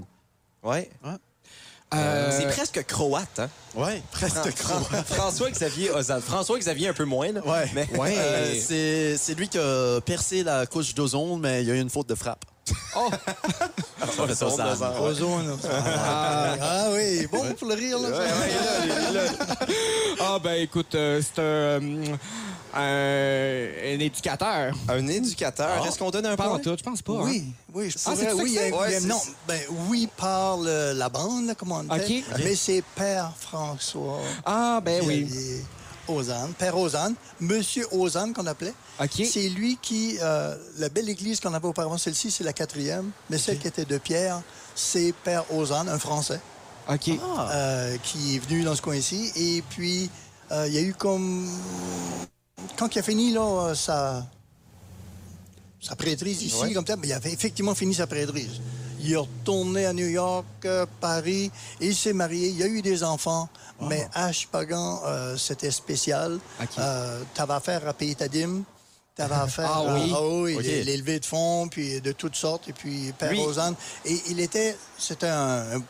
[0.64, 0.90] Ouais.
[1.94, 3.50] Euh, C'est presque croate, hein?
[3.76, 6.22] Ouais, presque Fran- Fran- François-Xavier Ozanne.
[6.22, 7.42] François-Xavier un peu moins, là.
[7.46, 7.70] Ouais.
[7.74, 8.16] Mais, Ouais.
[8.16, 11.90] Euh, c'est, lui qui a percé la couche d'ozone, mais il y a eu une
[11.90, 12.46] faute de frappe.
[12.96, 13.10] Oh!
[15.02, 15.58] Ozone.
[15.72, 17.98] Ah, ah oui, bon pour le rire.
[18.00, 18.10] Là,
[20.22, 22.06] Ah, ben écoute, euh, c'est un, euh,
[22.74, 24.76] un, un éducateur.
[24.88, 25.86] Un éducateur.
[25.86, 26.60] Est-ce qu'on donne un Pas point?
[26.60, 27.14] tout, je pense pas.
[27.14, 27.24] hein.
[27.26, 28.34] Oui, oui, je Ah, pourrais.
[28.34, 32.24] oui, que Ouais, c'est- non, ben oui par le- la bande, là, comment on dit.
[32.44, 34.20] Mais c'est Père François.
[34.46, 35.28] Ah, ben oui.
[36.08, 38.74] Ozanne, Père Ozanne, Monsieur Ozanne qu'on appelait.
[39.00, 39.22] OK.
[39.32, 43.38] C'est lui qui, euh, la belle église qu'on avait auparavant, celle-ci, c'est la quatrième, mais
[43.38, 44.42] celle qui était de Pierre,
[44.74, 46.40] c'est Père Ozanne, un Français,
[46.92, 47.10] OK.
[47.52, 49.32] euh, qui est venu dans ce coin-ci.
[49.36, 50.10] Et puis,
[50.52, 51.48] euh, il y a eu comme...
[52.78, 54.26] Quand il a fini, là, euh, sa,
[55.82, 58.62] sa prêtrise ici, comme ça, il avait effectivement fini sa prêtrise.
[59.02, 62.50] Il est retourné à New York, euh, Paris, il s'est marié.
[62.50, 63.48] Il a eu des enfants,
[63.82, 66.38] mais à Chipagan, euh, c'était spécial.
[66.62, 66.68] OK.
[66.80, 68.64] Euh, t'avais affaire à payer ta dîme.
[69.16, 70.12] T'avais affaire Ah à- oui?
[70.14, 70.64] ah oui, OK.
[70.64, 73.76] les, les levées de fonds, puis de toutes sortes, et puis Père Lui- Rosanne.
[74.04, 75.82] Et il était, c'était un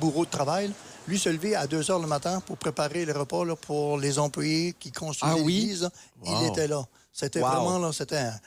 [0.00, 0.70] bourreau de travail.
[1.06, 4.18] Lui se levait à 2 heures le matin pour préparer le repas là, pour les
[4.18, 5.54] employés qui construisaient Ah oui?
[5.60, 5.90] l'église.
[6.24, 6.84] Il était là.
[7.12, 7.48] C'était Wow.
[7.48, 8.40] vraiment, là, c'était un-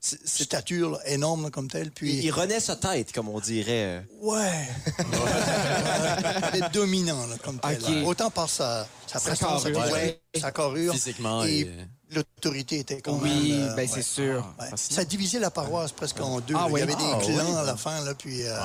[0.00, 1.92] stature là, énorme là, comme telle.
[1.92, 4.04] Puis, Il, il renaît sa tête, comme on dirait.
[4.20, 4.68] Ouais.
[6.54, 8.04] Il est dominant, là, comme tel.
[8.04, 9.92] Autant par sa, sa Sa carrure.
[9.92, 10.20] Ouais.
[10.40, 10.92] sa carrure.
[10.92, 11.70] Physiquement, Et
[12.10, 13.62] l'autorité était quand Oui, même...
[13.70, 13.86] euh, ben ouais.
[13.86, 14.46] c'est sûr.
[14.60, 14.66] Ouais.
[14.74, 16.54] Ça divisait la paroisse presque en deux.
[16.56, 16.66] Ah.
[16.68, 16.80] Il oui?
[16.80, 17.56] y avait Ah, des clans oui?
[17.58, 18.04] à la fin.
[18.04, 18.56] Là, puis, euh,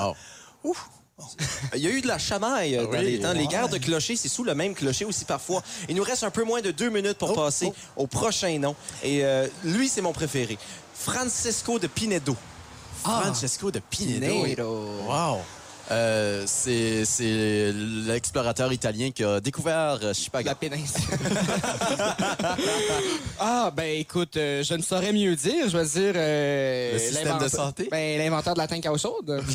[0.64, 0.90] ouf,
[1.76, 3.04] Il y a eu de la chamaille euh, dans Oui.
[3.04, 3.34] les temps.
[3.34, 3.48] Les Ouais.
[3.48, 5.64] guerres de clochers, c'est sous le même clocher aussi parfois.
[5.90, 8.76] Il nous reste un peu moins de deux minutes pour Oh, passer au prochain nom.
[9.04, 10.58] Et euh, lui, c'est mon préféré.
[10.94, 12.36] Francesco de Pinedo.
[13.04, 14.44] Francesco de Pinedo.
[14.44, 14.90] Pinedo.
[15.08, 15.40] Wow.
[15.90, 20.52] Euh, c'est c'est l'explorateur italien qui a découvert euh, Chipaga.
[20.52, 21.02] La péninsule.
[23.40, 25.70] ah, ben écoute, euh, je ne saurais mieux dire.
[25.70, 26.14] Je vais dire.
[26.16, 27.88] euh, Le système de l'inventeur- santé?
[27.90, 29.42] Ben, l'inventeur de la tank à eau chaude.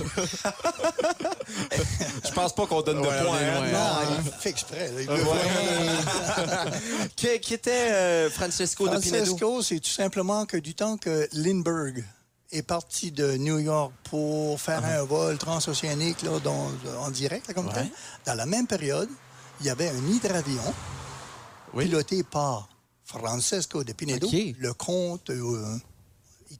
[2.25, 3.37] Je pense pas qu'on donne de Ouais, points.
[3.61, 3.83] on est hein.
[4.09, 4.89] Non, il fait exprès.
[4.89, 5.01] là.
[5.01, 5.17] Il veut
[7.17, 9.25] qui, qui était euh, Francesco, de Pinedo?
[9.27, 12.05] Francesco, c'est tout simplement que du temps que Lindbergh
[12.53, 15.01] est parti de New York pour faire Uh-huh.
[15.01, 16.71] un vol transocéanique là, dans-
[17.01, 17.83] en direct, là, comme ça,
[18.27, 19.09] dans la même période,
[19.61, 20.63] il y avait un hydravion
[21.77, 22.69] piloté par
[23.05, 25.77] Francesco de Pinedo, le comte euh,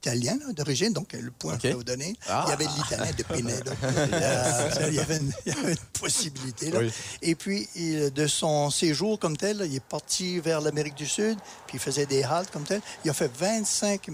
[0.03, 2.13] italien là, d'origine, donc le point que je vais vous donner.
[2.27, 2.43] Ah.
[2.47, 3.71] Il y avait de l'italien de Pinedo.
[4.13, 6.71] Euh, il, y avait une, il y avait une possibilité.
[6.71, 6.79] Là.
[6.79, 6.91] Oui.
[7.21, 11.07] Et puis, il- de son séjour comme tel, là, il est parti vers l'Amérique du
[11.07, 12.81] Sud, puis il faisait des haltes comme tel.
[13.05, 14.13] Il a fait 25 000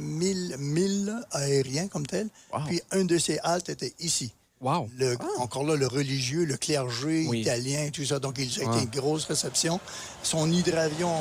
[0.59, 2.27] milles aériens comme tel.
[2.67, 4.31] Puis, un de ces haltes était ici.
[4.61, 4.89] Wow.
[4.97, 7.41] Le- Encore là, le religieux, le clergé Oui.
[7.41, 8.19] italien, tout ça.
[8.19, 8.75] Donc, il a Ah.
[8.75, 9.79] été une grosse réception.
[10.21, 11.13] Son hydravion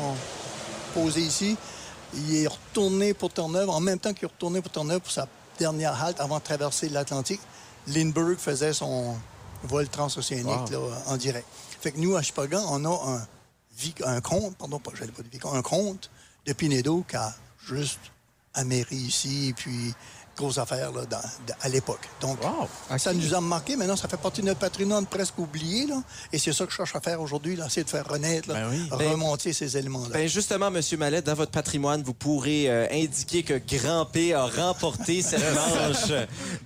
[0.94, 1.56] posé ici,
[2.14, 3.70] il est retourné pour Terre-Neuve.
[3.70, 5.28] En même temps qu'il est retourné pour Terre-Neuve pour sa
[5.58, 7.40] dernière halte avant de traverser l'Atlantique,
[7.88, 9.16] Lindbergh faisait son
[9.64, 11.46] vol transocéanique là, en direct.
[11.80, 13.26] Fait que nous, à Chipagan, on a un,
[14.04, 16.10] un compte, pardon, pas, j'allais pas un compte
[16.46, 17.34] de Pinedo qui a
[17.66, 18.00] juste
[18.54, 19.94] améri ici, puis
[20.38, 21.18] grosse affaire là, dans-
[21.60, 22.08] à l'époque.
[22.20, 22.38] Donc,
[22.98, 23.76] ça nous a marqué.
[23.76, 25.86] Maintenant, ça fait partie de notre patrimoine presque oublié.
[25.86, 26.02] Là,
[26.32, 29.52] et c'est ça que je cherche à faire aujourd'hui, essayer de faire renaître, là, remonter
[29.52, 30.10] ces éléments-là.
[30.12, 34.46] Ben justement, Monsieur Mallet, dans votre patrimoine, vous pourrez euh, indiquer que Grand P a
[34.46, 36.08] remporté cette manche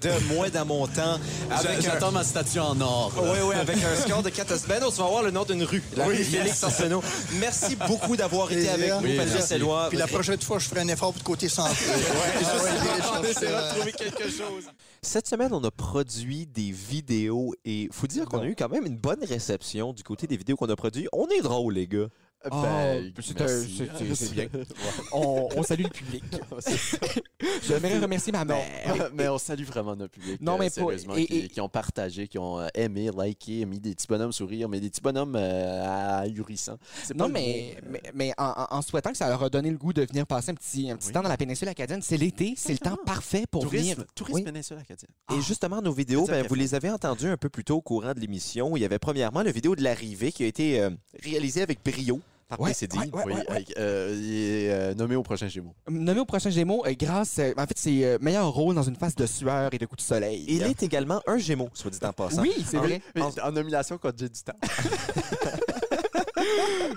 [0.01, 1.19] de moins d'un montant.
[1.63, 3.13] J'a- J'attends ma statue en or.
[3.17, 5.83] Oui, oui, avec un score de 4 Ben, on va voir le nom d'une rue,
[5.97, 6.65] la Oui, rue Félix yes.
[6.65, 7.03] Arsenault.
[7.41, 9.53] Merci beaucoup d'avoir été avec nous, Patrice.
[9.89, 11.75] Puis la prochaine fois, je ferai un effort pour le côté santé.
[13.31, 14.71] Essaiera de trouver quelque chose.
[15.03, 18.87] Cette semaine, on a produit des vidéos et faut dire qu'on a eu quand même
[18.87, 21.09] une bonne réception du côté des vidéos qu'on a produites.
[21.13, 22.09] On est drôle, les gars.
[22.51, 23.89] Ben, c'est un- merci.
[24.15, 24.49] c'est- bien.
[25.13, 26.25] On, on salue le public.
[27.67, 29.11] J'aimerais remercier ma mère.
[29.15, 30.41] mais on salue vraiment notre public.
[30.41, 33.11] Non, euh, mais pas- sérieusement, et- qui, et- qui ont partagé, qui ont euh, aimé,
[33.17, 36.79] liké, mis des petits bonhommes sourire, mais des petits bonhommes euh, ahurissants.
[37.15, 40.03] Non, le mais, mais, mais en, souhaitant que ça leur a donné le goût de
[40.05, 42.79] venir passer un petit, un petit temps dans la péninsule acadienne, c'est l'été, c'est le
[42.79, 44.07] temps parfait pour tourisme, venir.
[44.15, 44.45] tourisme Oui.
[44.45, 45.11] péninsule acadienne.
[45.37, 48.15] Et justement, nos vidéos, ben, vous les avez entendues un peu plus tôt au courant
[48.15, 48.77] de l'émission.
[48.77, 50.91] Il y avait premièrement la vidéo de l'arrivée qui a été euh,
[51.23, 52.21] réalisée avec brio
[52.59, 52.99] Ouais, PCD.
[52.99, 55.75] ouais, ouais, oui, ouais, avec, euh, il est euh, nommé au prochain Gémeaux.
[55.89, 57.39] Nommé au prochain Gémeaux, euh, grâce.
[57.39, 60.03] euh, en fait, c'est euh, meilleur rôle dans une phase de sueur et de coups
[60.03, 60.45] de soleil.
[60.49, 62.43] Il est également un Gémeaux, soit dit en passant.
[62.43, 63.01] Oui, c'est vrai.
[63.15, 64.53] Mais en nomination quand j'ai du temps.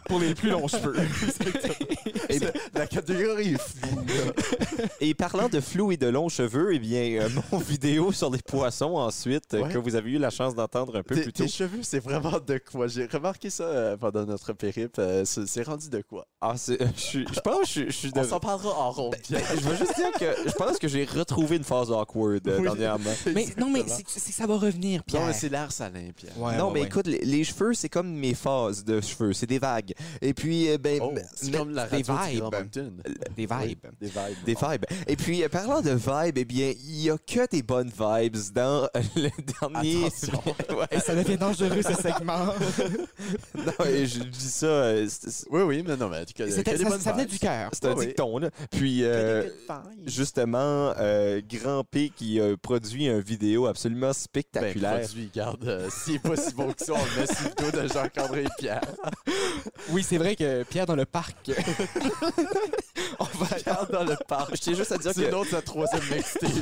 [0.08, 0.96] Pour les plus longs cheveux.
[2.30, 2.40] Et,
[2.74, 4.02] La catégorie est floue.
[5.00, 8.42] et parlant de flou et de longs cheveux, eh bien, euh, mon vidéo sur les
[8.42, 9.70] poissons ensuite, euh, Ouais.
[9.72, 11.44] que vous avez eu la chance d'entendre un peu Tes, plus tôt.
[11.44, 12.88] tes cheveux, c'est vraiment de quoi?
[12.88, 15.00] J'ai remarqué ça euh, pendant notre périple.
[15.00, 16.28] euh, c'est c'est rendu de quoi?
[16.42, 18.20] Ah, c'est- je suis- je pense que je, je suis de...
[18.20, 19.16] On s'en parlera en ronde.
[19.30, 22.58] Ben, je veux juste dire que je pense que j'ai retrouvé une phase awkward euh,
[22.58, 22.64] Oui.
[22.64, 23.12] dernièrement.
[23.34, 24.10] mais non, mais Exactement.
[24.10, 25.22] c'est c'est que ça va revenir, Pierre.
[25.22, 26.34] Non, mais c'est l'air salin, Pierre.
[26.38, 26.88] Ouais, non, ouais, mais ouais.
[26.88, 29.85] écoute, les, les cheveux, c'est comme mes phases de cheveux, c'est des vagues.
[30.22, 32.44] Et puis, euh, ben, Oh, ben, c'est comme la des vibes.
[33.36, 33.80] Des vibes.
[34.00, 34.44] Des vibes.
[34.46, 34.86] des vibes.
[35.08, 38.38] Et puis, euh, parlant de vibes, eh bien, il y a que des bonnes vibes
[38.54, 39.30] dans le
[39.62, 40.06] dernier.
[40.76, 41.00] Ouais.
[41.00, 42.48] Ça devient dangereux, ce segment.
[43.56, 46.78] Non, et je dis ça, euh, c'est c'est- Oui, oui, mais non, mais C'était- que
[46.78, 47.32] des ça, venait vibes.
[47.32, 47.70] du cœur.
[47.74, 48.50] c'est un Oui, dicton, là.
[48.72, 49.50] Puis, euh,
[50.06, 55.02] justement, euh, Grand P qui a produit une vidéo absolument Ben, spectaculaire.
[55.02, 57.72] produit, garde, euh, s'il n'est pas si bon que ça, on le met sur le
[57.72, 58.82] dos de Jean-André Pierre.
[59.90, 61.36] Oui, c'est vrai que Pierre dans le parc.
[63.20, 64.56] on va aller dans le parc.
[64.56, 65.28] Je tiens juste à dire C'est que...
[65.30, 66.50] une autre, sa troisième mixtape.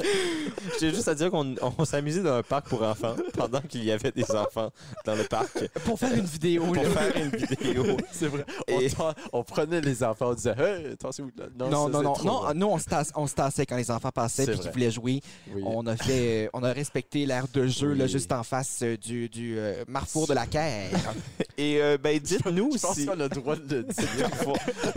[0.00, 3.84] Je tiens juste à- dire qu'on on s'amusait dans un parc pour enfants pendant qu'il
[3.84, 4.70] y avait des enfants
[5.04, 6.64] dans le parc Pour faire une vidéo.
[6.66, 6.82] pour là.
[6.84, 7.96] faire une vidéo.
[8.12, 8.44] C'est vrai.
[8.70, 8.90] On, Et-
[9.32, 11.30] on prenait les enfants, on disait Hey, attention.
[11.58, 12.54] Non, ça, non, c'est non, non, bon.
[12.54, 14.90] nous, on se, tasse- on se tassait quand les enfants passaient C'est puis qu'ils voulaient
[14.90, 15.20] jouer.
[15.54, 15.62] Oui.
[15.64, 18.96] On a fait, euh, on a respecté l'aire de jeu là, juste en face euh,
[18.96, 20.90] du, du euh, Marfour de la Caire.
[21.58, 23.06] Et euh, ben dites-nous Je pense si...
[23.06, 24.30] qu'on a le droit de le dire.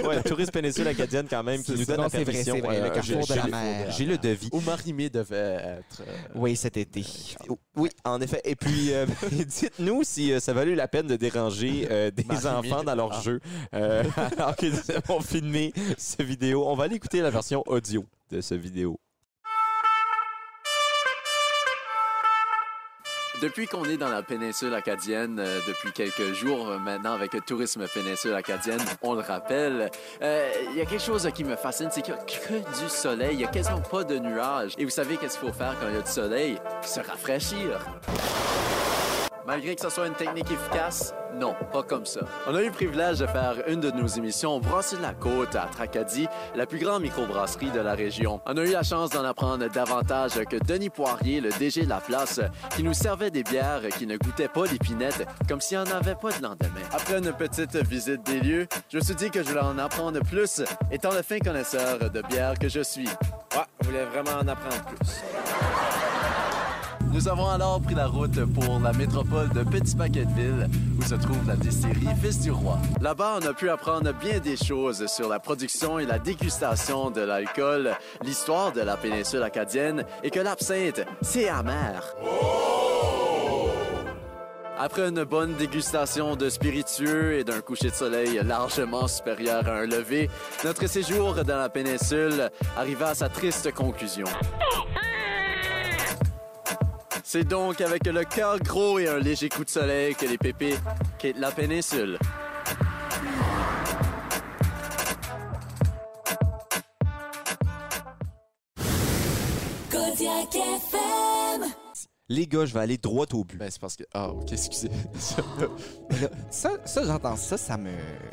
[0.08, 1.86] ouais, Touriste Péninsule Acadienne quand même qui C'est nous ça.
[1.88, 2.56] donne Non, la c'est vrai, permission.
[2.56, 3.92] c'est vrai, le Euh, carrefour j'ai- de la j'ai- mer.
[3.92, 4.50] J'ai le devis.
[4.52, 6.02] Où Marimé devait être.
[6.02, 7.04] euh, oui, cet été.
[7.76, 8.42] Oui, en effet.
[8.46, 12.84] Et puis, euh, dites-nous si euh, ça valait la peine de déranger euh, des enfants
[12.84, 13.22] dans leur Ah.
[13.22, 13.40] jeu
[13.74, 14.04] euh,
[14.38, 14.74] alors qu'ils
[15.10, 16.64] ont filmé ce vidéo.
[16.68, 19.00] On va aller écouter la version audio de ce vidéo.
[23.44, 27.42] Depuis qu'on est dans la péninsule acadienne, euh, depuis quelques jours euh, maintenant avec le
[27.42, 29.92] tourisme péninsule acadienne, on le rappelle,
[30.22, 32.90] euh, il y a quelque chose qui me fascine, c'est qu'il n'y a que du
[32.90, 34.76] soleil, il n'y a quasiment pas de nuages.
[34.78, 36.58] Et vous savez qu'est-ce qu'il faut faire quand il y a du soleil?
[36.84, 37.86] Se rafraîchir.
[39.46, 42.22] Malgré que ce soit une technique efficace, non, pas comme ça.
[42.48, 45.14] On a eu le privilège de faire une de nos émissions au Brasserie de la
[45.14, 48.40] Côte à Tracadie, la plus grande microbrasserie de la région.
[48.46, 52.00] On a eu la chance d'en apprendre davantage que Denis Poirier, le DG de la
[52.00, 52.40] place,
[52.76, 56.16] qui nous servait des bières qui ne goûtaient pas l'épinette, comme s'il n'y en avait
[56.16, 56.70] pas de lendemain.
[56.94, 60.22] Après une petite visite des lieux, je me suis dit que je voulais en apprendre
[60.22, 60.62] plus,
[60.92, 63.08] étant le fin connaisseur de bière que je suis.
[63.08, 65.22] Ouais, on voulait vraiment en apprendre plus.
[67.14, 70.68] Nous avons alors pris la route pour la métropole de Petit-Paquetteville,
[70.98, 72.80] où se trouve la distillerie Fils du Roi.
[73.02, 77.22] Là-bas, on a pu apprendre bien des choses sur la production et la dégustation de
[77.22, 77.92] l'alcool,
[78.24, 82.04] l'histoire de la péninsule acadienne et que l'absinthe, c'est amer.
[84.80, 89.86] Après une bonne dégustation de spiritueux et d'un coucher de soleil largement supérieur à un
[89.86, 90.32] lever,
[90.66, 94.26] notre séjour dans la péninsule arriva à sa triste conclusion.
[97.34, 100.76] C'est donc avec le cœur gros et un léger coup de soleil que les pépés
[101.18, 102.20] quittent la péninsule.
[112.30, 113.58] Les gars, je vais aller droit au but.
[113.58, 114.04] Ben, c'est parce que.
[114.14, 114.90] Ah, ok, excusez.
[116.50, 117.90] Ça, ça j'entends ça, ça me,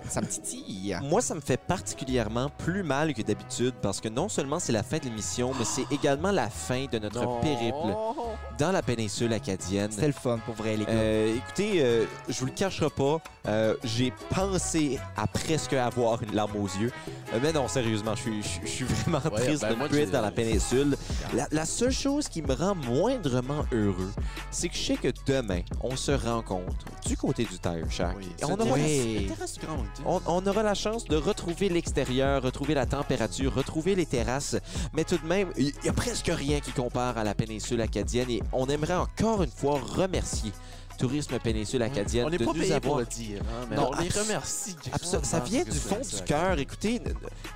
[0.09, 0.97] ça me titille.
[1.03, 4.83] Moi, ça me fait particulièrement plus mal que d'habitude parce que non seulement c'est la
[4.83, 7.41] fin de l'émission, mais c'est également la fin de notre Non.
[7.41, 7.77] périple
[8.59, 9.91] dans la péninsule acadienne.
[9.91, 10.91] C'était le fun pour vrai, les gars.
[10.93, 13.19] Euh, écoutez, euh, je vous le cacherai pas,
[13.49, 16.93] euh, j'ai pensé à presque avoir une larme aux yeux.
[17.33, 19.75] Euh, mais non, sérieusement, je suis- je suis je suis vraiment Ouais, triste ben, de
[19.77, 20.97] moi, dans la péninsule.
[21.35, 23.80] La, la seule chose qui me rend moindrement heureux,
[24.51, 28.17] c'est que je sais que demain, on se rencontre du côté du Tire Shack.
[28.41, 29.29] Et on, aura Oui.
[29.29, 29.47] la,
[30.07, 34.57] on, on aura la chance de retrouver l'extérieur, retrouver la température, retrouver les terrasses.
[34.93, 38.31] Mais tout de même, il n'y a presque rien qui compare à la péninsule acadienne.
[38.31, 40.53] Et on aimerait encore une fois remercier
[41.01, 42.81] Tourisme Péninsule Acadienne On n'est pas payé avoir...
[42.81, 44.77] pour le dire, hein, mais Non, on les remercie.
[45.23, 46.59] Ça vient du fond du cœur.
[46.59, 47.01] Écoutez,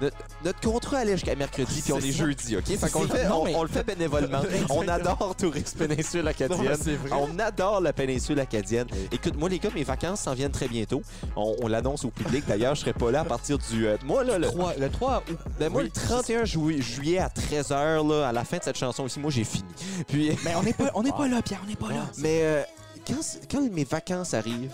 [0.01, 2.65] notre, notre contrat allait jusqu'à mercredi, puis on est jeudi, OK?
[2.65, 4.41] Fait qu'on le C'est- fait, non, on, mais- on le fait bénévolement.
[4.71, 6.99] on adore Tourisme Péninsule Acadienne.
[7.13, 8.87] On adore la péninsule acadienne.
[9.13, 11.03] Écoute, moi, les gars, mes vacances s'en viennent très bientôt.
[11.37, 12.45] On, on l'annonce au public.
[12.49, 13.87] D'ailleurs, je serai pas là à partir du...
[13.87, 15.39] euh, moi, là, le, 3, le 3 août.
[15.59, 18.79] ben, moi, Oui, le 31 ju- juillet à 13h, là, à la fin de cette
[18.79, 19.65] chanson aussi, moi, j'ai fini.
[20.09, 20.37] Puis...
[20.45, 22.07] Mais on n'est pas, on n'est pas là, Pierre, on n'est pas là.
[22.19, 22.63] Mais euh,
[23.07, 24.73] quand, mes vacances arrivent,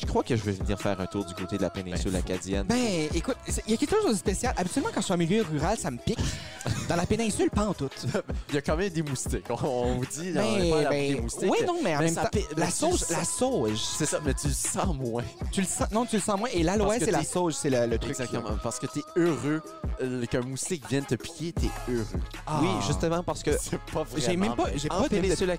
[0.00, 2.66] je crois que je vais venir faire un tour du côté de la péninsule acadienne.
[2.66, 3.36] Ben, écoute,
[3.66, 4.54] il y a quelque chose de spécial.
[4.56, 6.18] Habituellement, quand je suis en milieu rural, ça me pique.
[6.88, 7.88] Dans la péninsule, pas en tout.
[8.48, 9.44] Il y a quand même des moustiques.
[9.48, 11.50] On, vous dit, là, on Ben, pas ben, des moustiques.
[11.50, 13.78] oui, non, mais en même temps, la sauge, la sauge.
[13.78, 15.24] C'est ça, mais tu le sens moins.
[15.52, 16.48] Tu le sens, non, tu le sens moins.
[16.52, 18.10] Et que c'est la sauge, c'est le, le truc.
[18.10, 18.56] Exactement.
[18.62, 19.62] Parce que t'es heureux
[20.02, 22.06] euh, qu'un moustique vienne te piquer, t'es heureux.
[22.46, 22.60] Ah.
[22.62, 24.26] Oui, justement parce que C'est pas vraiment.
[24.26, 25.56] J'ai même pas, j'ai pas de péninsule.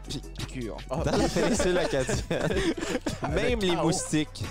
[0.89, 2.49] Ah, dans la péninsule acadienne,
[3.33, 3.91] même les chaos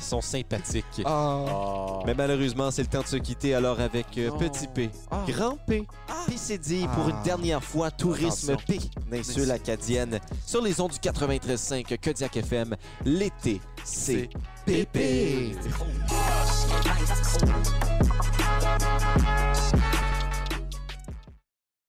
[0.01, 1.03] sont sympathiques.
[1.05, 2.01] Ah.
[2.07, 4.07] Mais malheureusement, c'est le temps de se quitter alors avec.
[4.19, 4.91] Euh, Petit P.
[5.27, 6.25] Grand P, ah.
[6.27, 6.95] PCD ah.
[6.95, 8.79] pour une dernière fois Tourisme P,
[9.11, 12.77] Ninsule acadienne, sur les ondes du 93.5 Kodiak FM.
[13.05, 14.29] L'été, c'est
[14.67, 15.57] PP.